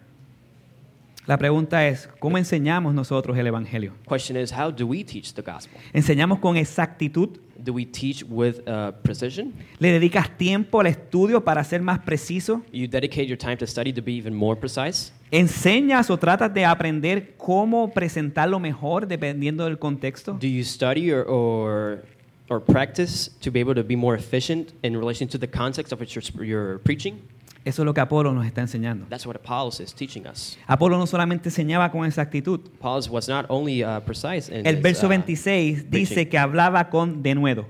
La 1.28 1.40
pregunta 1.40 1.88
es, 1.88 2.08
¿cómo 2.20 2.38
enseñamos 2.38 2.94
nosotros 2.94 3.36
el 3.36 3.48
Evangelio? 3.48 3.94
Question 4.08 4.38
is, 4.38 4.52
how 4.52 4.72
do 4.72 4.86
we 4.86 5.04
teach 5.04 5.34
the 5.34 5.42
gospel? 5.42 5.80
¿Enseñamos 5.92 6.38
con 6.38 6.56
exactitud? 6.56 7.40
Do 7.58 7.74
we 7.74 7.84
teach 7.84 8.24
with 8.30 8.60
uh, 8.68 8.92
precision? 9.02 9.52
¿Le 9.80 9.92
dedicas 9.92 10.38
tiempo 10.38 10.82
al 10.82 10.86
estudio 10.86 11.44
para 11.44 11.64
ser 11.64 11.82
más 11.82 11.98
preciso? 11.98 12.62
You 12.72 12.88
dedicate 12.88 13.26
your 13.26 13.40
time 13.40 13.58
to 13.58 13.66
study 13.66 13.92
to 13.92 14.04
be 14.04 14.12
even 14.12 14.36
more 14.36 14.60
precise? 14.60 15.14
¿Enseñas 15.32 16.12
o 16.12 16.18
tratas 16.18 16.54
de 16.54 16.64
aprender 16.64 17.34
cómo 17.38 17.92
presentarlo 17.92 18.60
mejor 18.60 19.08
dependiendo 19.08 19.66
del 19.66 19.80
contexto? 19.80 20.34
Do 20.34 20.46
you 20.46 20.64
study 20.64 21.12
or, 21.12 21.26
or, 21.28 22.06
or 22.50 22.62
practice 22.62 23.32
to 23.42 23.50
be 23.50 23.60
able 23.60 23.74
to 23.74 23.84
be 23.84 23.96
more 23.96 24.16
efficient 24.16 24.74
in 24.84 24.96
relation 24.96 25.28
to 25.30 25.40
the 25.40 25.48
context 25.48 25.92
of 25.92 26.00
which 26.00 26.14
you're, 26.14 26.46
you're 26.46 26.78
preaching? 26.84 27.20
Eso 27.66 27.82
es 27.82 27.86
lo 27.86 27.94
que 27.96 28.00
Apolo 28.02 28.32
nos 28.32 28.46
está 28.46 28.62
enseñando. 28.62 29.08
That's 29.10 29.26
what 29.26 29.36
Apollos 29.36 29.80
is 29.80 29.94
teaching 29.94 30.28
us. 30.28 30.56
Apolo 30.68 31.00
no 31.00 31.08
solamente 31.08 31.50
enseñaba 31.50 31.92
con 31.92 32.06
exactitud. 32.06 32.60
Apollos 32.78 33.10
was 33.10 33.28
not 33.28 33.46
only 33.50 33.84
uh, 33.84 34.00
precise 34.02 34.50
in 34.50 34.68
El 34.68 34.76
his, 34.76 34.84
verso 34.84 35.08
uh, 35.08 35.10
26 35.10 35.90
dice 35.90 35.90
preaching. 35.90 36.30
que 36.30 36.38
hablaba 36.38 36.90
con 36.92 37.24
denuedo. 37.24 37.66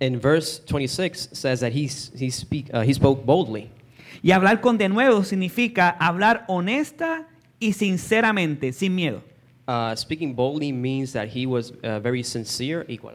In 0.00 0.18
verse 0.20 0.60
26 0.66 1.30
says 1.32 1.60
that 1.60 1.72
he, 1.72 1.88
he, 2.18 2.28
speak, 2.30 2.68
uh, 2.74 2.80
he 2.80 2.92
spoke 2.92 3.24
boldly. 3.24 3.70
Y 4.20 4.32
hablar 4.32 4.60
con 4.60 4.76
denuedo 4.76 5.22
significa 5.22 5.96
hablar 6.00 6.44
honesta 6.48 7.28
y 7.60 7.72
sinceramente, 7.72 8.72
sin 8.72 8.96
miedo. 8.96 9.22
Uh, 9.68 9.94
speaking 9.94 10.34
boldly 10.34 10.72
means 10.72 11.12
that 11.12 11.28
he 11.28 11.46
was 11.46 11.72
uh, 11.84 12.00
very 12.00 12.24
sincere 12.24 12.84
equal, 12.88 13.14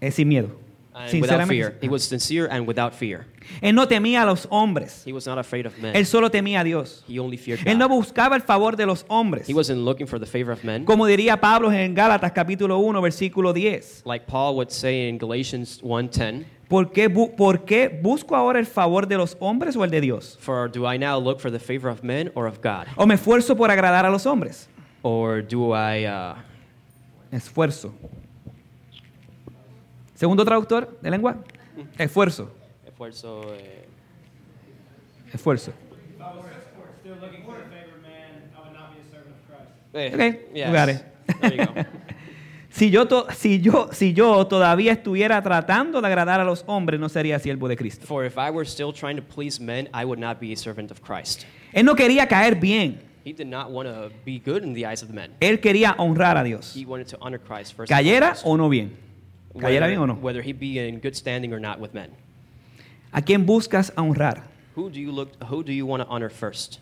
Es 0.00 0.14
sin 0.14 0.28
miedo. 0.28 0.63
And 0.94 1.20
without 1.20 1.48
fear. 1.48 1.76
He 1.80 1.88
was 1.88 2.04
sincere 2.04 2.46
and 2.50 2.66
without 2.66 2.94
fear. 2.94 3.26
Él 3.60 3.74
no 3.74 3.86
temía 3.86 4.22
a 4.22 4.26
los 4.26 4.46
hombres. 4.50 5.02
He 5.04 5.12
was 5.12 5.26
not 5.26 5.38
afraid 5.38 5.66
of 5.66 5.76
men. 5.78 5.94
Él 5.94 6.06
solo 6.06 6.30
temía 6.30 6.60
a 6.60 6.64
Dios. 6.64 7.04
He 7.08 7.18
only 7.18 7.36
feared 7.36 7.60
Él 7.66 7.76
no 7.78 7.88
God. 7.88 7.96
buscaba 7.96 8.36
el 8.36 8.42
favor 8.42 8.76
de 8.76 8.86
los 8.86 9.04
hombres. 9.08 9.46
He 9.48 9.52
wasn't 9.54 9.80
looking 9.80 10.06
for 10.06 10.18
the 10.18 10.26
favor 10.26 10.52
of 10.52 10.62
men. 10.64 10.84
Como 10.84 11.06
diría 11.06 11.40
Pablo 11.40 11.70
en 11.72 11.94
Gálatas 11.94 12.32
capítulo 12.32 12.78
1, 12.78 13.00
versículo 13.02 13.52
10. 13.52 14.02
Like 14.06 14.26
Paul 14.26 14.54
would 14.56 14.70
say 14.70 15.08
in 15.08 15.18
Galatians 15.18 15.80
1.10, 15.82 16.44
¿Por 16.68 16.90
qué, 16.92 17.08
bu- 17.08 17.36
¿Por 17.36 17.64
qué 17.66 17.88
busco 17.88 18.34
ahora 18.34 18.58
el 18.58 18.66
favor 18.66 19.06
de 19.06 19.18
los 19.18 19.36
hombres 19.40 19.76
o 19.76 19.84
el 19.84 19.90
de 19.90 20.00
Dios? 20.00 20.38
For 20.40 20.68
do 20.70 20.86
I 20.86 20.96
now 20.96 21.18
look 21.18 21.38
for 21.40 21.50
the 21.50 21.58
favor 21.58 21.90
of 21.90 22.02
men 22.02 22.30
or 22.34 22.46
of 22.46 22.60
God? 22.62 22.86
¿O 22.96 23.04
me 23.06 23.14
esfuerzo 23.16 23.54
por 23.56 23.70
agradar 23.70 24.06
a 24.06 24.10
los 24.10 24.24
hombres? 24.24 24.68
Or 25.02 25.42
do 25.42 25.72
I, 25.74 26.06
uh, 26.06 26.34
Esfuerzo. 27.30 27.92
Segundo 30.14 30.44
traductor 30.44 30.98
de 31.02 31.10
lengua, 31.10 31.36
esfuerzo. 31.98 32.50
esfuerzo, 32.86 33.54
eh, 33.58 33.80
Esfuerzo. 35.32 35.72
Eh, 39.92 40.10
Okay, 40.12 40.40
yes. 40.54 40.72
got 40.72 40.88
it. 40.88 41.04
There 41.40 41.56
you 41.56 41.66
go. 41.66 41.74
Si 42.74 42.90
yo, 42.90 43.06
to- 43.06 43.28
si, 43.32 43.60
yo, 43.60 43.90
si 43.92 44.14
yo 44.14 44.48
todavía 44.48 44.90
estuviera 44.90 45.40
tratando 45.40 46.00
de 46.00 46.08
agradar 46.08 46.40
a 46.40 46.44
los 46.44 46.64
hombres, 46.66 46.98
no 46.98 47.08
sería 47.08 47.38
siervo 47.38 47.68
de 47.68 47.76
Cristo. 47.76 48.04
For 48.04 48.24
if 48.24 48.36
I 48.36 48.50
were 48.50 48.66
still 48.68 48.92
trying 48.92 49.14
to 49.16 49.22
please 49.22 49.60
men, 49.62 49.88
I 49.94 50.04
would 50.04 50.18
not 50.18 50.40
be 50.40 50.52
a 50.52 50.56
servant 50.56 50.90
of 50.90 51.00
Christ. 51.00 51.44
Él 51.72 51.84
no 51.84 51.94
quería 51.94 52.26
caer 52.26 52.56
bien. 52.58 53.00
He 53.24 53.32
did 53.32 53.46
not 53.46 53.70
want 53.70 53.88
to 53.88 54.10
be 54.24 54.40
good 54.44 54.64
in 54.64 54.74
the 54.74 54.84
eyes 54.84 55.04
of 55.04 55.08
the 55.08 55.14
men. 55.14 55.30
Él 55.38 55.60
quería 55.60 55.94
honrar 55.98 56.36
a 56.36 56.42
Dios. 56.42 56.74
He 56.74 56.84
wanted 56.84 57.06
to 57.06 57.16
honor 57.20 57.38
Christ 57.38 57.74
first. 57.76 57.88
Cayera 57.92 58.34
o 58.42 58.56
no 58.56 58.68
bien. 58.68 58.96
Cayera 59.58 59.86
Whether- 59.86 59.88
bien 59.88 60.00
o 60.00 60.06
no. 60.06 60.14
Whether 60.14 60.42
he 60.42 60.52
be 60.52 60.78
in 60.86 61.00
good 61.00 61.14
standing 61.14 61.52
or 61.52 61.60
not 61.60 61.78
with 61.80 61.92
men. 61.92 62.10
¿A 63.12 63.22
quién 63.22 63.46
buscas 63.46 63.92
honrar? 63.96 64.42
Who 64.76 64.90
do 64.90 64.98
you 64.98 65.12
look? 65.12 65.30
Who 65.50 65.62
do 65.62 65.72
you 65.72 65.86
want 65.86 66.02
to 66.02 66.08
honor 66.10 66.30
first? 66.30 66.78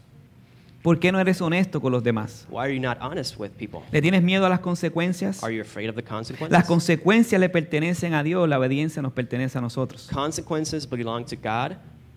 ¿Por 0.83 0.99
qué 0.99 1.13
no 1.13 1.21
eres 1.21 1.41
honesto 1.41 1.81
con 1.81 1.93
los 1.93 2.03
demás? 2.03 2.47
Why 2.51 2.59
are 2.63 2.75
you 2.75 2.81
not 2.81 2.99
honest 3.01 3.39
with 3.39 3.51
people? 3.51 3.81
¿Le 3.93 4.01
tienes 4.03 4.23
miedo 4.23 4.47
a 4.47 4.49
las 4.49 4.61
consecuencias? 4.61 5.45
Are 5.45 5.55
you 5.55 5.61
afraid 5.63 5.89
of 5.89 5.95
the 5.95 6.03
consequences? 6.03 6.51
Las 6.51 6.65
consecuencias 6.67 7.39
le 7.41 7.49
pertenecen 7.49 8.15
a 8.15 8.23
Dios, 8.25 8.49
la 8.49 8.59
obediencia 8.59 9.01
nos 9.01 9.13
pertenece 9.13 9.59
a 9.59 9.61
nosotros. 9.61 10.09
consequences 10.13 10.89
belong 10.89 11.25
to 11.25 11.37
God. 11.37 11.77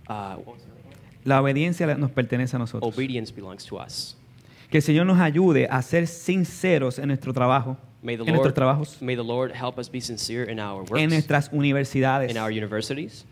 Uh? 0.10 0.41
La 1.26 1.41
obediencia 1.41 1.96
nos 1.96 2.10
pertenece 2.12 2.56
a 2.56 2.60
nosotros. 2.60 2.91
obedience 2.91 3.32
belongs 3.32 3.65
to 3.65 3.78
us. 3.78 4.15
Que 4.72 4.78
el 4.78 4.84
Señor 4.84 5.06
nos 5.06 5.20
ayude 5.20 5.68
a 5.70 5.82
ser 5.84 6.08
sinceros 6.08 6.98
en 6.98 7.10
nuestro 7.10 7.34
trabajo, 7.34 7.78
May 8.06 8.18
the 8.18 8.24
en 8.24 8.36
nuestros 8.36 8.46
Lord, 8.46 8.56
trabajos, 8.56 9.02
may 9.02 9.15
the 9.15 9.24
Lord 9.24 9.52
help 9.52 9.80
us 9.80 9.89
be 9.89 10.00
sincere 10.00 10.44
in 10.44 10.60
our 10.60 10.84
works, 10.84 11.02
en 11.02 11.10
nuestras 11.10 11.50
universidades, 11.50 12.30
in 12.30 12.38
our 12.38 12.52
universities, 12.52 13.26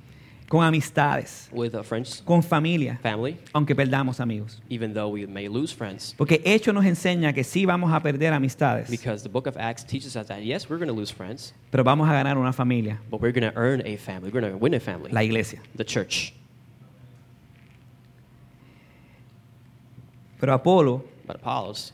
con 0.50 0.62
amistades, 0.64 1.48
with 1.52 1.76
our 1.76 1.84
friends, 1.84 2.24
con 2.26 2.42
familia, 2.42 2.98
family, 3.04 3.38
aunque 3.54 3.76
perdamos 3.76 4.20
amigos. 4.20 4.60
even 4.70 4.92
though 4.96 5.10
we 5.10 5.28
may 5.28 5.48
lose 5.48 5.72
friends. 5.72 6.16
Porque 6.18 6.42
Hecho 6.44 6.74
nos 6.74 6.86
enseña 6.86 7.36
que 7.36 7.44
sí 7.44 7.68
vamos 7.68 7.94
a 7.94 8.00
perder 8.00 8.34
amistades, 8.34 8.90
Because 8.90 9.22
the 9.22 9.30
book 9.30 9.46
of 9.46 9.56
Acts 9.58 9.84
teaches 9.84 10.16
us 10.16 10.26
that 10.26 10.42
yes, 10.44 10.68
we're 10.68 10.80
going 10.80 10.88
to 10.88 10.96
lose 10.96 11.12
friends, 11.12 11.54
pero 11.70 11.84
vamos 11.84 12.10
a 12.10 12.14
ganar 12.14 12.36
una 12.40 12.52
familia, 12.52 12.98
but 13.12 13.22
we're 13.22 13.32
going 13.32 13.48
to 13.48 13.56
earn 13.56 13.84
a 13.86 13.96
family. 13.98 14.32
We're 14.32 14.42
going 14.42 14.52
to 14.54 14.58
win 14.58 14.74
a 14.74 14.80
family, 14.80 15.12
la 15.12 15.22
iglesia. 15.22 15.60
the 15.76 15.84
church. 15.84 16.34
Pero 20.40 20.58
Apolo 20.58 21.04
But 21.28 21.36
Apollos, 21.38 21.94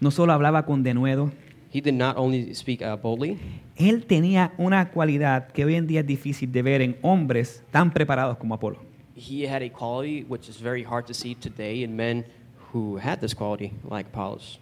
no 0.00 0.10
solo 0.10 0.32
hablaba 0.32 0.64
con 0.64 0.82
denuedo, 0.84 1.30
he 1.72 1.80
did 1.80 1.94
not 1.94 2.16
only 2.16 2.54
speak 2.54 2.82
uh, 2.82 2.96
boldly, 2.96 3.38
él 3.76 4.04
tenía 4.06 4.52
una 4.58 4.90
cualidad 4.90 5.48
que 5.52 5.64
hoy 5.64 5.74
en 5.74 5.86
día 5.86 6.00
es 6.00 6.06
difícil 6.06 6.52
de 6.52 6.62
ver 6.62 6.82
en 6.82 6.96
hombres 7.02 7.62
tan 7.70 7.90
preparados 7.92 8.36
como 8.38 8.54
Apolo. 8.54 8.78
he 9.14 9.46
had 9.46 9.62
a 9.62 9.68
quality 9.68 10.24
which 10.24 10.48
is 10.48 10.56
very 10.56 10.82
hard 10.82 11.06
to 11.06 11.14
see 11.14 11.34
today 11.34 11.82
in 11.82 11.96
men 11.96 12.24
who 12.72 12.96
had 12.96 13.20
this 13.20 13.34
quality, 13.34 13.72
like 13.84 14.06
Apollos. 14.06 14.58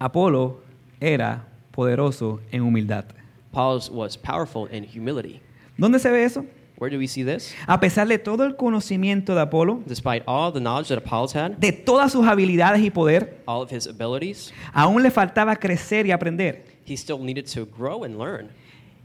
Apolo 0.00 0.58
era 1.00 1.44
poderoso 1.72 2.40
en 2.52 2.60
humildad. 2.62 3.04
Apollos 3.52 3.90
was 3.90 4.16
powerful 4.16 4.66
in 4.66 4.84
humility. 4.84 5.40
¿Dónde 5.78 5.98
se 5.98 6.10
ve 6.10 6.24
eso? 6.24 6.46
Where 6.76 6.90
do 6.90 6.98
we 6.98 7.06
see 7.06 7.22
this? 7.24 7.54
A 7.66 7.78
pesar 7.78 8.08
de 8.08 8.18
todo 8.18 8.44
el 8.44 8.56
conocimiento 8.56 9.34
de 9.34 9.40
Apolo, 9.42 9.80
Despite 9.86 10.24
all 10.26 10.52
the 10.52 10.60
knowledge 10.60 10.88
that 10.88 10.98
Apollos 10.98 11.34
had, 11.34 11.52
de 11.58 11.70
todas 11.72 12.10
sus 12.12 12.26
habilidades 12.26 12.82
y 12.82 12.90
poder, 12.90 13.38
all 13.46 13.62
of 13.62 13.70
his 13.72 13.86
abilities, 13.86 14.52
aún 14.72 15.02
le 15.02 15.10
faltaba 15.10 15.56
crecer 15.56 16.04
y 16.06 16.10
aprender. 16.10 16.64
he 16.84 16.96
still 16.96 17.18
needed 17.18 17.46
to 17.46 17.64
grow 17.66 18.04
and 18.04 18.18
learn. 18.18 18.48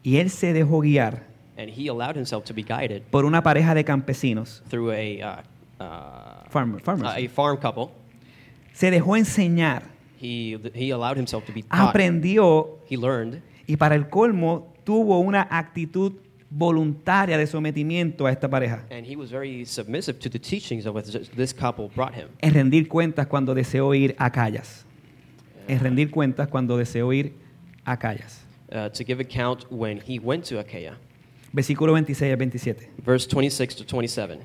Y 0.03 0.17
él 0.17 0.29
se 0.32 0.51
dejó 0.53 0.82
guiar 0.82 1.27
And 1.58 1.69
he 1.69 1.89
allowed 1.89 2.15
himself 2.15 2.45
to 2.45 2.53
be 2.53 2.63
guided 2.63 3.03
por 3.12 3.25
una 3.25 3.43
pareja 3.43 3.75
de 3.75 3.84
campesinos, 3.84 4.63
through 4.69 4.91
a, 4.91 5.21
uh, 5.21 5.84
uh, 5.84 6.49
farmer- 6.49 6.79
farmers. 6.82 7.12
a 7.15 7.27
farm 7.27 7.58
couple. 7.58 7.89
Se 8.73 8.89
dejó 8.89 9.15
enseñar, 9.17 9.84
He, 10.21 10.58
he 10.73 10.91
allowed 10.91 11.17
himself 11.17 11.45
to 11.45 11.53
be 11.53 11.62
taught. 11.63 11.89
aprendió 11.89 12.79
He 12.89 12.97
learned, 12.97 13.41
y 13.67 13.75
para 13.77 13.95
el 13.95 14.10
colmo 14.10 14.73
tuvo 14.86 15.19
una 15.19 15.47
actitud 15.51 16.13
voluntaria 16.51 17.38
de 17.38 17.45
sometimiento 17.47 18.25
a 18.25 18.31
esta 18.31 18.49
pareja. 18.49 18.83
and 18.89 19.05
he 19.05 19.15
was 19.15 19.29
very 19.31 19.63
submissive 19.65 20.19
to 20.19 20.29
the 20.29 20.39
teachings 20.39 20.85
of 20.85 20.93
what 20.95 21.05
this 21.35 21.53
couple 21.53 21.89
brought 21.95 22.13
him. 22.13 22.29
En 22.41 22.53
rendir 22.53 22.88
cuentas 22.88 23.27
cuando 23.27 23.53
deseó 23.53 23.93
ir 23.93 24.15
a 24.17 24.31
Callas. 24.31 24.85
En 25.67 25.79
rendir 25.79 26.09
cuentas 26.09 26.47
cuando 26.47 26.77
deseó 26.77 27.13
ir 27.13 27.33
a 27.85 27.97
Callas. 27.97 28.41
Uh, 28.71 28.89
to 28.89 29.03
give 29.03 29.19
account 29.19 29.65
when 29.71 29.99
he 29.99 30.19
went 30.19 30.45
to 30.45 30.59
Achaia. 30.59 30.95
Versículo 31.53 31.91
26 31.93 32.31
al 32.31 32.38
27. 32.38 32.88
Verse 33.03 33.25
26 33.27 33.75
to 33.75 33.83
27. 33.85 34.39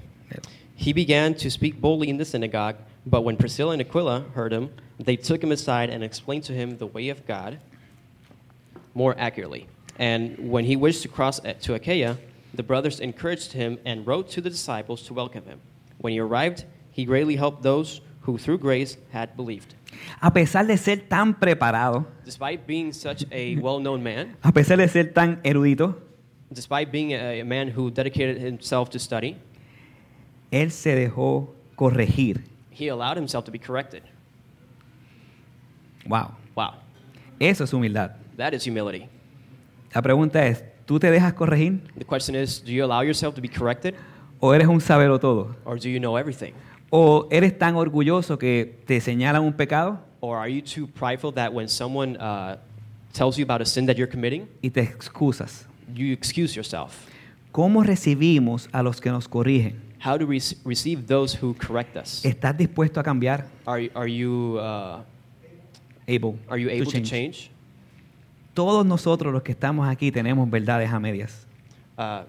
He 0.76 0.92
began 0.92 1.34
to 1.34 1.50
speak 1.50 1.80
boldly 1.80 2.08
in 2.08 2.16
the 2.16 2.24
synagogue, 2.24 2.76
but 3.06 3.22
when 3.22 3.36
Priscilla 3.36 3.72
and 3.72 3.82
Aquila 3.82 4.24
heard 4.34 4.52
him, 4.52 4.70
they 4.98 5.16
took 5.16 5.42
him 5.42 5.52
aside 5.52 5.90
and 5.90 6.02
explained 6.02 6.44
to 6.44 6.52
him 6.52 6.78
the 6.78 6.86
way 6.86 7.10
of 7.10 7.26
God 7.26 7.58
more 8.94 9.14
accurately. 9.18 9.66
And 9.98 10.50
when 10.50 10.64
he 10.64 10.76
wished 10.76 11.02
to 11.02 11.08
cross 11.08 11.40
to 11.40 11.74
Achaia, 11.74 12.16
the 12.54 12.62
brothers 12.62 13.00
encouraged 13.00 13.52
him 13.52 13.78
and 13.84 14.06
wrote 14.06 14.28
to 14.30 14.40
the 14.40 14.50
disciples 14.50 15.02
to 15.02 15.14
welcome 15.14 15.44
him. 15.44 15.60
When 15.98 16.12
he 16.12 16.18
arrived, 16.20 16.64
he 16.90 17.04
greatly 17.04 17.36
helped 17.36 17.62
those 17.62 18.00
who 18.22 18.38
through 18.38 18.58
grace 18.58 18.96
had 19.12 19.36
believed. 19.36 19.74
A 20.20 20.30
pesar 20.30 20.66
de 20.66 20.76
ser 20.76 20.96
tan 20.96 21.34
preparado, 21.34 22.06
Despite 22.24 22.66
being 22.66 22.92
such 22.92 23.24
a 23.30 23.56
well 23.56 23.78
known 23.78 24.02
man, 24.02 24.36
a 24.42 24.50
pesar 24.52 24.76
de 24.76 24.88
ser 24.88 25.04
tan 25.12 25.40
erudito, 25.44 25.94
despite 26.52 26.90
being 26.90 27.12
a, 27.12 27.40
a 27.40 27.44
man 27.44 27.68
who 27.68 27.90
dedicated 27.90 28.38
himself 28.38 28.90
to 28.90 28.98
study, 28.98 29.36
él 30.50 30.70
se 30.72 30.94
dejó 30.94 31.48
corregir. 31.76 32.42
he 32.70 32.88
allowed 32.88 33.16
himself 33.16 33.44
to 33.44 33.50
be 33.52 33.58
corrected. 33.58 34.02
Wow. 36.06 36.34
Wow, 36.56 36.74
Eso 37.40 37.64
es 37.64 37.70
humildad. 37.72 38.12
that 38.36 38.52
is 38.54 38.64
humility. 38.64 39.08
La 39.94 40.02
pregunta 40.02 40.44
es, 40.46 40.64
¿tú 40.86 40.98
te 40.98 41.08
dejas 41.10 41.34
corregir 41.34 41.84
The 41.96 42.04
question 42.04 42.34
is 42.34 42.62
do 42.64 42.72
you 42.72 42.84
allow 42.84 43.02
yourself 43.02 43.34
to 43.36 43.40
be 43.40 43.48
corrected 43.48 43.94
o 44.40 44.52
eres 44.52 44.66
un 44.66 44.80
sabelo 44.80 45.20
todo? 45.20 45.54
or 45.64 45.78
do 45.78 45.88
you 45.88 46.00
know 46.00 46.18
everything? 46.18 46.52
¿O 46.90 47.28
eres 47.30 47.56
tan 47.56 47.76
orgulloso 47.76 48.36
que 48.36 48.82
te 48.86 49.00
señalan 49.00 49.42
un 49.42 49.52
pecado 49.52 50.00
Or 50.20 50.38
are 50.38 50.48
you 50.48 50.62
too 50.62 50.88
prideful 50.88 51.32
that 51.34 51.52
when 51.52 51.68
someone 51.68 52.16
uh, 52.16 52.56
tells 53.12 53.36
you 53.36 53.44
about 53.44 53.60
a 53.60 53.66
sin 53.66 53.86
that 53.86 53.96
you're 53.96 54.10
committing, 54.10 54.48
y 54.62 54.70
te 54.70 54.80
excusas? 54.80 55.66
you 55.94 56.12
excuse 56.12 56.56
yourself? 56.56 57.06
¿Cómo 57.52 57.84
recibimos 57.84 58.68
a 58.72 58.82
los 58.82 59.00
que 59.00 59.10
nos 59.10 59.28
corrigen? 59.28 59.80
How 60.04 60.18
do 60.18 60.26
we 60.26 60.40
receive 60.64 61.06
those 61.06 61.38
who 61.40 61.54
correct 61.54 61.96
us? 61.96 62.24
¿Estás 62.24 62.56
dispuesto 62.56 62.98
a 62.98 63.04
cambiar? 63.04 63.46
Are, 63.64 63.90
are, 63.94 64.08
you, 64.10 64.58
uh, 64.58 65.02
Able, 66.08 66.36
are 66.48 66.58
you 66.58 66.68
able 66.68 66.90
to 66.90 67.00
change? 67.00 67.50
Todos 68.54 68.86
nosotros 68.86 69.32
los 69.32 69.42
que 69.42 69.52
estamos 69.52 69.88
aquí 69.88 70.10
tenemos 70.10 70.48
verdades 70.48 70.90
a 70.92 70.98
medias. 71.00 71.46
Uh. 71.98 72.24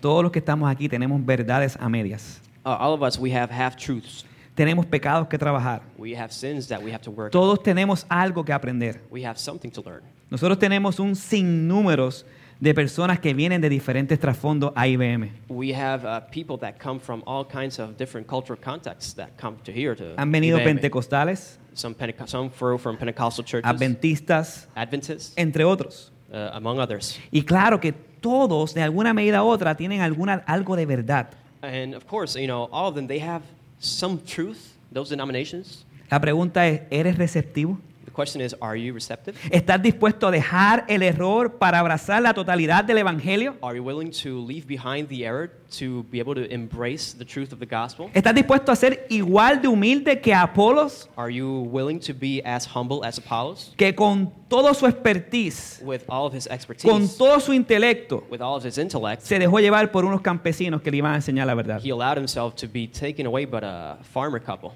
Todos 0.00 0.22
los 0.22 0.32
que 0.32 0.38
estamos 0.38 0.70
aquí 0.70 0.88
tenemos 0.88 1.24
verdades 1.24 1.76
a 1.78 1.88
medias. 1.88 2.40
Uh, 2.64 2.70
all 2.70 2.94
of 2.94 3.02
us, 3.02 3.18
we 3.18 3.34
have 3.34 3.52
half 3.52 3.76
truths. 3.76 4.24
Tenemos 4.54 4.84
pecados 4.84 5.28
que 5.28 5.38
trabajar. 5.38 5.82
We 5.96 6.16
have 6.16 6.32
sins 6.32 6.68
that 6.68 6.82
we 6.82 6.92
have 6.92 7.02
to 7.02 7.10
work. 7.10 7.30
Todos 7.30 7.62
tenemos 7.62 8.04
algo 8.08 8.44
que 8.44 8.52
aprender. 8.52 9.00
We 9.10 9.24
have 9.26 9.38
something 9.38 9.70
to 9.70 9.82
learn. 9.82 10.02
Nosotros 10.30 10.58
tenemos 10.58 10.98
un 10.98 11.16
sinnúmeros 11.16 12.26
de 12.60 12.74
personas 12.74 13.18
que 13.18 13.34
vienen 13.34 13.60
de 13.60 13.68
diferentes 13.68 14.18
trasfondos 14.20 14.72
a 14.76 14.86
IBM. 14.86 15.30
We 15.48 15.74
have 15.74 16.04
uh, 16.06 16.20
people 16.30 16.58
that 16.60 16.78
come 16.80 17.00
from 17.00 17.22
all 17.26 17.44
kinds 17.44 17.78
of 17.80 17.96
different 17.96 18.28
cultural 18.28 18.58
contexts 18.62 19.14
that 19.14 19.30
come 19.40 19.56
to 19.64 19.72
here 19.72 19.96
to 19.96 20.14
Han 20.16 20.30
venido 20.30 20.58
IBM. 20.58 20.64
pentecostales, 20.66 21.58
some, 21.74 21.94
Penteco- 21.94 22.26
some 22.28 22.50
fro- 22.50 22.78
from 22.78 22.96
Pentecostal 22.96 23.44
churches, 23.44 23.70
adventistas, 23.70 24.66
Adventists, 24.74 25.32
entre 25.36 25.64
otros. 25.64 26.10
uh, 26.32 26.50
among 26.54 26.78
others. 26.78 27.18
Y 27.30 27.42
claro 27.42 27.78
que 27.80 27.92
todos, 27.92 28.74
de 28.74 28.82
alguna 28.82 29.12
medida 29.12 29.42
u 29.42 29.48
otra, 29.48 29.76
tienen 29.76 30.00
alguna, 30.00 30.42
algo 30.46 30.76
de 30.76 30.86
verdad. 30.86 31.28
And 31.62 31.94
of 31.94 32.04
course, 32.06 32.38
you 32.40 32.46
know, 32.46 32.68
all 32.72 32.88
of 32.88 32.94
them, 32.94 33.06
they 33.06 33.20
have 33.20 33.42
some 33.78 34.18
truth, 34.18 34.58
those 34.92 35.10
denominations. 35.10 35.84
La 36.10 36.20
pregunta 36.20 36.66
es, 36.68 36.82
¿eres 36.90 37.16
receptivo? 37.18 37.78
The 38.12 38.16
question 38.16 38.42
is, 38.42 38.54
are 38.60 38.76
you 38.76 38.92
receptive? 38.92 39.38
¿Estás 39.50 39.80
dispuesto 39.80 40.28
a 40.28 40.30
dejar 40.30 40.84
el 40.86 41.02
error 41.02 41.56
para 41.56 41.78
abrazar 41.78 42.20
la 42.20 42.34
totalidad 42.34 42.84
del 42.84 42.98
Evangelio? 42.98 43.56
Are 43.62 43.74
you 43.74 43.82
willing 43.82 44.10
to 44.22 44.44
leave 44.46 44.66
behind 44.66 45.08
the 45.08 45.24
error 45.24 45.50
to 45.78 46.04
be 46.10 46.20
able 46.20 46.34
to 46.34 46.44
embrace 46.52 47.16
the 47.16 47.24
truth 47.24 47.54
of 47.54 47.58
the 47.58 47.64
gospel? 47.64 48.10
¿Estás 48.12 48.34
dispuesto 48.34 48.70
a 48.70 48.76
ser 48.76 49.06
igual 49.08 49.62
de 49.62 49.68
humilde 49.68 50.20
que 50.20 50.34
Apolos, 50.34 51.08
Are 51.16 51.32
you 51.32 51.62
willing 51.72 51.98
to 52.00 52.12
be 52.12 52.42
as 52.44 52.66
humble 52.66 53.02
as 53.02 53.16
Apollos 53.16 53.72
que 53.78 53.94
con 53.94 54.30
todo 54.46 54.74
su 54.74 54.86
expertise, 54.86 55.80
with 55.82 56.02
all 56.06 56.26
of 56.26 56.34
his 56.34 56.46
con 56.46 56.54
expertise, 56.54 57.16
todo 57.16 57.40
su 57.40 57.54
intelecto, 57.54 58.26
with 58.30 58.42
all 58.42 58.56
of 58.56 58.66
his 58.66 58.76
intellect? 58.76 59.22
se 59.22 59.38
dejó 59.38 59.58
llevar 59.58 59.90
por 59.90 60.04
unos 60.04 60.20
campesinos 60.20 60.82
que 60.82 60.90
le 60.90 60.98
iban 60.98 61.14
a 61.14 61.16
enseñar 61.16 61.46
la 61.46 61.54
verdad? 61.54 61.80
He 61.82 61.90
allowed 61.90 62.18
himself 62.18 62.56
to 62.56 62.68
be 62.68 62.86
taken 62.86 63.24
away 63.24 63.46
by 63.46 63.60
a 63.62 63.96
farmer 64.12 64.38
couple. 64.38 64.72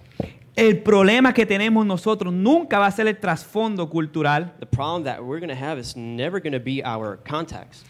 El 0.56 0.78
problema 0.78 1.34
que 1.34 1.44
tenemos 1.44 1.84
nosotros 1.84 2.32
nunca 2.32 2.78
va 2.78 2.86
a 2.86 2.90
ser 2.90 3.06
el 3.06 3.18
trasfondo 3.18 3.90
cultural, 3.90 4.54
The 4.58 4.66
problem 4.66 5.04
that 5.04 5.20
we're 5.22 5.38
going 5.38 5.54
to 5.54 5.64
have 5.64 5.78
is 5.78 5.94
never 5.96 6.40
going 6.40 6.54
to 6.54 6.64
be 6.64 6.82
our 6.82 7.18
context. 7.28 7.84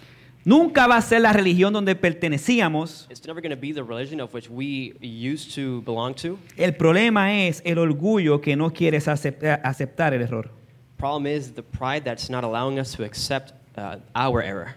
nunca 0.44 0.86
va 0.88 0.96
a 0.96 1.02
ser 1.02 1.20
la 1.20 1.32
religión 1.32 1.72
donde 1.72 1.94
pertenecíamos. 1.94 3.06
It's 3.08 3.24
never 3.24 3.40
going 3.40 3.54
to 3.54 3.60
be 3.60 3.72
the 3.72 3.82
religion 3.84 4.20
of 4.20 4.34
which 4.34 4.50
we 4.50 4.94
used 5.00 5.54
to 5.54 5.80
belong 5.82 6.14
to. 6.16 6.38
El 6.56 6.72
problema 6.74 7.32
es 7.46 7.62
el 7.64 7.78
orgullo 7.78 8.40
que 8.40 8.56
no 8.56 8.72
quieres 8.72 9.06
acepta- 9.06 9.60
aceptar 9.62 10.12
el 10.12 10.22
error. 10.22 10.50
Problem 10.96 11.26
is 11.26 11.52
the 11.54 11.62
pride 11.62 12.02
that's 12.04 12.28
not 12.28 12.42
allowing 12.42 12.80
us 12.80 12.92
to 12.96 13.04
accept 13.04 13.52
uh, 13.78 13.96
our 14.16 14.42
error. 14.42 14.74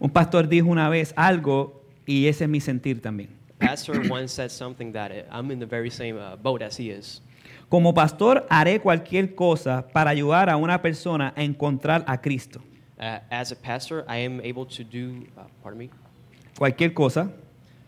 Un 0.00 0.10
pastor 0.10 0.48
dijo 0.48 0.68
una 0.68 0.88
vez 0.88 1.12
algo 1.16 1.80
y 2.06 2.26
ese 2.26 2.44
es 2.44 2.50
mi 2.50 2.60
sentir 2.60 3.00
también. 3.00 3.28
Pastor 3.60 4.00
once 4.08 4.32
said 4.32 4.50
something 4.50 4.92
that 4.92 5.12
uh, 5.12 5.22
I'm 5.30 5.50
in 5.50 5.58
the 5.58 5.66
very 5.66 5.90
same 5.90 6.18
uh, 6.18 6.36
boat 6.36 6.62
as 6.62 6.76
he 6.76 6.90
is. 6.90 7.20
Como 7.68 7.92
pastor 7.92 8.44
haré 8.50 8.80
cualquier 8.80 9.34
cosa 9.34 9.84
para 9.92 10.10
ayudar 10.10 10.48
a 10.48 10.56
una 10.56 10.78
persona 10.82 11.32
a 11.36 11.42
encontrar 11.44 12.02
a 12.06 12.16
Cristo. 12.18 12.60
Uh, 12.98 13.18
as 13.30 13.52
a 13.52 13.56
pastor, 13.56 14.04
I 14.08 14.18
am 14.18 14.40
able 14.42 14.66
to 14.66 14.82
do, 14.84 15.26
uh, 15.38 15.42
pardon 15.62 15.78
me. 15.78 15.90
Cualquier 16.58 16.90
cosa. 16.92 17.30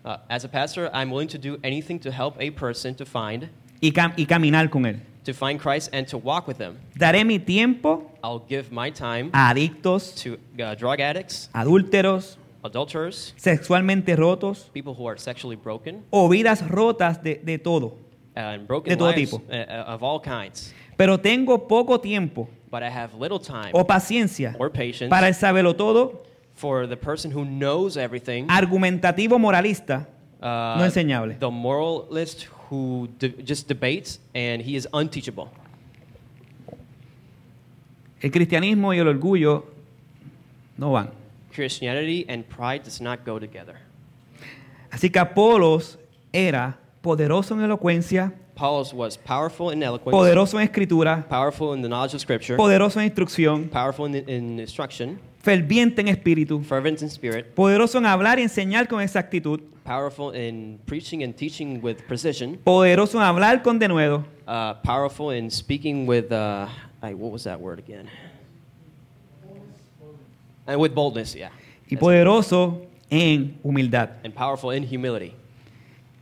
Uh, 0.05 0.17
as 0.31 0.45
a 0.45 0.49
pastor, 0.49 0.89
I'm 0.93 1.11
willing 1.11 1.29
to 1.29 1.39
do 1.39 1.59
anything 1.63 1.99
to 2.01 2.11
help 2.11 2.37
a 2.41 2.51
person 2.51 2.95
to 2.97 3.05
find, 3.05 3.49
Y, 3.83 3.91
cam- 3.91 4.15
y 4.17 4.25
caminar 4.25 4.71
con 4.71 4.85
Él. 4.85 5.01
to 5.25 5.33
find 5.33 5.61
Christ 5.61 5.91
and 5.93 6.07
to 6.09 6.19
walk 6.19 6.47
with 6.49 6.59
them. 6.59 6.79
Daré 6.97 7.25
mi 7.25 7.39
tiempo 7.39 8.11
I'll 8.25 8.43
give 8.49 8.73
my 8.73 8.91
time 8.91 9.31
a 9.35 9.53
adictos, 9.53 10.15
to 10.23 10.39
uh, 10.63 10.75
drug 10.75 11.01
addicts, 11.01 11.49
adúlteros, 11.55 12.37
adulterers, 12.63 13.35
sexualmente 13.37 14.15
rotos 14.17 14.71
people 14.73 14.95
who 14.95 15.09
are 15.09 15.19
sexually 15.19 15.57
broken, 15.57 16.03
o 16.11 16.29
vidas 16.29 16.63
rotas 16.69 17.23
de, 17.23 17.37
de 17.37 17.59
todo. 17.59 17.95
and 18.35 18.67
broken 18.67 18.91
De 18.91 18.97
todo 18.97 19.11
lives 19.11 19.31
tipo. 19.31 19.43
uh, 19.51 19.55
uh, 19.55 19.95
of 19.95 20.03
all 20.03 20.21
kinds. 20.21 20.73
Pero 20.97 21.19
tengo 21.19 21.67
poco 21.69 21.99
tiempo 21.99 22.49
But 22.71 22.83
I 22.83 22.89
have 22.89 23.15
little 23.19 23.39
time 23.39 23.71
o 23.75 23.85
paciencia 23.85 24.55
or 24.59 24.71
patience 24.71 25.09
para 25.11 25.27
el 25.29 25.35
sabelo 25.35 25.75
todo, 25.77 26.23
for 26.55 26.87
the 26.87 26.97
person 26.97 27.31
who 27.31 27.45
knows 27.45 27.97
everything, 27.99 28.47
argumentativo 28.49 29.39
moralista, 29.39 30.07
uh, 30.41 30.77
no 30.79 30.85
enseñable. 30.85 31.39
the 31.39 31.51
moralist 31.51 32.45
who 32.71 33.09
de- 33.19 33.35
just 33.45 33.69
debates 33.69 34.19
and 34.35 34.63
he 34.63 34.77
is 34.77 34.89
unteachable. 34.95 35.49
El 38.23 38.31
cristianismo 38.31 38.95
y 38.95 38.99
el 38.99 39.09
orgullo 39.09 39.65
no 40.79 40.93
van. 40.93 41.11
Christianity 41.53 42.25
and 42.29 42.45
pride 42.45 42.83
does 42.85 43.01
not 43.01 43.25
go 43.25 43.39
together. 43.39 43.77
Así 44.91 45.11
que 45.11 45.21
Apolos 45.21 45.99
era 46.33 46.79
poderoso 47.03 47.55
en 47.55 47.63
elocuencia, 47.63 48.33
Paulus 48.55 48.93
was 48.93 49.17
powerful 49.17 49.71
in 49.71 49.83
eloquence, 49.83 50.15
poderoso 50.15 50.59
en 50.59 50.69
escritura, 50.69 51.27
powerful 51.29 51.75
in 51.75 51.83
the 51.83 51.89
knowledge 51.89 52.15
of 52.15 52.21
Scripture, 52.21 52.57
poderoso 52.57 53.01
en 53.01 53.07
instrucción, 53.07 53.69
powerful 53.71 54.07
in, 54.07 54.29
in 54.29 54.61
instruction, 54.61 55.19
ferviente 55.43 56.01
en 56.01 56.09
espíritu, 56.09 56.63
fervent 56.63 57.01
in 57.03 57.09
spirit, 57.09 57.55
poderoso 57.55 57.99
en 57.99 58.07
hablar 58.07 58.39
y 58.39 58.43
enseñar 58.43 58.89
con 58.89 59.01
exactitud, 59.01 59.61
powerful 59.85 60.33
in 60.33 60.79
preaching 60.87 61.23
and 61.23 61.35
teaching 61.35 61.81
with 61.83 61.97
precision, 62.07 62.59
poderoso 62.63 63.19
en 63.19 63.25
hablar 63.25 63.63
con 63.63 63.79
denuedo, 63.79 64.25
uh, 64.47 64.75
powerful 64.83 65.31
in 65.31 65.51
speaking 65.51 66.07
with, 66.07 66.31
uh, 66.31 66.69
I, 67.03 67.15
what 67.15 67.33
was 67.33 67.45
that 67.45 67.59
word 67.59 67.79
again? 67.79 68.09
And 70.67 70.81
with 70.81 70.93
boldness, 70.93 71.35
yeah. 71.35 71.51
y 71.89 71.97
poderoso 71.97 72.87
en 73.11 73.59
humildad. 73.63 74.11
and 74.25 74.33
powerful 74.35 74.75
in 74.77 74.85
humility. 74.85 75.33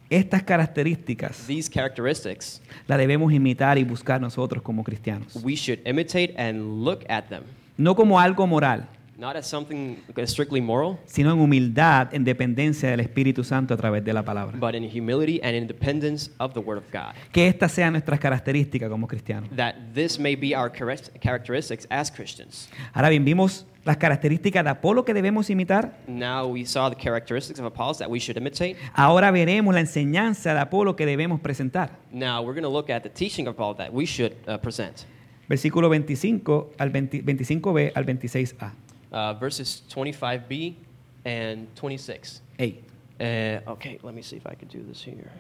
Estas 0.08 0.42
características 0.42 1.46
These 1.46 1.70
characteristics, 1.70 2.60
las 2.88 2.98
debemos 2.98 3.32
imitar 3.32 3.78
y 3.78 3.84
buscar 3.84 4.20
nosotros 4.20 4.62
como 4.62 4.82
cristianos. 4.82 5.36
we 5.44 5.54
should 5.54 5.78
imitate 5.86 6.34
and 6.36 6.84
look 6.84 7.04
at 7.08 7.24
them, 7.28 7.42
No 7.76 7.94
como 7.94 8.18
algo 8.18 8.44
moral, 8.46 8.88
not 9.16 9.36
as 9.36 9.46
something 9.46 9.96
strictly 10.26 10.60
moral, 10.60 10.98
sino 11.06 11.30
en 11.32 11.38
humildad, 11.38 12.12
en 12.12 12.24
dependencia 12.24 12.90
del 12.90 12.98
Espíritu 13.00 13.44
Santo 13.44 13.72
a 13.72 13.76
través 13.76 14.02
de 14.04 14.12
la 14.12 14.24
palabra. 14.24 14.56
but 14.58 14.74
in 14.74 14.82
humility 14.82 15.38
and 15.44 15.54
independence 15.54 16.32
of 16.38 16.54
the 16.54 16.60
Word 16.60 16.78
of 16.78 16.84
God. 16.92 17.14
Que 17.30 17.46
estas 17.46 17.70
sean 17.70 17.92
nuestras 17.92 18.18
características 18.18 18.88
como 18.90 19.06
cristianos. 19.06 19.48
That 19.54 19.74
this 19.94 20.18
may 20.18 20.34
be 20.34 20.56
our 20.56 20.72
character- 20.72 21.12
characteristics 21.20 21.86
as 21.88 22.10
Christians. 22.10 22.68
Ahora 22.92 23.10
bien, 23.10 23.24
vimos 23.24 23.64
las 23.84 23.96
características 23.96 24.64
de 24.64 24.70
Apolo 24.70 25.04
que 25.04 25.14
debemos 25.14 25.50
imitar. 25.50 25.98
Now 26.06 26.46
we 26.46 26.64
saw 26.64 26.90
the 26.90 26.96
characteristics 26.96 27.58
of 27.58 27.66
Apollos 27.66 27.98
that 27.98 28.08
we 28.08 28.18
should 28.18 28.36
imitate. 28.36 28.76
Ahora 28.94 29.30
veremos 29.30 29.74
la 29.74 29.80
enseñanza 29.80 30.54
de 30.54 30.60
Apolo 30.60 30.96
que 30.96 31.06
debemos 31.06 31.40
presentar. 31.40 31.98
Now 32.12 32.42
we're 32.42 32.58
going 32.58 32.62
to 32.62 32.68
look 32.68 32.90
at 32.90 33.02
the 33.02 33.10
teaching 33.10 33.46
of 33.48 33.56
Paul 33.56 33.74
that 33.76 33.92
we 33.92 34.06
should 34.06 34.36
uh, 34.46 34.58
present. 34.58 35.06
Versículo 35.48 35.88
25 35.88 36.74
al 36.78 36.90
20 36.90 37.22
25b 37.22 37.92
al 37.94 38.06
26a. 38.06 38.72
Uh, 39.12 39.34
verses 39.40 39.82
25b 39.92 40.76
and 41.24 41.66
26. 41.74 42.42
Ey. 42.58 42.80
Uh, 43.18 43.60
okay, 43.72 43.98
let 44.02 44.14
me 44.14 44.22
see 44.22 44.36
if 44.36 44.46
I 44.46 44.54
can 44.54 44.68
do 44.68 44.82
this 44.86 45.02
here. 45.02 45.30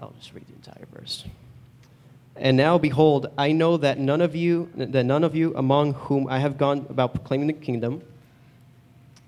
I'll 0.00 0.12
just 0.18 0.32
read 0.32 0.46
the 0.46 0.54
entire 0.54 0.86
verse. 0.92 1.24
And 2.40 2.56
now, 2.56 2.78
behold, 2.78 3.30
I 3.36 3.52
know 3.52 3.76
that 3.78 3.98
none 3.98 4.20
of 4.20 4.36
you, 4.36 4.70
that 4.76 5.04
none 5.04 5.24
of 5.24 5.34
you 5.34 5.54
among 5.56 5.94
whom 5.94 6.28
I 6.28 6.38
have 6.38 6.56
gone 6.56 6.86
about 6.88 7.14
proclaiming 7.14 7.48
the 7.48 7.52
kingdom, 7.52 8.02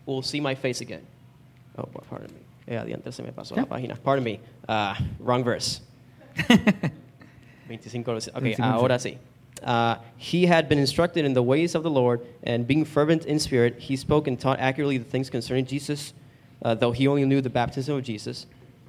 will 0.06 0.22
see 0.22 0.40
my 0.40 0.54
face 0.54 0.80
again. 0.80 1.06
Oh, 1.78 1.88
pardon 2.08 2.28
me. 2.34 2.40
Eh, 2.68 2.76
adiante 2.76 3.12
se 3.12 3.22
me 3.22 3.30
pasó 3.30 3.56
la 3.56 3.64
página. 3.64 4.00
Pardon 4.02 4.24
me. 4.24 4.40
Uh, 4.68 4.94
wrong 5.18 5.42
verse. 5.42 5.80
25. 7.66 8.08
Okay, 8.08 8.54
25. 8.54 8.74
ahora 8.74 8.98
sí. 8.98 9.18
Uh, 9.62 9.96
he 10.16 10.46
had 10.46 10.68
been 10.68 10.78
instructed 10.78 11.24
in 11.24 11.34
the 11.34 11.42
ways 11.42 11.74
of 11.74 11.82
the 11.82 11.90
Lord, 11.90 12.20
and 12.42 12.66
being 12.66 12.84
fervent 12.84 13.26
in 13.26 13.38
spirit, 13.38 13.78
he 13.78 13.96
spoke 13.96 14.26
and 14.26 14.40
taught 14.40 14.58
accurately 14.58 14.98
the 14.98 15.04
things 15.04 15.28
concerning 15.28 15.66
Jesus, 15.66 16.14
uh, 16.62 16.74
though 16.74 16.92
he 16.92 17.06
only 17.06 17.24
knew 17.24 17.40
the 17.40 17.50
baptism 17.50 17.96
of 17.96 18.02
Jesus, 18.02 18.46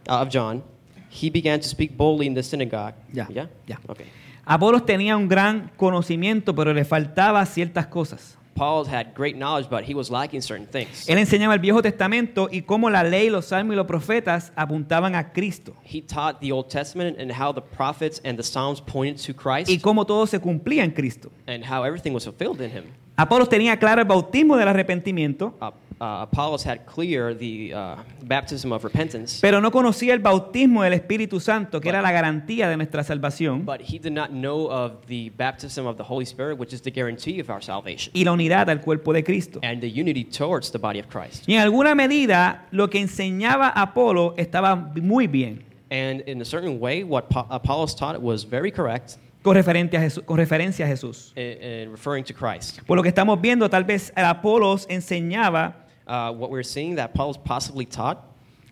uh, 0.08 0.20
of 0.22 0.30
John. 0.30 0.64
He 1.12 1.30
began 1.30 1.60
to 1.60 1.68
speak 1.68 1.96
boldly 1.98 2.26
in 2.28 2.34
the 2.34 2.44
synagogue. 2.44 2.94
Ya, 3.14 3.28
Yeah? 3.30 3.48
ya. 3.68 3.80
Okay. 3.88 4.06
Apolos 4.46 4.86
tenía 4.86 5.16
un 5.18 5.28
gran 5.28 5.72
conocimiento, 5.78 6.56
pero 6.56 6.74
le 6.74 6.84
faltaba 6.86 7.46
ciertas 7.46 7.88
cosas. 7.88 8.38
Paul 8.54 8.86
had 8.86 9.14
great 9.16 9.36
knowledge, 9.38 9.70
but 9.70 9.84
he 9.90 9.94
was 9.96 10.10
lacking 10.12 10.42
certain 10.42 10.68
things. 10.68 11.08
Él 11.08 11.18
enseñaba 11.18 11.54
el 11.54 11.60
Viejo 11.62 11.82
Testamento 11.82 12.50
y 12.52 12.62
cómo 12.64 12.90
la 12.90 13.02
ley, 13.04 13.30
los 13.30 13.46
salmos 13.46 13.74
y 13.74 13.78
los 13.78 13.86
profetas 13.88 14.52
apuntaban 14.56 15.16
a 15.16 15.32
Cristo 15.32 15.74
He 15.84 16.02
taught 16.02 16.40
the 16.42 16.52
Old 16.52 16.68
Testament 16.68 17.18
and 17.20 17.32
how 17.32 17.54
the 17.54 17.62
prophets 17.62 18.22
and 18.26 18.38
the 18.38 18.44
Psalms 18.44 18.82
pointed 18.82 19.18
to 19.26 19.34
Christ 19.34 19.70
y 19.70 19.80
cómo 19.80 20.06
todo 20.06 20.26
se 20.28 20.40
cumplía 20.40 20.84
en 20.84 20.92
Cristo. 20.92 21.32
and 21.48 21.64
how 21.64 21.84
everything 21.86 22.12
was 22.14 22.26
fulfilled 22.26 22.60
in 22.62 22.70
him. 22.72 22.84
Apolos 23.16 23.48
tenía 23.50 23.78
claro 23.80 24.02
el 24.02 24.08
bautismo 24.08 24.58
del 24.58 24.68
arrepentimiento, 24.68 25.56
Uh, 25.62 25.72
uh, 26.02 26.24
Apollos 26.24 26.66
had 26.66 26.86
clear 26.88 27.34
the 27.38 27.72
uh, 27.74 27.96
baptism 28.24 28.72
of 28.74 28.84
repentance, 28.84 29.40
pero 29.40 29.62
no 29.62 29.70
conocía 29.72 30.14
el 30.14 30.20
bautismo 30.20 30.82
del 30.84 30.94
Espíritu 30.94 31.40
Santo, 31.40 31.80
que 31.80 31.90
era 31.90 32.02
la 32.02 32.12
garantía 32.12 32.68
de 32.68 32.76
nuestra 32.76 33.04
salvación, 33.04 33.64
but 33.66 33.80
he 33.82 34.00
did 34.00 34.12
not 34.12 34.32
know 34.32 34.68
of 34.70 35.06
the 35.08 35.30
baptism 35.38 35.86
of 35.86 35.96
the 35.98 36.04
Holy 36.04 36.26
Spirit, 36.26 36.58
which 36.58 36.74
is 36.74 36.82
the 36.82 36.92
guarantee 36.92 37.40
of 37.40 37.50
our 37.52 37.62
salvation, 37.62 38.12
y 38.16 38.24
la 38.24 38.32
unidad 38.32 38.68
al 38.70 38.80
cuerpo 38.82 39.14
de 39.14 39.22
Cristo. 39.24 39.60
and 39.62 39.80
the 39.80 39.88
unity 39.90 40.24
towards 40.24 40.72
the 40.72 40.80
body 40.80 41.00
of 41.00 41.08
Christ. 41.08 41.44
Y 41.48 41.54
en 41.54 41.62
alguna 41.62 41.94
medida 41.94 42.66
lo 42.72 42.90
que 42.90 43.00
enseñaba 43.00 43.70
Apolo 43.76 44.34
estaba 44.38 44.76
muy 44.76 45.28
bien 45.28 45.64
And 45.92 46.22
in 46.26 46.42
a 46.42 46.46
certain 46.46 46.80
way, 46.80 47.04
what 47.04 47.30
Pa- 47.30 47.46
Apollos 47.50 47.94
taught 47.94 48.20
was 48.22 48.46
very 48.46 48.72
correct 48.72 49.18
con, 49.44 49.56
referente 49.56 49.98
a 49.98 50.00
Jesús- 50.00 50.24
con 50.26 50.38
referencia 50.38 50.86
a 50.86 50.88
Jesús. 50.88 51.34
in, 51.36 51.62
in 51.62 51.92
referring 51.92 52.24
to 52.24 52.34
Christ. 52.34 52.80
Por 52.88 52.96
lo 52.96 53.04
que 53.04 53.10
estamos 53.10 53.42
viendo, 53.42 53.70
tal 53.70 53.84
vez 53.84 54.14
Apolos 54.16 54.86
enseñaba 54.90 55.81
Uh, 56.12 56.30
what 56.30 56.50
we're 56.50 56.62
seeing 56.62 56.96
that 56.96 57.12
Apollos 57.12 57.38
possibly 57.38 57.86
taught, 57.86 58.18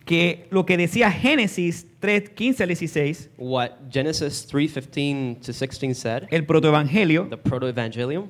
que 0.04 0.46
lo 0.50 0.66
que 0.66 0.76
decía 0.76 1.10
Génesis 1.10 1.86
3, 1.98 2.34
15 2.34 2.64
al 2.64 2.68
16, 2.68 3.30
what 3.38 3.88
Genesis 3.88 4.46
3:15 4.46 5.40
to 5.40 5.54
16 5.54 5.94
said, 5.94 6.28
el 6.30 6.42
protoevangelio, 6.42 7.30
the 7.30 7.38
proto-evangelium, 7.38 8.28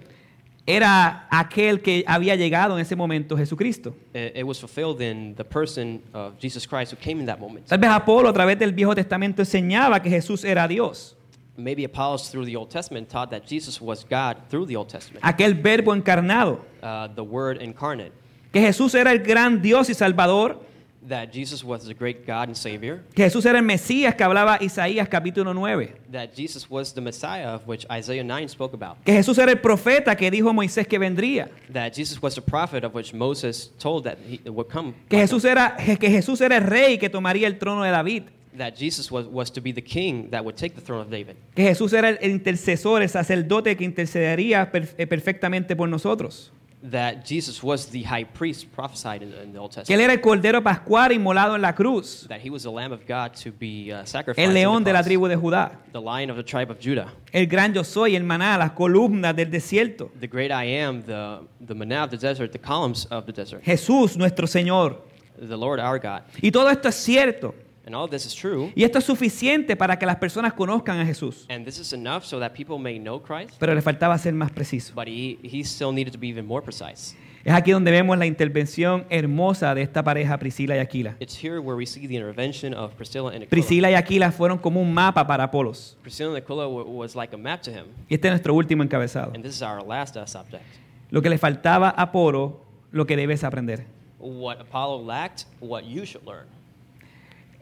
era 0.65 1.27
aquel 1.29 1.83
que 1.83 2.05
había 2.07 2.37
llegado 2.37 2.77
en 2.77 2.83
ese 2.83 2.95
momento 2.95 3.37
Jesucristo. 3.37 3.97
it, 4.15 4.37
it 4.37 4.47
was 4.47 4.61
fulfilled 4.61 5.01
in 5.01 5.35
the 5.35 5.45
person 5.45 6.01
of 6.15 6.39
Jesus 6.39 6.65
Christ 6.65 6.93
who 6.93 6.97
came 6.97 7.19
in 7.19 7.27
that 7.27 7.41
moment. 7.41 7.67
Tal 7.67 7.79
vez 7.79 7.91
Apolo 7.91 8.29
a 8.29 8.33
través 8.33 8.61
del 8.61 8.71
Viejo 8.71 8.95
Testamento 8.95 9.43
enseñaba 9.43 10.01
que 10.01 10.09
Jesús 10.09 10.45
era 10.45 10.69
Dios, 10.69 11.17
Maybe 11.57 11.85
Apollos 11.85 12.31
through 12.31 12.47
the 12.47 12.55
Old 12.55 12.71
Testament 12.71 13.09
taught 13.09 13.31
that 13.33 13.45
Jesus 13.45 13.81
was 13.81 14.05
God 14.05 14.37
through 14.49 14.67
the 14.67 14.77
Old 14.77 14.89
Testament, 14.89 15.25
aquel 15.25 15.55
verbo 15.55 15.93
encarnado, 15.93 16.61
uh, 16.81 17.09
the 17.09 17.25
Word 17.25 17.61
incarnate, 17.61 18.13
que 18.53 18.61
Jesús 18.61 18.95
era 18.95 19.13
el 19.13 19.21
gran 19.21 19.61
Dios 19.63 19.89
y 19.91 19.95
Salvador, 19.95 20.69
that 21.09 21.31
Jesus 21.33 21.65
was 21.65 21.87
the 21.87 21.95
great 21.95 22.27
God 22.27 22.49
and 22.49 22.55
Savior, 22.55 23.01
que 23.15 23.25
Jesús 23.25 23.47
era 23.47 23.59
el 23.59 23.65
Mesías 23.65 24.15
que 24.15 24.23
hablaba 24.23 24.59
Isaías 24.61 25.09
capítulo 25.09 25.55
9, 25.55 25.95
that 26.13 26.29
Jesus 26.37 26.69
was 26.71 26.93
the 26.93 27.01
Messiah 27.01 27.55
of 27.55 27.67
which 27.67 27.87
Isaiah 27.91 28.23
9 28.23 28.49
spoke 28.49 28.75
about, 28.75 28.99
que 29.05 29.15
Jesús 29.15 29.39
era 29.39 29.51
el 29.51 29.61
profeta 29.61 30.15
que 30.15 30.31
dijo 30.31 30.51
a 30.51 30.53
Moisés 30.53 30.87
que 30.87 30.99
vendría, 30.99 31.49
that 31.73 31.93
Jesus 31.95 32.21
was 32.23 32.35
the 32.35 32.43
prophet 32.43 32.85
of 32.85 32.95
which 32.95 33.15
Moses 33.15 33.71
told 33.79 34.05
that 34.05 34.19
he 34.29 34.41
would 34.51 34.69
come, 34.71 34.93
que 35.09 35.19
Jesús 35.19 35.45
era, 35.45 35.75
que 35.79 36.11
Jesús 36.11 36.41
era 36.43 36.57
el 36.59 36.65
rey 36.65 36.99
que 36.99 37.09
tomaría 37.09 37.47
el 37.47 37.57
trono 37.59 37.83
de 37.83 37.91
David, 37.91 38.25
that 38.57 38.75
Jesus 38.77 39.11
was, 39.11 39.27
was 39.27 39.51
to 39.51 39.61
be 39.63 39.73
the 39.73 39.83
king 39.83 40.29
that 40.31 40.45
would 40.45 40.57
take 40.57 40.75
the 40.75 40.83
throne 40.83 41.01
of 41.01 41.09
David, 41.09 41.37
que 41.55 41.65
Jesús 41.65 41.95
era 41.95 42.11
el 42.11 42.31
intercesor, 42.31 43.01
el 43.01 43.09
sacerdote 43.09 43.75
que 43.75 43.85
intercedería 43.85 44.71
per- 44.71 44.89
eh, 44.99 45.07
perfectamente 45.07 45.75
por 45.75 45.89
nosotros, 45.89 46.53
that 46.83 47.25
Jesus 47.25 47.63
was 47.63 47.87
the 47.87 48.03
high 48.03 48.25
priest 48.25 48.71
prophesied 48.73 49.23
in, 49.23 49.33
in 49.35 49.53
the 49.53 49.59
Old 49.59 49.71
que 49.71 49.81
él 49.81 49.87
Testament, 49.87 50.01
era 50.03 50.13
el 50.15 50.21
cordero 50.21 50.63
pascual 50.63 51.13
inmolado 51.13 51.55
en 51.55 51.63
la 51.63 51.73
cruz, 51.73 52.27
that 52.29 52.41
he 52.41 52.51
was 52.51 52.63
the 52.63 52.71
Lamb 52.71 52.93
of 52.93 53.07
God 53.07 53.35
to 53.35 53.53
be 53.53 53.93
uh, 53.93 54.05
sacrificed, 54.05 54.39
el 54.39 54.55
león 54.55 54.83
de 54.85 54.93
la 54.93 55.03
tribu 55.03 55.29
de 55.29 55.37
Judá, 55.37 55.73
the 55.93 56.01
lion 56.01 56.31
of 56.31 56.37
the 56.37 56.43
tribe 56.43 56.71
of 56.71 56.79
Judah, 56.81 57.13
el 57.33 57.47
gran 57.47 57.75
yo 57.75 57.83
soy, 57.83 58.17
el 58.17 58.23
maná, 58.25 58.59
las 58.59 58.73
columnas 58.73 59.37
del 59.37 59.51
desierto, 59.51 60.11
the 60.19 60.27
great 60.27 60.51
I 60.51 60.65
am, 60.65 61.03
the, 61.03 61.41
the 61.61 61.75
manna 61.75 62.05
of 62.05 62.11
the 62.11 62.17
desert, 62.17 62.53
the 62.53 62.59
columns 62.59 63.07
of 63.07 63.27
the 63.27 63.33
desert, 63.33 63.63
Jesús 63.65 64.17
nuestro 64.17 64.47
Señor. 64.47 64.97
the 65.41 65.57
Lord 65.57 65.81
our 65.81 65.99
God. 65.99 66.23
Y 66.43 66.51
todo 66.51 66.69
esto 66.71 66.89
es 66.89 66.95
cierto, 66.97 67.55
And 67.87 67.95
all 67.95 68.09
this 68.09 68.27
is 68.27 68.35
true. 68.35 68.71
Y 68.77 68.85
esto 68.85 68.99
es 68.99 69.05
suficiente 69.05 69.75
para 69.75 69.99
que 69.99 70.05
las 70.07 70.17
personas 70.17 70.53
conozcan 70.53 71.01
a 71.01 71.07
Jesús. 71.07 71.47
And 71.49 71.65
this 71.65 71.79
is 71.79 71.93
enough 71.93 72.25
so 72.25 72.39
that 72.39 72.53
people 72.53 72.79
may 72.79 72.99
know 72.99 73.21
Christ. 73.21 73.57
Pero 73.59 73.75
le 73.75 73.81
faltaba 73.83 74.17
ser 74.19 74.35
más 74.35 74.51
preciso. 74.51 74.93
But 74.95 75.09
he, 75.09 75.39
he 75.43 75.63
still 75.65 75.93
needed 75.93 76.13
to 76.13 76.19
be 76.19 76.29
even 76.29 76.47
more 76.47 76.63
precise. 76.63 77.17
Es 77.43 77.55
aquí 77.55 77.71
donde 77.71 77.91
vemos 77.91 78.19
la 78.19 78.27
intervención 78.27 79.07
hermosa 79.09 79.75
de 79.75 79.81
esta 79.81 80.03
pareja, 80.05 80.39
Priscila 80.39 80.77
y 80.77 80.79
Aquila. 80.79 81.17
It's 81.21 81.35
here 81.43 81.59
where 81.59 81.75
we 81.75 81.87
see 81.87 82.07
the 82.07 82.15
intervention 82.15 82.75
of 82.75 82.93
Priscilla 82.97 83.29
and 83.29 83.37
Aquila. 83.45 83.49
Priscila 83.49 83.91
y 83.91 83.95
Aquila 83.95 84.31
fueron 84.31 84.59
como 84.59 84.79
un 84.83 84.93
mapa 84.93 85.27
para 85.27 85.45
Apolos. 85.45 85.97
Priscilla 86.03 86.29
and 86.29 86.37
Aquila 86.37 86.69
wa- 86.69 86.83
was 86.85 87.17
like 87.17 87.35
a 87.35 87.39
map 87.39 87.63
to 87.63 87.71
him. 87.71 87.87
Y 88.11 88.15
este 88.17 88.29
es 88.29 88.33
nuestro 88.33 88.53
último 88.55 88.83
encabezado. 88.83 89.33
And 89.35 89.43
this 89.43 89.55
is 89.57 89.63
our 89.63 89.83
last 89.83 90.17
uh, 90.19 90.27
subject. 90.27 90.63
Lo 91.11 91.23
que 91.23 91.31
le 91.31 91.39
faltaba 91.39 91.89
a 91.89 92.03
Apolo, 92.03 92.61
lo 92.93 93.07
que 93.07 93.17
debes 93.17 93.43
aprender. 93.43 93.87
What 94.19 94.61
Apollo 94.61 95.03
lacked, 95.07 95.47
what 95.61 95.85
you 95.85 96.05
should 96.05 96.27
learn. 96.27 96.45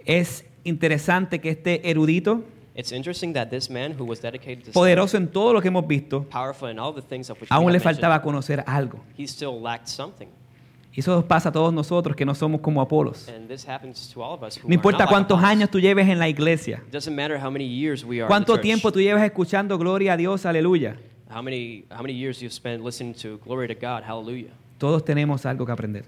Es 0.09 0.47
interesante 0.65 1.39
que 1.39 1.51
este 1.51 1.91
erudito, 1.91 2.43
It's 2.75 2.93
interesting 2.93 3.35
that 3.35 3.49
this 3.51 3.69
man 3.69 3.95
who 3.99 4.07
was 4.07 4.23
dedicated 4.23 4.65
to 4.65 4.73
poderoso 4.73 5.19
en 5.19 5.29
todo 5.29 5.53
lo 5.53 5.61
que 5.61 5.69
hemos 5.69 5.87
visto, 5.87 6.23
powerful 6.31 6.71
in 6.71 6.79
all 6.79 6.95
the 6.95 7.03
things 7.03 7.29
of 7.29 7.39
which 7.39 7.51
we 7.51 7.55
aún 7.55 7.71
le 7.71 7.79
faltaba 7.79 8.23
conocer 8.23 8.65
algo. 8.67 9.01
he 9.19 9.27
still 9.27 9.61
lacked 9.61 9.87
something. 9.89 10.29
Y 10.95 11.01
eso 11.01 11.15
nos 11.15 11.25
pasa 11.25 11.51
a 11.51 11.53
todos 11.53 11.75
nosotros 11.75 12.17
que 12.17 12.25
no 12.25 12.35
somos 12.35 12.63
como 12.63 12.81
Apolos. 12.81 13.29
And 13.29 13.49
this 13.49 13.69
happens 13.69 14.09
to 14.15 14.23
all 14.23 14.33
of 14.33 14.43
us 14.43 14.57
who 14.57 14.67
No 14.67 14.75
importa 14.75 15.07
cuántos 15.07 15.43
años 15.43 15.69
tú 15.71 15.79
lleves 15.79 16.09
en 16.09 16.19
la 16.19 16.29
iglesia, 16.29 16.83
It 16.87 16.93
doesn't 16.93 17.15
matter 17.15 17.39
how 17.39 17.51
many 17.51 17.67
years 17.67 18.03
we 18.03 18.17
are 18.17 18.23
in 18.23 18.29
the 18.29 18.29
cuánto 18.29 18.59
tiempo 18.61 18.91
tú 18.91 19.01
llevas 19.01 19.23
escuchando 19.25 19.77
gloria 19.77 20.15
a 20.15 20.17
Dios, 20.17 20.47
aleluya. 20.47 20.97
how 21.29 21.43
many 21.43 21.85
how 21.91 22.01
many 22.01 22.15
years 22.15 22.41
you've 22.41 22.55
spent 22.55 22.83
listening 22.83 23.13
to 23.13 23.39
glory 23.45 23.69
to 23.69 23.75
God, 23.75 24.05
hallelujah. 24.05 24.55
Todos 24.79 25.05
tenemos 25.05 25.45
algo 25.45 25.67
que 25.67 25.73
aprender. 25.73 26.05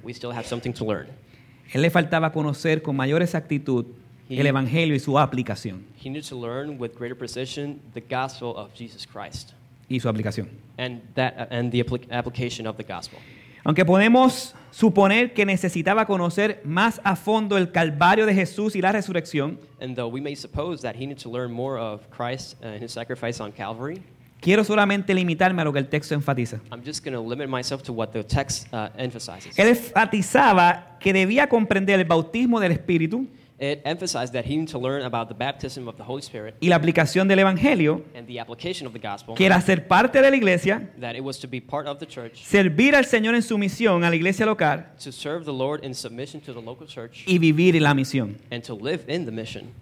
Él 1.72 1.82
le 1.82 1.90
faltaba 1.90 2.32
conocer 2.32 2.82
con 2.82 2.96
mayor 2.96 3.22
exactitud 3.22 3.86
el 4.28 4.46
Evangelio 4.46 4.94
y 4.94 5.00
su 5.00 5.18
aplicación. 5.18 5.84
He 6.02 6.08
needed 6.08 6.28
to 6.28 6.40
learn 6.40 6.76
with 6.80 6.92
greater 6.96 7.16
precision 7.16 7.80
the 7.94 8.00
gospel 8.00 8.54
of 8.56 8.70
Jesus 8.74 9.06
Christ 9.06 9.52
Y 9.88 9.98
su 10.00 10.08
aplicación. 10.08 10.48
and 10.78 11.00
that 11.14 11.34
uh, 11.36 11.46
and 11.54 11.70
the 11.72 11.80
appli- 11.84 12.06
application 12.10 12.66
of 12.66 12.76
the 12.76 12.84
gospel. 12.84 13.18
Aunque 13.64 13.84
podemos 13.84 14.54
suponer 14.70 15.34
que 15.34 15.44
necesitaba 15.44 16.06
conocer 16.06 16.62
más 16.64 17.00
a 17.04 17.14
fondo 17.14 17.58
el 17.58 17.70
Calvario 17.72 18.24
de 18.24 18.34
Jesús 18.34 18.74
y 18.74 18.80
la 18.80 18.90
resurrección, 18.92 19.58
And 19.80 19.94
though 19.96 20.08
we 20.08 20.20
may 20.20 20.34
suppose 20.34 20.80
that 20.82 20.94
he 20.94 21.06
needed 21.06 21.18
to 21.24 21.30
learn 21.30 21.52
more 21.52 21.78
of 21.78 22.00
Christ 22.10 22.56
and 22.62 22.80
his 22.82 22.92
sacrifice 22.92 23.38
on 23.40 23.52
Calvary, 23.52 24.00
quiero 24.40 24.64
solamente 24.64 25.14
limitarme 25.14 25.62
a 25.62 25.64
lo 25.64 25.72
que 25.72 25.78
el 25.78 25.88
texto 25.88 26.14
enfatiza. 26.14 26.60
I'm 26.72 26.82
just 26.84 27.04
going 27.04 27.14
to 27.14 27.22
limit 27.22 27.48
myself 27.48 27.82
to 27.84 27.92
what 27.92 28.08
the 28.08 28.24
text 28.24 28.66
uh, 28.72 28.88
emphasizes. 28.96 29.58
Él 29.58 29.68
enfatizaba 29.68 30.96
que 30.98 31.12
debía 31.12 31.48
comprender 31.48 31.98
el 31.98 32.06
bautismo 32.06 32.60
del 32.60 32.72
Espíritu 32.72 33.26
It 33.62 33.82
emphasized 33.84 34.32
that 34.32 34.46
he 34.46 34.56
needed 34.56 34.70
to 34.70 34.78
learn 34.78 35.02
about 35.02 35.28
the 35.28 35.34
baptism 35.34 35.86
of 35.86 35.98
the 35.98 36.02
Holy 36.02 36.22
Spirit 36.22 36.54
y 36.62 36.68
la 36.68 36.76
aplicación 36.76 37.28
del 37.28 37.40
Evangelio, 37.40 38.02
and 38.14 38.26
the 38.26 38.40
application 38.40 38.86
of 38.86 38.94
the 38.94 38.98
gospel, 38.98 39.34
que 39.34 39.44
era 39.44 39.60
ser 39.60 39.86
parte 39.86 40.22
de 40.22 40.30
la 40.30 40.34
iglesia, 40.34 40.88
that 40.98 41.14
it 41.14 41.22
was 41.22 41.38
to 41.38 41.46
be 41.46 41.60
part 41.60 41.86
of 41.86 41.98
the 41.98 42.06
church, 42.06 42.42
servir 42.42 42.96
al 42.96 43.04
Señor 43.04 43.34
en 43.34 43.42
su 43.42 43.58
misión 43.58 44.02
a 44.02 44.08
la 44.08 44.16
iglesia 44.16 44.46
local 44.46 44.86
to 44.98 45.12
serve 45.12 45.44
the 45.44 45.52
Lord 45.52 45.84
in 45.84 45.94
submission 45.94 46.40
to 46.40 46.54
the 46.54 46.62
local 46.62 46.86
church, 46.86 47.22
y 47.26 47.36
vivir 47.36 47.78
la 47.82 47.92
misión. 47.92 48.38
and 48.50 48.62
to 48.64 48.74
live 48.74 49.04
in 49.08 49.26
the 49.26 49.30
mission. 49.30 49.74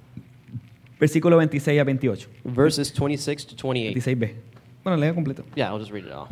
Versículo 0.99 1.37
26 1.37 1.79
a 1.79 1.85
28. 1.85 2.29
Verses 2.45 2.93
26 2.93 3.47
to 3.47 3.55
28. 3.55 3.95
26b. 3.95 4.35
Bueno, 4.85 4.97
lea 4.97 5.13
completo. 5.13 5.45
Yeah, 5.55 5.69
I'll 5.69 5.79
just 5.79 5.91
read 5.91 6.05
it 6.05 6.13
all. 6.13 6.29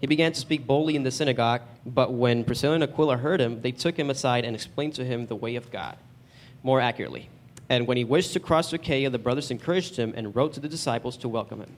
He 0.00 0.06
began 0.06 0.32
to 0.32 0.40
speak 0.40 0.66
boldly 0.66 0.96
in 0.96 1.02
the 1.02 1.10
synagogue, 1.10 1.60
but 1.84 2.12
when 2.12 2.44
Priscilla 2.44 2.74
and 2.74 2.84
Aquila 2.84 3.18
heard 3.18 3.40
him, 3.40 3.60
they 3.60 3.72
took 3.72 3.98
him 3.98 4.08
aside 4.10 4.44
and 4.44 4.54
explained 4.54 4.94
to 4.94 5.04
him 5.04 5.26
the 5.26 5.36
way 5.36 5.56
of 5.56 5.70
God 5.70 5.96
more 6.62 6.80
accurately. 6.80 7.28
And 7.68 7.86
when 7.86 7.96
he 7.96 8.04
wished 8.04 8.32
to 8.32 8.40
cross 8.40 8.70
to 8.70 8.76
Achaia, 8.76 9.10
the 9.10 9.18
brothers 9.18 9.50
encouraged 9.50 9.96
him 9.96 10.12
and 10.16 10.34
wrote 10.34 10.54
to 10.54 10.60
the 10.60 10.68
disciples 10.68 11.16
to 11.18 11.28
welcome 11.28 11.60
him. 11.60 11.76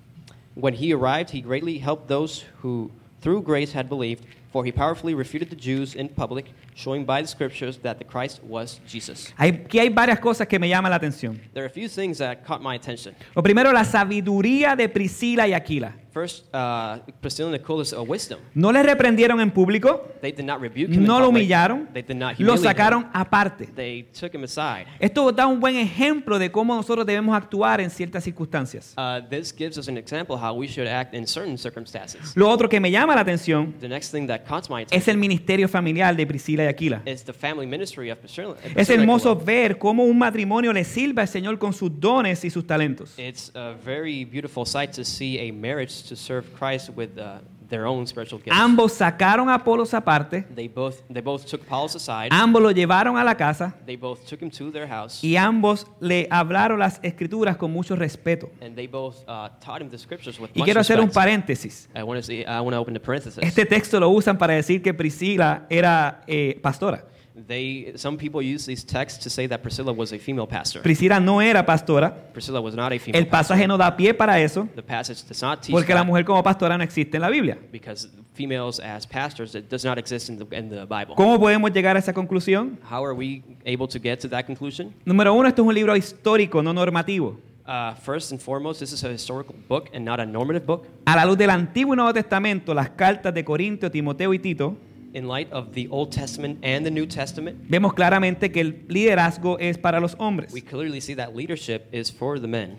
When 0.54 0.74
he 0.74 0.92
arrived, 0.92 1.30
he 1.30 1.40
greatly 1.40 1.78
helped 1.78 2.08
those 2.08 2.44
who 2.60 2.90
through 3.20 3.42
grace 3.42 3.72
had 3.72 3.88
believed, 3.88 4.24
for 4.52 4.64
he 4.64 4.70
powerfully 4.72 5.14
refuted 5.14 5.48
the 5.50 5.56
Jews 5.56 5.94
in 5.94 6.08
public, 6.08 6.46
showing 6.74 7.04
by 7.04 7.22
the 7.22 7.28
scriptures 7.28 7.78
that 7.82 7.98
the 7.98 8.04
Christ 8.04 8.42
was 8.44 8.80
Jesus. 8.86 9.32
Aquí 9.36 9.78
hay 9.78 9.88
varias 9.88 10.20
cosas 10.20 10.46
que 10.46 10.58
me 10.58 10.68
llaman 10.68 10.90
la 10.90 10.96
atención. 10.96 11.40
There 11.54 11.64
are 11.64 11.68
a 11.68 11.70
few 11.72 11.88
things 11.88 12.18
that 12.18 12.44
caught 12.44 12.60
my 12.62 12.76
attention. 12.76 13.14
Lo 13.34 13.42
primero, 13.42 13.72
la 13.72 13.84
sabiduría 13.84 14.76
de 14.76 14.88
Priscila 14.88 15.46
y 15.48 15.54
Aquila. 15.54 15.96
First, 16.12 16.44
uh, 16.54 16.98
Priscilla 17.22 17.48
and 17.48 17.56
Aquilus' 17.56 17.94
uh, 17.94 18.02
wisdom. 18.02 18.38
No 18.52 18.70
le 18.70 18.82
reprendieron 18.82 19.40
en 19.40 19.50
público, 19.50 20.12
They 20.20 20.30
did 20.30 20.44
not 20.44 20.60
rebuke 20.60 20.92
him. 20.92 21.06
no 21.06 21.18
lo 21.18 21.30
humillaron, 21.30 21.88
They 21.94 22.02
did 22.02 22.16
not 22.16 22.38
lo 22.38 22.52
humiliate 22.52 22.58
him. 22.58 22.64
sacaron 22.64 23.10
aparte. 23.14 23.66
They 23.74 24.02
took 24.12 24.34
him 24.34 24.44
aside. 24.44 24.86
Esto 25.00 25.32
da 25.32 25.46
un 25.46 25.58
buen 25.58 25.74
ejemplo 25.76 26.38
de 26.38 26.52
cómo 26.52 26.74
nosotros 26.74 27.06
debemos 27.06 27.34
actuar 27.34 27.80
en 27.80 27.88
ciertas 27.88 28.24
circunstancias. 28.24 28.92
Uh, 28.98 29.26
this 29.26 29.54
gives 29.56 29.78
us 29.78 29.88
an 29.88 29.96
example 29.96 30.36
how 30.36 30.52
we 30.54 30.68
should 30.68 30.86
act 30.86 31.14
in 31.14 31.26
certain 31.26 31.56
circumstances. 31.56 32.36
Lo 32.36 32.50
otro 32.50 32.68
que 32.68 32.78
me 32.78 32.90
llama 32.90 33.14
la 33.14 33.22
atención 33.22 33.72
The 33.80 33.88
next 33.88 34.10
thing 34.12 34.26
that 34.26 34.41
caught 34.42 34.68
my 34.68 34.86
es 34.90 35.08
el 35.08 35.16
ministerio 35.16 35.68
familiar 35.68 36.14
de 36.16 36.26
Priscila 36.26 36.64
y 36.64 36.66
Aquila. 36.68 37.02
is 37.06 37.24
the 37.24 37.32
family 37.32 37.66
ministry 37.66 38.10
of 38.10 38.18
Priscilla. 38.18 38.54
Es 38.74 38.88
hermoso 38.90 39.30
Aquila. 39.32 39.44
ver 39.44 39.78
cómo 39.78 40.04
un 40.04 40.18
matrimonio 40.18 40.72
le 40.72 40.84
sirve 40.84 41.22
al 41.22 41.28
Señor 41.28 41.58
con 41.58 41.72
sus 41.72 41.90
dones 41.98 42.44
y 42.44 42.50
sus 42.50 42.66
talentos. 42.66 43.18
It's 43.18 43.50
a 43.54 43.74
very 43.84 44.24
beautiful 44.24 44.64
sight 44.66 44.92
to 44.92 45.04
see 45.04 45.38
a 45.38 45.52
marriage 45.52 46.02
to 46.08 46.16
serve 46.16 46.46
Christ 46.58 46.90
with 46.96 47.18
uh, 47.18 47.40
their 47.72 47.86
own 47.86 48.06
spiritual 48.06 48.40
gifts. 48.40 48.56
Ambos 48.56 48.92
sacaron 48.92 49.48
a 49.48 49.54
Apolos 49.54 49.94
aparte, 49.94 50.42
They 50.54 50.68
both 50.68 50.96
they 51.12 51.22
both 51.22 51.44
took 51.46 51.62
Apollos 51.62 51.96
aside. 51.96 52.28
ambos 52.30 52.62
lo 52.62 52.70
llevaron 52.70 53.16
a 53.16 53.24
la 53.24 53.34
casa 53.34 53.74
They 53.86 53.96
both 53.96 54.20
took 54.28 54.42
him 54.42 54.50
to 54.50 54.70
their 54.70 54.86
house, 54.86 55.24
y 55.24 55.36
ambos 55.36 55.86
le 56.00 56.28
hablaron 56.30 56.78
las 56.78 57.00
escrituras 57.02 57.56
con 57.56 57.72
mucho 57.72 57.96
respeto. 57.96 58.50
and 58.60 58.76
they 58.76 58.86
both 58.86 59.16
uh, 59.26 59.48
taught 59.60 59.80
him 59.80 59.90
the 59.90 59.98
scriptures 59.98 60.38
with 60.38 60.50
Y 60.54 60.58
much 60.60 60.64
quiero 60.66 60.80
hacer 60.80 60.98
un 61.00 61.06
respect. 61.06 61.14
paréntesis. 61.24 61.88
I 61.94 62.02
want 62.02 62.18
to 62.20 62.22
see. 62.22 62.42
I 62.44 62.58
open 62.58 62.94
the 62.94 63.00
parenthesis. 63.00 63.42
Este 63.42 63.64
texto 63.66 63.98
lo 63.98 64.10
usan 64.10 64.36
para 64.38 64.54
decir 64.54 64.82
que 64.82 64.92
Priscila 64.92 65.66
era 65.70 66.22
eh, 66.26 66.58
pastora. 66.62 67.04
They 67.34 67.94
some 67.96 68.18
people 68.18 68.42
use 68.42 68.66
these 68.66 68.84
texts 68.84 69.18
to 69.24 69.30
say 69.30 69.46
that 69.48 69.62
Priscilla 69.62 69.90
was 69.92 70.12
a 70.12 70.18
female 70.18 70.46
pastor. 70.46 70.82
Priscila 70.82 71.18
no 71.18 71.40
era 71.40 71.64
pastora. 71.64 72.14
Priscilla 72.34 72.60
was 72.60 72.74
not 72.74 72.92
a 72.92 72.98
female 72.98 73.18
El 73.22 73.26
pasaje 73.28 73.60
pastor. 73.62 73.68
no 73.68 73.78
da 73.78 73.96
pie 73.96 74.12
para 74.12 74.38
eso, 74.38 74.68
The 74.74 74.82
passage 74.82 75.22
does 75.26 75.40
not 75.40 75.62
teach 75.62 75.72
porque 75.72 75.94
la 75.94 76.00
that 76.00 76.06
mujer 76.06 76.24
como 76.26 76.42
pastora 76.42 76.76
no 76.76 76.84
existe 76.84 77.16
en 77.16 77.22
la 77.22 77.30
Biblia. 77.30 77.56
because 77.72 78.08
females 78.34 78.80
as 78.80 79.06
pastors 79.06 79.54
it 79.54 79.70
does 79.70 79.82
not 79.84 79.96
exist 79.98 80.28
in 80.28 80.38
the, 80.38 80.56
in 80.56 80.68
the 80.68 80.84
Bible. 80.84 81.14
¿Cómo 81.16 81.38
podemos 81.40 81.72
llegar 81.72 81.96
a 81.96 81.98
esa 82.00 82.12
conclusión? 82.12 82.78
How 82.90 83.02
are 83.02 83.14
we 83.14 83.42
able 83.64 83.88
to 83.88 83.98
get 83.98 84.20
to 84.20 84.28
that 84.28 84.44
conclusion? 84.44 84.92
Número 85.06 85.32
uno, 85.32 85.48
esto 85.48 85.62
es 85.62 85.68
un 85.68 85.74
libro 85.74 85.96
histórico, 85.96 86.62
no 86.62 86.74
normativo. 86.74 87.38
Uh, 87.64 87.94
first 87.94 88.32
and 88.32 88.40
foremost, 88.40 88.80
this 88.80 88.92
is 88.92 89.04
a 89.04 89.08
historical 89.08 89.54
book 89.68 89.88
and 89.94 90.04
not 90.04 90.18
a 90.20 90.26
normative 90.26 90.66
book. 90.66 90.86
A 91.06 91.14
la 91.16 91.24
luz 91.24 91.38
del 91.38 91.48
Antiguo 91.48 91.94
y 91.94 91.96
Nuevo 91.96 92.12
Testamento, 92.12 92.74
las 92.74 92.90
cartas 92.90 93.32
de 93.32 93.44
Corintio, 93.44 93.90
Timoteo 93.90 94.34
y 94.34 94.38
Tito, 94.40 94.76
In 95.14 95.28
light 95.28 95.52
of 95.52 95.72
the 95.74 95.88
Old 95.90 96.10
Testament 96.10 96.58
and 96.64 96.84
the 96.86 96.90
New 96.90 97.06
Testament, 97.06 97.58
vemos 97.68 97.92
claramente 97.92 98.50
que 98.50 98.60
el 98.62 98.84
liderazgo 98.88 99.58
es 99.58 99.76
para 99.76 100.00
los 100.00 100.14
hombres. 100.18 100.52
we 100.54 100.62
clearly 100.62 101.00
see 101.00 101.14
that 101.14 101.36
leadership 101.36 101.82
is 101.92 102.10
for 102.10 102.40
the 102.40 102.46
men. 102.48 102.78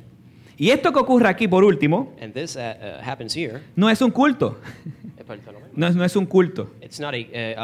Y 0.58 0.70
esto 0.70 0.92
que 0.92 1.00
ocurre 1.00 1.28
aquí, 1.28 1.48
por 1.48 1.64
último, 1.64 2.14
And 2.22 2.34
this 2.34 2.56
uh, 2.56 2.60
uh, 2.60 3.02
happens 3.04 3.36
here. 3.36 3.62
no 3.76 3.90
es 3.90 4.02
un 4.02 4.12
culto. 4.12 4.58
No 5.76 5.88
es, 5.88 5.96
no 5.96 6.04
es 6.04 6.16
un 6.16 6.26
culto. 6.26 6.70
It's 6.82 7.00
not 7.00 7.14
a, 7.16 7.18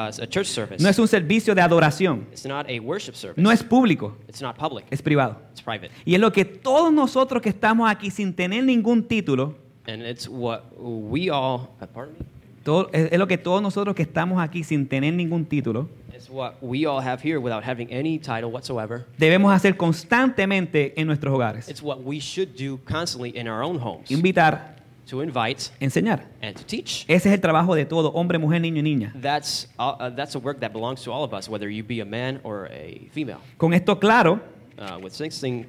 uh, 0.10 0.24
a 0.24 0.28
church 0.28 0.48
service. 0.48 0.82
No 0.82 0.90
es 0.90 0.98
un 0.98 1.08
servicio 1.08 1.54
de 1.54 1.62
adoración. 1.62 2.26
It's 2.32 2.46
not 2.46 2.68
a 2.70 2.80
worship 2.80 3.14
service. 3.16 3.40
No 3.42 3.52
es 3.52 3.62
público, 3.64 4.16
It's 4.28 4.42
not 4.42 4.56
public. 4.58 4.86
es 4.90 5.02
privado. 5.02 5.38
It's 5.52 5.62
private. 5.62 5.92
Y 6.06 6.16
es 6.16 6.20
lo 6.22 6.32
que 6.32 6.46
todos 6.46 6.92
nosotros 6.94 7.42
que 7.42 7.50
estamos 7.50 7.90
aquí 7.90 8.10
sin 8.12 8.34
tener 8.34 8.64
ningún 8.64 9.04
título, 9.04 9.56
And 9.88 10.04
it's 10.04 10.28
what 10.28 10.62
we 10.78 11.30
all, 11.30 11.70
uh, 11.82 11.86
pardon 11.88 12.16
me? 12.20 12.26
Todo- 12.64 12.90
es, 12.94 13.12
es 13.12 13.20
lo 13.20 13.28
que 13.28 13.38
todos 13.38 13.62
nosotros 13.62 13.96
que 13.96 14.04
estamos 14.04 14.42
aquí 14.42 14.64
sin 14.64 14.88
tener 14.88 15.14
ningún 15.14 15.46
título, 15.46 15.90
It's 16.14 16.30
what 16.30 16.56
we 16.62 16.86
all 16.86 17.00
have 17.02 17.22
here 17.24 17.38
without 17.38 17.64
having 17.64 17.88
any 17.92 18.20
title 18.20 18.48
whatsoever. 18.52 19.06
debemos 19.18 19.54
hacer 19.54 19.78
constantemente 19.78 20.94
en 21.00 21.08
nuestros 21.08 21.34
hogares. 21.34 21.70
It's 21.70 21.82
what 21.82 22.00
we 22.04 22.20
should 22.20 22.50
do 22.58 22.78
constantly 22.90 23.32
in 23.40 23.48
our 23.48 23.64
own 23.64 23.80
homes. 23.82 24.12
Invitar, 24.12 24.76
To 25.10 25.24
invite 25.24 25.72
enseñar. 25.80 26.26
and 26.42 26.56
to 26.56 26.64
teach. 26.66 27.04
Ese 27.08 27.30
es 27.30 27.34
el 27.34 27.40
trabajo 27.42 27.74
de 27.74 27.86
todo, 27.86 28.12
hombre, 28.14 28.38
mujer, 28.38 28.62
niño 28.62 28.80
y 28.80 28.84
niña. 28.84 29.14
That's, 29.20 29.68
uh, 29.80 29.96
uh, 30.00 30.10
that's 30.16 30.36
a 30.36 30.40
work 30.40 30.60
that 30.60 30.72
belongs 30.72 31.02
to 31.04 31.12
all 31.12 31.24
of 31.24 31.34
us, 31.34 31.48
whether 31.50 31.68
you 31.72 31.84
be 31.84 32.02
a 32.02 32.06
man 32.06 32.40
or 32.44 32.68
a 32.72 33.08
female. 33.12 33.40
Con 33.58 33.74
esto 33.74 33.98
claro, 34.00 34.40
Uh, 34.78 34.98
with 35.04 35.12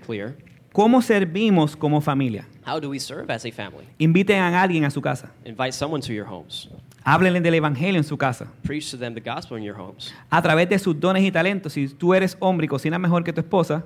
clear, 0.07 0.37
¿cómo 0.73 1.03
servimos 1.03 1.77
como 1.77 2.01
familia? 2.01 2.47
how 2.67 2.79
do 2.81 2.89
we 2.91 2.99
serve 3.01 3.31
as 3.33 3.45
a 3.45 3.51
family? 3.53 3.87
Inviten 3.99 4.39
a 4.41 4.63
alguien 4.63 4.85
a 4.85 4.91
su 4.91 5.01
casa. 5.01 5.31
Invite 5.45 5.73
someone 5.73 6.03
to 6.03 6.13
your 6.13 6.27
homes. 6.27 6.69
Háblenle 7.03 7.41
del 7.41 7.55
evangelio 7.55 7.97
en 7.99 8.05
su 8.05 8.17
casa. 8.19 8.47
Preach 8.63 8.91
to 8.91 8.99
them 8.99 9.15
the 9.15 9.21
gospel 9.21 9.57
in 9.59 9.65
your 9.65 9.77
homes. 9.79 10.13
A 10.31 10.43
través 10.43 10.69
de 10.69 10.79
sus 10.79 10.99
dones 11.01 11.23
y 11.25 11.31
talentos, 11.33 11.73
si 11.73 11.89
tú 11.89 12.13
eres 12.15 12.37
hombre 12.41 12.67
y 12.67 12.69
cocinas 12.69 13.01
mejor 13.01 13.25
que 13.25 13.33
tu 13.33 13.41
esposa, 13.41 13.85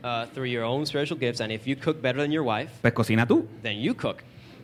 Uh, 0.00 0.26
through 0.32 0.46
your 0.46 0.62
own 0.62 0.86
spiritual 0.86 1.18
gifts, 1.18 1.40
and 1.40 1.50
if 1.50 1.66
you 1.66 1.74
cook 1.74 2.00
better 2.00 2.20
than 2.22 2.30
your 2.30 2.44
wife, 2.44 2.70
pues 2.82 2.94
cocina 2.94 3.26
tú. 3.26 3.46
then 3.62 3.80
you 3.80 3.92
cook. 3.94 4.18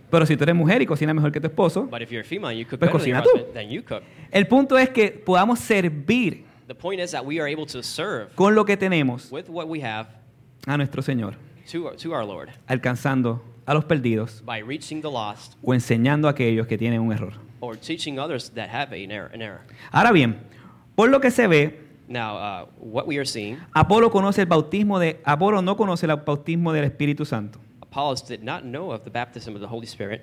Pero 0.08 0.24
si 0.26 0.36
tú 0.36 0.44
eres 0.44 0.54
mujer 0.54 0.80
y 0.80 0.86
cocinas 0.86 1.12
mejor 1.12 1.32
que 1.32 1.40
tu 1.40 1.48
esposo, 1.48 1.88
But 1.90 2.02
if 2.02 2.10
you're 2.12 2.20
a 2.20 2.24
female 2.24 2.50
and 2.50 2.58
you 2.60 2.64
cook 2.64 2.78
Pues 2.78 2.90
cocina 2.92 3.20
tú. 3.20 3.30
husband, 3.34 3.52
then 3.52 3.68
you 3.68 3.82
cook. 3.82 4.02
el 4.30 4.46
punto 4.46 4.78
es 4.78 4.90
que 4.90 5.10
podamos 5.10 5.58
servir 5.58 6.44
The 6.68 6.74
point 6.76 7.00
is 7.00 7.10
that 7.10 7.24
we 7.24 7.40
are 7.40 7.50
able 7.52 7.66
to 7.66 7.82
serve 7.82 8.28
con 8.36 8.54
lo 8.54 8.64
que 8.64 8.76
tenemos 8.76 9.28
with 9.32 9.46
what 9.48 9.66
we 9.66 9.80
have 9.82 10.06
a 10.66 10.76
nuestro 10.76 11.02
Señor, 11.02 11.34
to, 11.70 11.90
to 11.96 12.12
our 12.12 12.24
Lord 12.24 12.50
alcanzando 12.66 13.42
a 13.66 13.74
los 13.74 13.84
perdidos 13.84 14.42
by 14.44 14.60
reaching 14.60 15.00
the 15.00 15.10
lost 15.10 15.54
o 15.62 15.74
enseñando 15.74 16.28
a 16.28 16.32
aquellos 16.32 16.66
que 16.66 16.76
tienen 16.78 17.00
un 17.00 17.12
error. 17.12 17.32
or 17.60 17.76
teaching 17.76 18.18
others 18.18 18.50
that 18.50 18.68
have 18.68 18.92
an 18.92 19.10
error. 19.10 19.30
An 19.32 19.40
error. 19.40 19.60
Ahora 19.90 20.12
bien, 20.12 20.38
por 20.94 21.08
lo 21.08 21.20
que 21.20 21.30
se 21.30 21.46
ve, 21.46 21.80
Now, 22.06 22.36
uh, 22.36 22.66
what 22.78 23.06
we 23.06 23.16
are 23.16 23.24
seeing, 23.24 23.56
Apolo 23.72 24.10
conoce 24.10 24.42
el 24.42 24.46
bautismo 24.46 24.98
de 24.98 25.20
Apolo 25.24 25.62
no 25.62 25.74
conoce 25.74 26.04
el 26.04 26.14
bautismo 26.16 26.74
del 26.74 26.84
Espíritu 26.84 27.24
Santo. 27.24 27.58
Apollos 27.80 28.20
did 28.28 28.40
not 28.42 28.62
know 28.64 28.92
of 28.92 29.04
the 29.04 29.10
baptism 29.10 29.54
of 29.54 29.60
the 29.62 29.66
Holy 29.68 29.86
Spirit, 29.86 30.20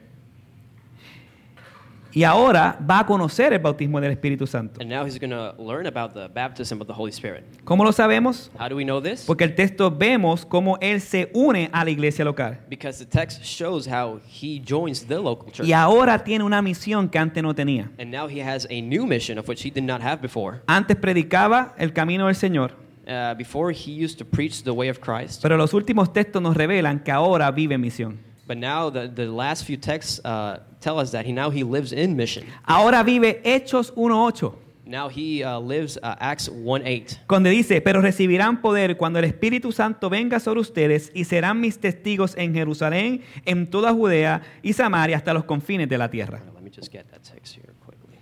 Y 2.13 2.23
ahora 2.23 2.77
va 2.89 2.99
a 2.99 3.05
conocer 3.05 3.53
el 3.53 3.59
bautismo 3.59 4.01
del 4.01 4.11
Espíritu 4.11 4.45
Santo. 4.47 4.81
and 4.81 4.89
now 4.89 5.05
he's 5.05 5.17
going 5.19 5.29
to 5.31 5.53
learn 5.57 5.87
about 5.87 6.13
the 6.13 6.27
baptism 6.27 6.81
of 6.81 6.87
the 6.87 6.93
Holy 6.93 7.11
Spirit. 7.11 7.43
¿Cómo 7.63 7.83
lo 7.85 7.91
sabemos? 7.91 8.51
How 8.59 8.67
do 8.67 8.75
we 8.75 8.83
know 8.83 9.01
this? 9.01 9.25
Porque 9.25 9.43
el 9.43 9.55
texto 9.55 9.89
vemos 9.91 10.45
cómo 10.45 10.77
él 10.81 10.99
se 11.01 11.29
une 11.33 11.69
a 11.71 11.83
la 11.85 11.91
iglesia 11.91 12.25
local. 12.25 12.57
Because 12.69 12.99
the 13.03 13.05
text 13.09 13.43
shows 13.43 13.87
how 13.87 14.19
he 14.27 14.59
joins 14.63 15.05
the 15.07 15.19
local 15.19 15.51
church. 15.51 15.67
Y 15.67 15.73
ahora 15.73 16.23
tiene 16.23 16.43
una 16.43 16.61
misión 16.61 17.09
que 17.09 17.17
antes 17.19 17.41
no 17.41 17.53
tenía. 17.55 17.89
And 17.97 18.11
now 18.11 18.27
he 18.27 18.41
has 18.41 18.65
a 18.69 18.81
new 18.81 19.05
mission 19.05 19.37
of 19.37 19.47
which 19.47 19.63
he 19.65 19.69
did 19.71 19.83
not 19.83 20.01
have 20.01 20.21
before. 20.21 20.61
Antes 20.67 20.97
predicaba 20.97 21.73
el 21.77 21.93
camino 21.93 22.25
del 22.27 22.35
Señor, 22.35 22.79
Uh, 23.07 23.33
before 23.35 23.71
he 23.71 23.91
used 23.91 24.19
to 24.19 24.23
preach 24.23 24.63
the 24.63 24.71
way 24.71 24.87
of 24.87 24.99
Christ, 24.99 25.41
pero 25.41 25.57
los 25.57 25.73
últimos 25.73 26.13
textos 26.13 26.39
nos 26.39 26.55
revelan 26.55 26.99
que 27.03 27.11
ahora 27.11 27.49
vive 27.51 27.73
en 27.73 27.81
misión. 27.81 28.19
but 28.47 28.57
now 28.57 28.91
the, 28.91 29.07
the 29.09 29.25
last 29.25 29.65
few 29.65 29.75
texts 29.75 30.21
uh, 30.23 30.59
tell 30.81 30.99
us 30.99 31.11
that 31.11 31.25
he 31.25 31.31
now 31.31 31.49
he 31.49 31.63
lives 31.63 31.93
in 31.93 32.15
mission. 32.15 32.45
Ahora 32.65 33.03
vive 33.03 33.41
Hechos 33.43 33.93
1.8, 33.95 34.53
Now 34.91 35.09
he 35.09 35.41
uh, 35.41 35.57
lives 35.59 35.97
uh, 36.03 36.15
Acts 36.19 36.51
1:8. 36.51 37.19
donde 37.29 37.49
dice, 37.49 37.79
pero 37.81 38.01
recibirán 38.01 38.61
poder 38.61 38.97
cuando 38.97 39.19
el 39.19 39.25
Espíritu 39.25 39.71
Santo 39.71 40.09
venga 40.09 40.39
sobre 40.39 40.59
ustedes 40.59 41.11
y 41.13 41.23
serán 41.23 41.61
mis 41.61 41.79
testigos 41.79 42.35
en 42.35 42.53
Jerusalén, 42.53 43.21
en 43.45 43.67
toda 43.67 43.93
Judea 43.93 44.41
y 44.61 44.73
Samaria 44.73 45.15
hasta 45.15 45.33
los 45.33 45.45
confines 45.45 45.87
de 45.87 45.97
la 45.97 46.09
tierra. 46.09 46.43
Let 46.53 46.61
me 46.61 46.71
just 46.75 46.91
get 46.91 47.05
that 47.11 47.21
text 47.21 47.55
here 47.55 47.73
quickly. 47.85 48.19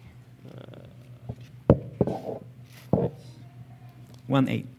1.8. 4.27 4.45
1:8. 4.47 4.78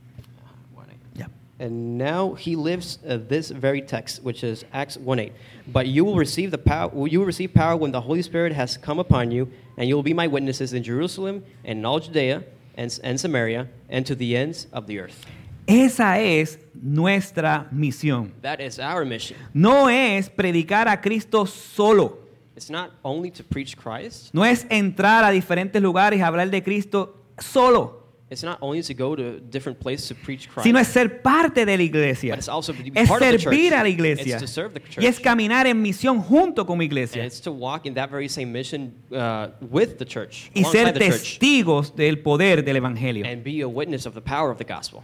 And 1.60 1.98
now 1.98 2.32
he 2.32 2.56
lives 2.56 2.98
uh, 3.06 3.18
this 3.18 3.50
very 3.50 3.82
text, 3.82 4.22
which 4.22 4.42
is 4.42 4.64
Acts 4.72 4.96
1:8. 4.96 5.32
But 5.68 5.86
you 5.86 6.06
will 6.06 6.16
receive 6.16 6.50
the 6.50 6.58
power. 6.58 6.90
You 7.06 7.18
will 7.20 7.26
receive 7.26 7.52
power 7.52 7.76
when 7.76 7.92
the 7.92 8.00
Holy 8.00 8.22
Spirit 8.22 8.54
has 8.54 8.78
come 8.78 8.98
upon 8.98 9.30
you, 9.30 9.46
and 9.76 9.86
you 9.86 9.94
will 9.94 10.02
be 10.02 10.14
my 10.14 10.26
witnesses 10.26 10.72
in 10.72 10.82
Jerusalem 10.82 11.44
and 11.62 11.86
all 11.86 12.00
Judea 12.00 12.44
and, 12.76 12.98
and 13.04 13.20
Samaria 13.20 13.68
and 13.90 14.06
to 14.06 14.14
the 14.14 14.36
ends 14.36 14.68
of 14.72 14.86
the 14.86 14.98
earth. 15.00 15.26
Esa 15.68 16.16
es 16.18 16.58
nuestra 16.74 17.68
misión. 17.72 18.32
That 18.40 18.60
is 18.60 18.78
our 18.78 19.04
mission. 19.04 19.36
No 19.52 19.86
es 19.88 20.30
predicar 20.30 20.88
a 20.88 20.96
Cristo 20.96 21.44
solo. 21.44 22.18
It's 22.56 22.70
not 22.70 22.90
only 23.04 23.30
to 23.32 23.44
preach 23.44 23.76
Christ. 23.76 24.34
No 24.34 24.44
es 24.44 24.66
entrar 24.70 25.24
a 25.24 25.30
diferentes 25.30 25.80
lugares 25.80 26.18
y 26.18 26.22
hablar 26.22 26.50
de 26.50 26.62
Cristo 26.62 27.16
solo, 27.38 27.99
It's 28.30 28.44
not 28.44 28.58
only 28.60 28.80
to 28.80 28.94
go 28.94 29.16
to 29.16 29.40
different 29.40 29.80
places 29.80 30.06
to 30.08 30.14
preach 30.14 30.48
Christ. 30.48 30.62
sino 30.64 30.78
es 30.78 30.86
ser 30.86 31.20
parte 31.20 31.66
de 31.66 31.76
la 31.76 31.82
iglesia. 31.82 32.30
But 32.32 32.38
it's 32.38 32.48
also 32.48 32.72
to 32.72 32.80
be 32.80 32.92
Es 32.94 33.08
part 33.08 33.22
of 33.22 33.32
the 33.32 33.38
servir 33.40 33.70
church. 33.70 33.80
a 33.80 33.82
la 33.82 33.88
iglesia. 33.88 34.36
It's 34.36 34.42
to 34.42 34.46
serve 34.46 34.72
the 34.72 34.80
church. 34.80 35.02
Y 35.02 35.06
es 35.08 35.18
caminar 35.18 35.66
en 35.66 35.82
misión 35.82 36.22
junto 36.22 36.64
con 36.64 36.78
mi 36.78 36.84
iglesia. 36.84 37.24
it's 37.24 37.40
to 37.40 37.50
walk 37.50 37.86
in 37.86 37.94
that 37.94 38.08
very 38.08 38.28
same 38.28 38.52
mission 38.52 38.94
uh, 39.12 39.48
with 39.60 39.98
the 39.98 40.04
church, 40.04 40.48
Y 40.54 40.62
ser 40.62 40.92
testigos 40.92 41.92
del 41.96 42.18
poder 42.22 42.62
del 42.62 42.76
Evangelio. 42.76 43.26
and 43.26 43.42
be 43.42 43.62
a 43.62 43.68
witness 43.68 44.06
of 44.06 44.14
the 44.14 44.20
power 44.20 44.52
of 44.52 44.58
the 44.58 44.64
gospel. 44.64 45.02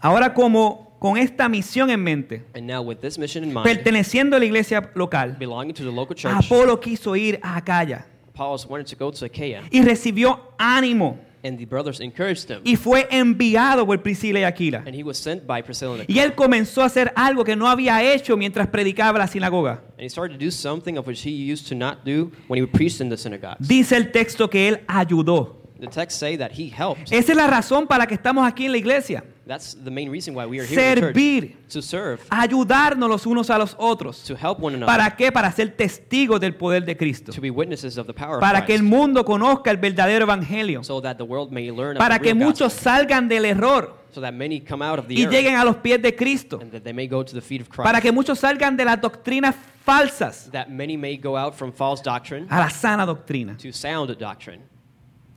Ahora 0.00 0.32
como 0.32 0.92
con 1.00 1.16
esta 1.16 1.48
misión 1.48 1.90
en 1.90 2.04
mente, 2.04 2.44
And 2.54 2.68
now, 2.68 2.82
with 2.82 3.00
this 3.00 3.18
mission 3.18 3.42
in 3.42 3.52
mind, 3.52 3.64
perteneciendo 3.66 4.36
a 4.36 4.38
la 4.38 4.44
iglesia 4.44 4.90
local, 4.94 5.34
belonging 5.38 5.74
to 5.74 5.82
the 5.82 5.90
local 5.90 6.14
church, 6.14 6.32
Apolo 6.36 6.78
quiso 6.80 7.16
ir 7.16 7.40
a 7.42 7.56
Acaya 7.56 8.04
Apollos 8.32 8.64
wanted 8.66 8.86
to 8.86 8.96
go 8.96 9.10
to 9.10 9.24
Achaia, 9.24 9.64
y 9.72 9.82
recibió 9.82 10.52
ánimo 10.56 11.18
and 11.42 11.56
the 11.58 11.64
brothers 11.64 12.00
encouraged 12.00 12.50
him, 12.50 12.60
y 12.64 12.76
fue 12.76 13.06
enviado 13.10 13.86
por 13.86 14.02
Priscila 14.02 14.40
y 14.40 14.44
Aquila. 14.44 14.82
and 14.86 14.94
he 14.94 15.02
was 15.02 15.16
sent 15.18 15.46
by 15.46 15.62
Priscilla 15.62 15.92
and 15.92 16.00
Y 16.00 16.02
Aquila. 16.18 16.22
él 16.24 16.34
comenzó 16.34 16.82
a 16.82 16.86
hacer 16.86 17.12
algo 17.16 17.44
que 17.44 17.56
no 17.56 17.68
había 17.68 18.02
hecho 18.02 18.36
mientras 18.36 18.66
predicaba 18.68 19.18
en 19.18 19.20
la 19.20 19.26
sinagoga. 19.28 19.80
And 19.92 20.02
he 20.02 20.08
started 20.10 20.38
to 20.38 20.44
do 20.44 20.50
something 20.50 20.96
of 20.98 21.06
which 21.06 21.22
he 21.24 21.30
used 21.30 21.68
to 21.68 21.74
not 21.74 22.04
do 22.04 22.30
when 22.48 22.60
he 22.62 22.66
preached 22.66 23.00
in 23.00 23.08
the 23.08 23.16
synagogues. 23.16 23.66
Dice 23.66 23.92
el 23.96 24.10
texto 24.12 24.48
que 24.50 24.68
él 24.68 24.80
ayudó. 24.86 25.56
The 25.80 25.86
texts 25.86 26.20
say 26.20 26.36
that 26.36 26.50
he 26.52 26.68
helped. 26.68 27.10
Esa 27.10 27.32
es 27.32 27.36
la 27.36 27.46
razón 27.46 27.86
para 27.86 28.00
la 28.00 28.06
que 28.06 28.14
estamos 28.14 28.46
aquí 28.46 28.66
en 28.66 28.72
la 28.72 28.78
iglesia. 28.78 29.24
That's 29.50 29.74
the 29.74 29.90
main 29.90 30.08
reason 30.08 30.32
why 30.36 30.46
we 30.46 30.60
are 30.60 30.64
here 30.64 30.78
in 30.78 30.94
the 30.94 31.00
Servir, 31.08 31.40
church, 31.40 31.56
to 31.70 31.82
serve, 31.82 32.20
ayudarnos 32.30 33.08
los 33.08 33.26
unos 33.26 33.50
a 33.50 33.58
los 33.58 33.74
otros. 33.80 34.22
to 34.22 34.36
help 34.36 34.60
one 34.60 34.76
another, 34.76 34.86
¿Para 34.96 35.16
qué? 35.16 35.32
Para 35.32 35.50
ser 35.50 35.74
testigos 35.76 36.38
del 36.38 36.54
poder 36.54 36.84
de 36.84 36.96
Cristo. 36.96 37.32
to 37.32 37.40
be 37.40 37.50
witnesses 37.50 37.98
of 37.98 38.06
the 38.06 38.12
power 38.14 38.36
of 38.36 38.40
Para 38.40 38.64
que 38.64 38.76
el 38.76 38.84
mundo 38.84 39.24
conozca 39.24 39.72
el 39.72 39.78
verdadero 39.78 40.24
evangelio. 40.24 40.84
so 40.84 41.00
that 41.00 41.16
the 41.16 41.24
world 41.24 41.50
may 41.50 41.68
learn 41.72 41.96
of 41.96 41.98
Para 41.98 42.18
the 42.18 42.26
que 42.26 42.32
real 42.32 42.46
muchos 42.46 42.72
gospel, 42.72 42.92
salgan 42.92 43.28
del 43.28 43.44
error 43.44 43.92
so 44.12 44.20
that 44.20 44.32
many 44.32 44.60
come 44.60 44.82
out 44.84 45.00
of 45.00 45.08
the 45.08 45.14
y 45.16 45.22
error, 45.22 45.32
lleguen 45.32 45.56
a 45.56 45.64
los 45.64 45.76
pies 45.78 46.00
de 46.00 46.14
Cristo. 46.14 46.60
and 46.60 46.70
that 46.70 46.84
they 46.84 46.92
may 46.92 47.08
go 47.08 47.24
to 47.24 47.34
the 47.34 47.40
feet 47.40 47.60
of 47.60 47.68
Christ, 47.68 47.86
Para 47.90 48.00
que 48.00 48.12
muchos 48.12 48.38
salgan 48.38 48.76
de 48.76 48.84
las 48.84 49.00
doctrinas 49.00 49.56
falsas 49.84 50.48
that 50.52 50.68
many 50.70 50.96
may 50.96 51.16
go 51.16 51.36
out 51.36 51.56
from 51.56 51.72
false 51.72 52.00
doctrine 52.00 52.46
a 52.50 52.60
la 52.60 52.68
sana 52.68 53.04
doctrina. 53.04 53.56
to 53.56 53.72
sound 53.72 54.16
doctrine. 54.16 54.62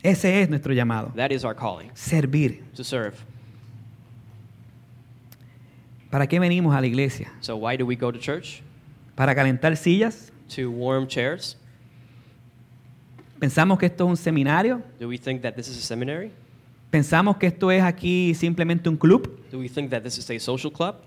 Ese 0.03 0.26
es 0.43 0.49
nuestro 0.51 0.72
llamado. 0.72 1.11
That 1.16 1.32
is 1.32 1.43
our 1.43 1.55
calling, 1.55 1.89
Servir. 1.95 2.61
to 2.76 2.84
serve. 2.84 3.16
¿Para 6.14 6.28
qué 6.28 6.39
venimos 6.39 6.76
a 6.76 6.80
la 6.80 6.86
iglesia? 6.86 7.34
So 7.39 7.55
why 7.55 7.76
do 7.76 7.88
we 7.88 7.95
go 7.95 8.14
to 8.14 8.20
church? 8.20 8.61
¿Para 9.16 9.34
calentar 9.34 9.76
sillas? 9.76 10.32
To 10.55 10.70
warm 10.70 11.07
chairs? 11.07 11.57
¿Pensamos 13.39 13.80
que 13.80 13.88
esto 13.88 14.03
es 14.03 14.09
un 14.11 14.18
seminario? 14.18 14.84
Do 14.99 15.07
we 15.07 15.18
think 15.18 15.41
that 15.41 15.55
this 15.55 15.68
is 15.68 15.76
a 15.76 15.82
seminary? 15.82 16.32
¿Pensamos 16.91 17.38
que 17.38 17.47
esto 17.47 17.72
es 17.72 17.82
aquí 17.82 18.36
simplemente 18.36 18.89
un 18.89 18.95
club? 18.95 19.28
Do 19.51 19.57
we 19.57 19.68
think 19.68 19.89
that 19.89 20.03
this 20.03 20.20
is 20.20 20.30
a 20.30 20.39
social 20.39 20.72
club? 20.72 20.97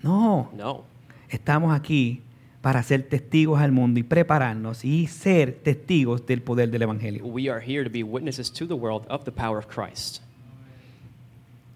No, 0.00 0.52
No. 0.56 0.84
estamos 1.28 1.74
aquí 1.74 2.22
para 2.60 2.84
ser 2.84 3.02
testigos 3.02 3.60
al 3.60 3.72
mundo 3.72 3.98
y 3.98 4.04
prepararnos 4.04 4.84
y 4.84 5.08
ser 5.08 5.54
testigos 5.54 6.24
del 6.24 6.40
poder 6.40 6.70
del 6.70 6.82
Evangelio. 6.82 7.26
We 7.26 7.50
are 7.50 7.60
here 7.60 7.82
to 7.82 7.90
be 7.90 8.04
witnesses 8.04 8.48
to 8.52 8.68
the 8.68 8.74
world 8.74 9.06
of 9.08 9.24
the 9.24 9.32
power 9.32 9.58
of 9.58 9.66
Christ. 9.66 10.22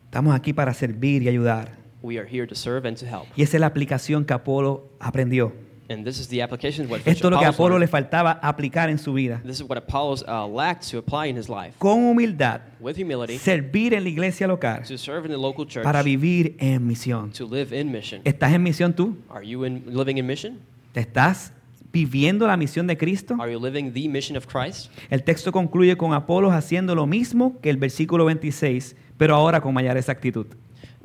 Estamos 0.05 0.37
aquí 0.37 0.53
para 0.53 0.73
servir 0.73 1.25
y 1.25 1.29
ayudar. 1.29 1.85
We 2.03 2.19
are 2.19 2.29
here 2.29 2.47
to 2.47 2.55
serve 2.55 2.87
and 2.87 2.97
to 2.99 3.07
help. 3.07 3.27
Y 3.37 3.43
esa 3.43 3.57
es 3.57 3.61
la 3.61 3.67
aplicación 3.67 4.25
que 4.25 4.35
Apolo 4.35 4.89
aprendió. 5.01 5.53
And 5.89 6.05
this 6.05 6.19
is 6.19 6.27
the 6.29 6.43
application 6.43 6.91
what 6.91 6.99
Esto 7.05 7.29
es 7.29 7.33
lo 7.33 7.39
que 7.39 7.45
a 7.45 7.51
Apolo 7.51 7.79
le 7.79 7.87
faltaba 7.87 8.41
aplicar 8.43 8.91
en 8.91 8.99
su 8.99 9.13
vida. 9.13 9.41
This 9.45 9.61
is 9.61 9.63
what 9.63 9.77
Apollos 9.79 10.25
uh, 10.27 10.45
lacked 10.47 10.91
to 10.91 10.99
apply 10.99 11.29
in 11.29 11.37
his 11.37 11.49
life. 11.49 11.75
Con 11.79 12.01
humildad, 12.03 12.61
With 12.81 12.97
humility, 12.97 13.39
servir 13.39 13.95
en 13.95 14.03
la 14.03 14.09
iglesia 14.09 14.49
local 14.49 14.83
to 14.83 14.99
serve 14.99 15.27
in 15.27 15.31
the 15.31 15.39
local 15.39 15.65
church, 15.67 15.85
para 15.85 16.03
vivir 16.03 16.57
en 16.59 16.87
misión. 16.87 17.33
to 17.33 17.47
live 17.47 17.73
in 17.79 17.93
mission. 17.93 18.21
¿Estás 18.25 18.53
en 18.53 18.63
misión 18.65 18.95
tú? 18.95 19.17
Are 19.29 19.47
you 19.47 19.65
in, 19.65 19.85
living 19.87 20.17
in 20.17 20.27
mission? 20.27 20.59
¿Te 20.93 21.01
estás 21.01 21.53
viviendo 21.93 22.49
la 22.49 22.57
misión 22.57 22.89
de 22.89 22.97
Cristo? 22.97 23.37
Are 23.39 23.53
you 23.53 23.61
living 23.61 23.93
the 23.93 24.09
mission 24.09 24.37
of 24.37 24.47
Christ? 24.47 24.91
El 25.09 25.23
texto 25.23 25.53
concluye 25.53 25.97
con 25.97 26.15
Apolos 26.15 26.53
haciendo 26.53 26.97
lo 26.97 27.07
mismo 27.07 27.61
que 27.61 27.71
el 27.71 27.77
versículo 27.77 28.25
26, 28.25 28.97
pero 29.17 29.37
ahora 29.37 29.61
con 29.61 29.73
mayor 29.73 29.97
exactitud. 29.97 30.47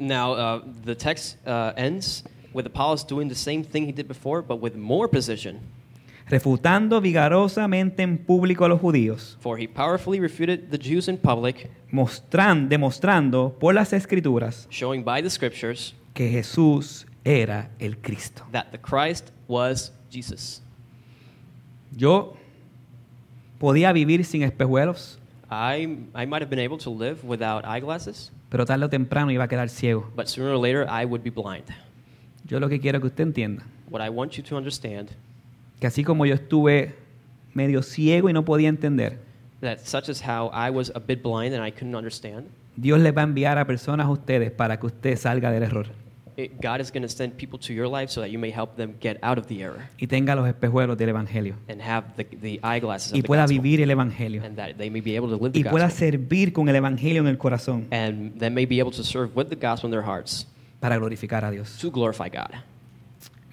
Now, 0.02 0.34
uh, 0.34 0.62
the 0.84 0.96
text 0.96 1.38
uh, 1.46 1.74
ends 1.78 2.24
with 2.54 2.66
Apollos 2.66 3.04
doing 3.06 3.28
the 3.30 3.36
same 3.36 3.64
thing 3.64 3.86
he 3.86 3.92
did 3.92 4.08
before, 4.08 4.42
but 4.42 4.60
with 4.60 4.76
more 4.76 5.08
precision. 5.08 5.60
Refutando 6.28 7.00
vigorosamente 7.02 8.02
en 8.04 8.18
público 8.18 8.66
a 8.66 8.70
los 8.70 8.80
judíos, 8.82 9.38
For 9.42 9.60
he 9.60 9.68
powerfully 9.68 10.20
refuted 10.20 10.72
the 10.72 10.78
Jews 10.80 11.08
in 11.08 11.18
public, 11.18 11.70
mostran- 11.92 12.68
demostrando 12.68 13.54
por 13.60 13.74
las 13.76 13.92
escrituras 13.94 14.66
showing 14.72 15.04
by 15.04 15.22
the 15.22 15.30
scriptures 15.30 15.94
que 16.14 16.30
Jesús 16.32 17.06
era 17.24 17.70
el 17.80 17.96
Cristo. 18.02 18.44
that 18.52 18.72
the 18.72 18.78
Christ 18.80 19.32
was 19.48 19.92
Jesus. 20.10 20.62
Yo 21.96 22.38
podía 23.60 23.92
vivir 23.94 24.24
sin 24.26 24.44
espejuelos, 24.44 25.20
I, 25.52 25.98
I 26.16 26.26
might 26.26 26.42
have 26.42 26.50
been 26.50 26.60
able 26.60 26.78
to 26.80 26.90
live 26.90 27.24
without 27.26 27.66
eyeglasses, 27.66 28.32
pero 28.52 28.66
tarde 28.66 28.84
o 28.86 28.90
temprano 28.90 29.32
iba 29.32 29.46
a 29.46 29.48
quedar 29.48 29.70
ciego. 29.70 30.12
but 30.16 30.28
sooner 30.28 30.52
or 30.52 30.60
later 30.62 30.86
I 30.88 31.06
would 31.06 31.24
be 31.24 31.32
blind. 31.32 31.66
Yo 32.46 32.60
lo 32.60 32.68
que 32.68 32.80
quiero 32.82 33.00
que 33.00 33.08
usted 33.08 33.24
entienda, 33.24 33.64
What 33.90 34.06
I 34.06 34.10
want 34.10 34.34
you 34.34 34.44
to 34.44 34.58
understand 34.58 35.10
que 35.80 35.88
así 35.88 36.04
como 36.04 36.26
yo 36.26 36.36
estuve 36.36 36.96
medio 37.54 37.82
ciego 37.82 38.30
y 38.30 38.34
no 38.34 38.44
podía 38.46 38.70
entender, 38.70 39.20
that 39.62 39.80
such 39.80 40.10
as 40.10 40.22
how 40.22 40.52
I 40.54 40.70
was 40.70 40.92
a 40.96 41.00
bit 41.00 41.24
blind 41.24 41.56
and 41.56 41.66
I 41.66 41.72
couldn't 41.72 41.96
understand, 41.96 42.48
Dios 42.76 43.00
les 43.00 43.16
va 43.16 43.22
a 43.22 43.24
enviar 43.24 43.58
a 43.58 43.66
personas 43.66 44.06
a 44.06 44.10
ustedes 44.10 44.52
para 44.52 44.80
que 44.80 44.86
usted 44.88 45.16
salga 45.18 45.50
del 45.52 45.64
error 45.64 45.88
it, 46.38 46.62
God 46.62 46.82
is 46.82 46.92
going 46.92 47.04
to 47.04 47.10
send 47.10 47.36
people 47.38 47.60
to 47.60 47.74
your 47.74 47.88
life 47.88 48.10
so 48.10 48.22
that 48.22 48.30
you 48.30 48.40
may 48.40 48.52
help 48.52 48.76
them 48.76 48.96
get 49.00 49.18
out 49.22 49.38
of 49.38 49.48
the 49.48 49.62
error 49.62 49.90
y 50.00 50.08
tenga 50.08 50.36
los 50.36 50.48
espejuelos 50.48 50.98
del 50.98 51.10
Evangelio 51.10 51.56
and 51.68 51.82
have 51.82 52.16
the, 52.16 52.24
the 52.24 52.60
eyeglasses 52.64 53.14
y 53.14 53.22
pueda 53.22 53.46
vivir 53.48 53.82
el 53.82 53.90
Evangelio 53.92 54.44
and 54.44 54.56
that 54.58 54.78
they 54.78 54.90
may 54.90 55.02
be 55.02 55.16
able 55.16 55.30
to 55.30 55.36
live 55.42 55.54
the 55.54 55.60
y 55.60 55.64
pueda 55.64 55.86
gospel 55.86 56.12
servir 56.12 56.54
con 56.54 56.70
el 56.70 56.76
Evangelio 56.76 57.22
en 57.22 57.28
el 57.28 57.38
corazón. 57.38 57.88
and 57.92 58.38
they 58.40 58.50
may 58.50 58.66
be 58.66 58.80
able 58.80 58.92
to 58.92 59.04
serve 59.04 59.36
with 59.36 59.50
the 59.50 59.56
gospel 59.56 59.88
in 59.88 59.92
their 59.92 60.06
hearts. 60.06 60.48
para 60.80 60.98
glorificar 60.98 61.44
a 61.46 61.52
Dios. 61.52 61.78
to 61.80 61.92
glorify 61.92 62.30
God. 62.30 62.56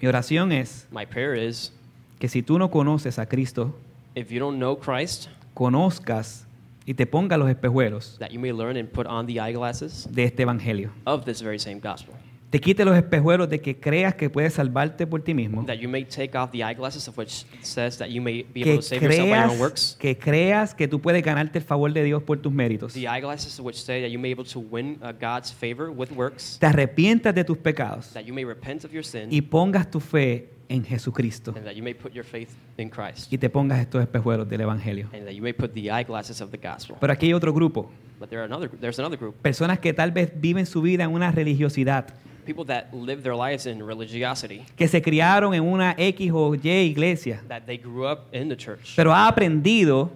Mi 0.01 0.07
oración 0.07 0.51
es 0.51 0.87
My 0.91 1.05
prayer 1.05 1.35
is 1.35 1.71
que 2.19 2.29
si 2.29 2.41
tú 2.41 2.57
no 2.57 2.69
conoces 2.71 3.19
a 3.19 3.25
Cristo, 3.25 3.75
if 4.15 4.29
you 4.31 4.39
don't 4.39 4.57
know 4.57 4.77
Christ, 4.77 5.27
conozcas 5.53 6.45
y 6.85 6.93
te 6.93 7.05
pongas 7.05 7.37
los 7.37 7.49
espejuelos 7.49 8.17
that 8.19 8.31
you 8.31 8.39
may 8.39 8.51
learn 8.51 8.77
and 8.77 8.89
put 8.91 9.05
on 9.05 9.25
the 9.27 9.39
eyeglasses 9.39 10.07
de 10.09 10.23
este 10.23 10.41
evangelio. 10.43 10.89
of 11.05 11.25
this 11.25 11.41
very 11.41 11.59
same 11.59 11.79
gospel. 11.79 12.15
Te 12.49 12.59
quite 12.59 12.83
los 12.83 12.97
espejuelos 12.97 13.47
de 13.47 13.61
que 13.61 13.75
creas 13.79 14.15
que 14.15 14.27
puedes 14.29 14.53
salvarte 14.53 15.05
por 15.05 15.21
ti 15.21 15.35
mismo. 15.35 15.63
That 15.67 15.75
you 15.75 15.87
may 15.87 16.03
take 16.03 16.35
off 16.35 16.49
the 16.49 16.63
eyeglasses 16.63 17.07
of 17.07 17.15
which 17.15 17.45
says 17.61 17.99
that 17.99 18.07
you 18.09 18.23
may 18.23 18.41
be 18.41 18.61
able 18.61 18.63
Que 18.63 18.75
to 18.77 18.81
save 18.81 19.01
yourself 19.03 19.29
by 19.29 19.35
your 19.35 19.43
own 19.43 19.47
creas, 19.49 19.59
works. 19.59 19.97
que 19.99 20.17
creas 20.17 20.73
que 20.73 20.87
tú 20.87 20.99
puedes 20.99 21.23
ganarte 21.23 21.59
el 21.59 21.63
favor 21.63 21.93
de 21.93 22.03
Dios 22.03 22.23
por 22.23 22.39
tus 22.39 22.51
méritos. 22.51 22.93
The 22.93 23.07
eyeglasses 23.07 23.59
which 23.59 23.75
say 23.75 24.01
that 24.01 24.09
you 24.09 24.17
may 24.17 24.33
be 24.33 24.41
able 24.41 24.49
to 24.51 24.59
win 24.59 24.97
uh, 25.03 25.11
God's 25.11 25.53
favor 25.53 25.91
with 25.91 26.09
works. 26.11 26.57
Te 26.59 26.65
arrepientas 26.65 27.35
de 27.35 27.43
tus 27.43 27.57
pecados 27.59 28.09
That 28.13 28.23
you 28.23 28.33
may 28.33 28.43
repent 28.45 28.83
of 28.83 28.91
your 28.91 29.03
sin. 29.05 29.27
y 29.29 29.41
pongas 29.41 29.91
tu 29.91 29.99
fe 29.99 30.49
en 30.69 30.83
Jesucristo. 30.83 31.53
and 31.55 31.63
that 31.65 31.75
you 31.75 31.83
may 31.83 31.93
put 31.93 32.13
your 32.13 32.25
faith 32.25 32.49
in 32.77 32.89
Christ. 32.89 33.31
Y 33.31 33.37
te 33.37 33.51
pongas 33.51 33.79
estos 33.79 34.01
espejuelos 34.01 34.49
del 34.49 34.61
evangelio. 34.61 35.07
And 35.13 35.25
that 35.25 35.33
you 35.35 35.43
may 35.43 35.53
put 35.53 35.73
the 35.75 35.91
eyeglasses 35.91 36.41
of 36.41 36.49
the 36.49 36.57
gospel. 36.57 36.97
Pero 36.99 37.13
aquí 37.13 37.27
hay 37.27 37.33
otro 37.33 37.53
grupo. 37.53 37.91
But 38.19 38.29
there 38.29 38.41
are 38.41 38.45
another, 38.51 38.71
there's 38.79 38.97
another 38.97 39.19
group. 39.19 39.35
Personas 39.43 39.77
que 39.77 39.93
tal 39.93 40.11
vez 40.11 40.31
viven 40.41 40.65
su 40.65 40.81
vida 40.81 41.03
en 41.03 41.11
una 41.11 41.31
religiosidad. 41.31 42.07
People 42.45 42.65
that 42.65 42.85
live 42.93 43.21
their 43.21 43.35
lives 43.35 43.65
in 43.65 43.85
religiosity. 43.85 44.63
que 44.75 44.87
se 44.87 45.01
criaron 45.01 45.53
en 45.53 45.63
una 45.63 45.93
X 45.97 46.31
o 46.33 46.55
Y 46.55 46.69
iglesia, 46.69 47.43
That 47.47 47.63
they 47.65 47.77
grew 47.77 48.07
up 48.09 48.33
in 48.33 48.49
the 48.49 48.57
church. 48.57 48.95
pero 48.95 49.13
ha 49.13 49.27
aprendido 49.27 50.11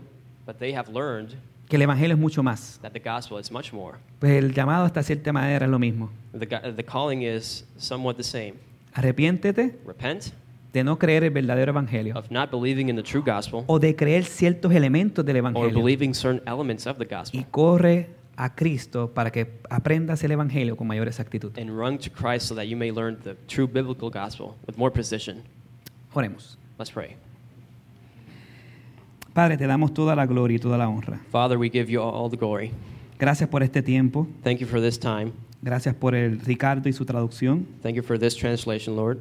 But 0.45 0.57
they 0.57 0.73
have 0.75 0.91
learned 0.91 1.31
que 1.69 1.75
el 1.77 1.81
evangelio 1.83 2.13
es 2.15 2.19
mucho 2.19 2.43
más. 2.43 2.79
that 2.81 2.91
the 2.91 2.99
gospel 2.99 3.39
is 3.39 3.51
much 3.51 3.71
more. 3.73 3.97
Pues 4.19 4.33
el 4.33 4.53
llamado 4.53 4.85
hasta 4.85 5.01
cierta 5.03 5.31
manera 5.31 5.65
es 5.65 5.71
lo 5.71 5.79
mismo. 5.79 6.09
The, 6.37 6.45
go- 6.45 6.73
the 6.75 6.83
calling 6.83 7.21
is 7.23 7.65
somewhat 7.77 8.17
the 8.17 8.23
same. 8.23 8.53
Arrepiéntete 8.93 9.79
Repent 9.85 10.25
de 10.71 10.83
no 10.83 10.97
creer 10.97 11.23
el 11.23 11.29
verdadero 11.31 11.71
evangelio 11.71 12.17
of 12.17 12.29
not 12.31 12.49
believing 12.51 12.89
in 12.89 12.95
the 12.95 13.03
true 13.03 13.23
gospel 13.23 13.63
o 13.67 13.77
de 13.79 13.95
creer 13.95 14.23
ciertos 14.25 14.71
elementos 14.73 15.23
del 15.25 15.35
or 15.35 15.39
evangelio 15.39 15.83
believing 15.83 16.13
certain 16.15 16.41
elements 16.47 16.87
of 16.87 16.97
the 16.97 17.03
y 17.05 17.15
gospel 17.15 17.45
corre 17.51 18.09
a 18.37 18.55
Cristo 18.55 19.11
para 19.13 19.31
que 19.31 19.47
aprendas 19.69 20.23
el 20.23 20.31
evangelio 20.31 20.75
con 20.75 20.87
mayor 20.87 21.07
exactitud. 21.07 21.51
and 21.57 21.69
run 21.69 21.97
to 21.97 22.09
Christ 22.09 22.47
so 22.47 22.55
that 22.55 22.65
you 22.65 22.75
may 22.75 22.91
learn 22.91 23.17
the 23.23 23.35
true 23.47 23.67
biblical 23.67 24.09
gospel 24.09 24.55
with 24.67 24.77
more 24.77 24.91
precision. 24.91 25.43
Oremos. 26.13 26.57
Let's 26.77 26.91
pray. 26.91 27.15
Padre, 29.33 29.57
te 29.57 29.65
damos 29.65 29.93
toda 29.93 30.15
la 30.15 30.25
gloria 30.25 30.55
y 30.57 30.59
toda 30.59 30.77
la 30.77 30.87
honra. 30.87 31.19
Father, 31.31 31.57
we 31.57 31.69
give 31.69 31.89
you 31.91 32.01
all 32.01 32.29
the 32.29 32.37
glory. 32.37 32.71
Gracias 33.19 33.49
por 33.49 33.63
este 33.63 33.81
tiempo. 33.81 34.27
Thank 34.43 34.59
you 34.59 34.67
for 34.67 34.79
this 34.79 34.99
time. 34.99 35.31
Gracias 35.63 35.95
por 35.95 36.13
el 36.13 36.39
Ricardo 36.41 36.89
y 36.89 36.93
su 36.93 37.05
traducción. 37.05 37.65
Thank 37.81 37.95
you 37.95 38.03
for 38.03 38.19
this 38.19 38.35
translation, 38.35 38.95
Lord. 38.95 39.19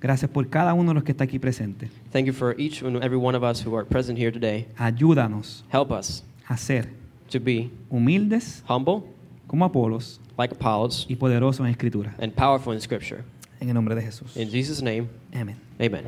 Gracias 0.00 0.30
por 0.30 0.48
cada 0.48 0.74
uno 0.74 0.90
de 0.90 0.94
los 0.94 1.04
que 1.04 1.12
está 1.12 1.24
aquí 1.24 1.38
presente. 1.38 1.90
Thank 2.10 2.26
you 2.26 2.32
for 2.32 2.58
each 2.58 2.82
and 2.82 2.96
every 3.04 3.18
one 3.18 3.36
of 3.36 3.44
us 3.44 3.64
who 3.64 3.76
are 3.76 3.84
present 3.86 4.18
here 4.18 4.32
today. 4.32 4.66
Ayúdanos 4.76 5.64
Help 5.72 5.92
us 5.92 6.24
a 6.48 6.56
ser 6.56 6.88
to 7.32 7.40
be 7.40 7.70
humildes 7.90 8.62
humble, 8.68 9.02
como 9.46 9.64
Apolos 9.64 10.20
like 10.38 10.54
Apollos, 10.54 11.06
y 11.08 11.16
poderosos 11.16 11.60
en 11.66 11.72
Escritura. 11.72 12.14
and 12.18 12.32
powerful 12.34 12.72
in 12.74 12.80
Scripture. 12.80 13.22
En 13.60 13.68
el 13.68 13.74
nombre 13.74 13.94
de 13.94 14.02
Jesús. 14.02 14.36
In 14.36 14.48
Jesus' 14.50 14.82
name, 14.82 15.08
Amén. 15.34 15.56
amen. 15.78 16.04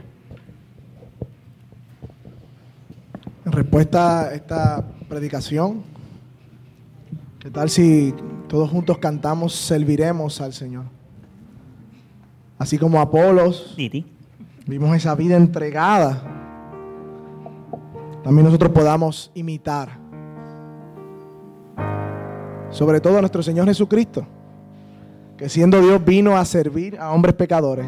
En 3.45 3.53
respuesta 3.53 4.23
a 4.29 4.35
esta 4.35 4.85
predicación, 5.09 5.83
¿qué 7.39 7.51
tal 7.51 7.69
si 7.69 8.15
todos 8.49 8.71
juntos 8.71 8.99
cantamos 8.99 9.55
Serviremos 9.55 10.41
al 10.41 10.53
Señor? 10.55 10.85
Así 12.59 12.79
como 12.79 13.01
Apolos, 13.01 13.75
Titi. 13.77 14.07
vimos 14.67 14.97
esa 14.97 15.15
vida 15.15 15.37
entregada, 15.37 16.23
también 18.23 18.47
nosotros 18.47 18.73
podamos 18.73 19.31
imitar. 19.35 20.04
Sobre 22.75 23.01
todo 23.01 23.19
a 23.19 23.21
nuestro 23.21 23.41
Señor 23.41 23.69
Jesucristo, 23.69 24.27
que 25.39 25.49
siendo 25.49 25.81
Dios 25.81 26.05
vino 26.05 26.37
a 26.37 26.45
servir 26.45 26.99
a 26.99 27.13
hombres 27.13 27.37
pecadores 27.37 27.87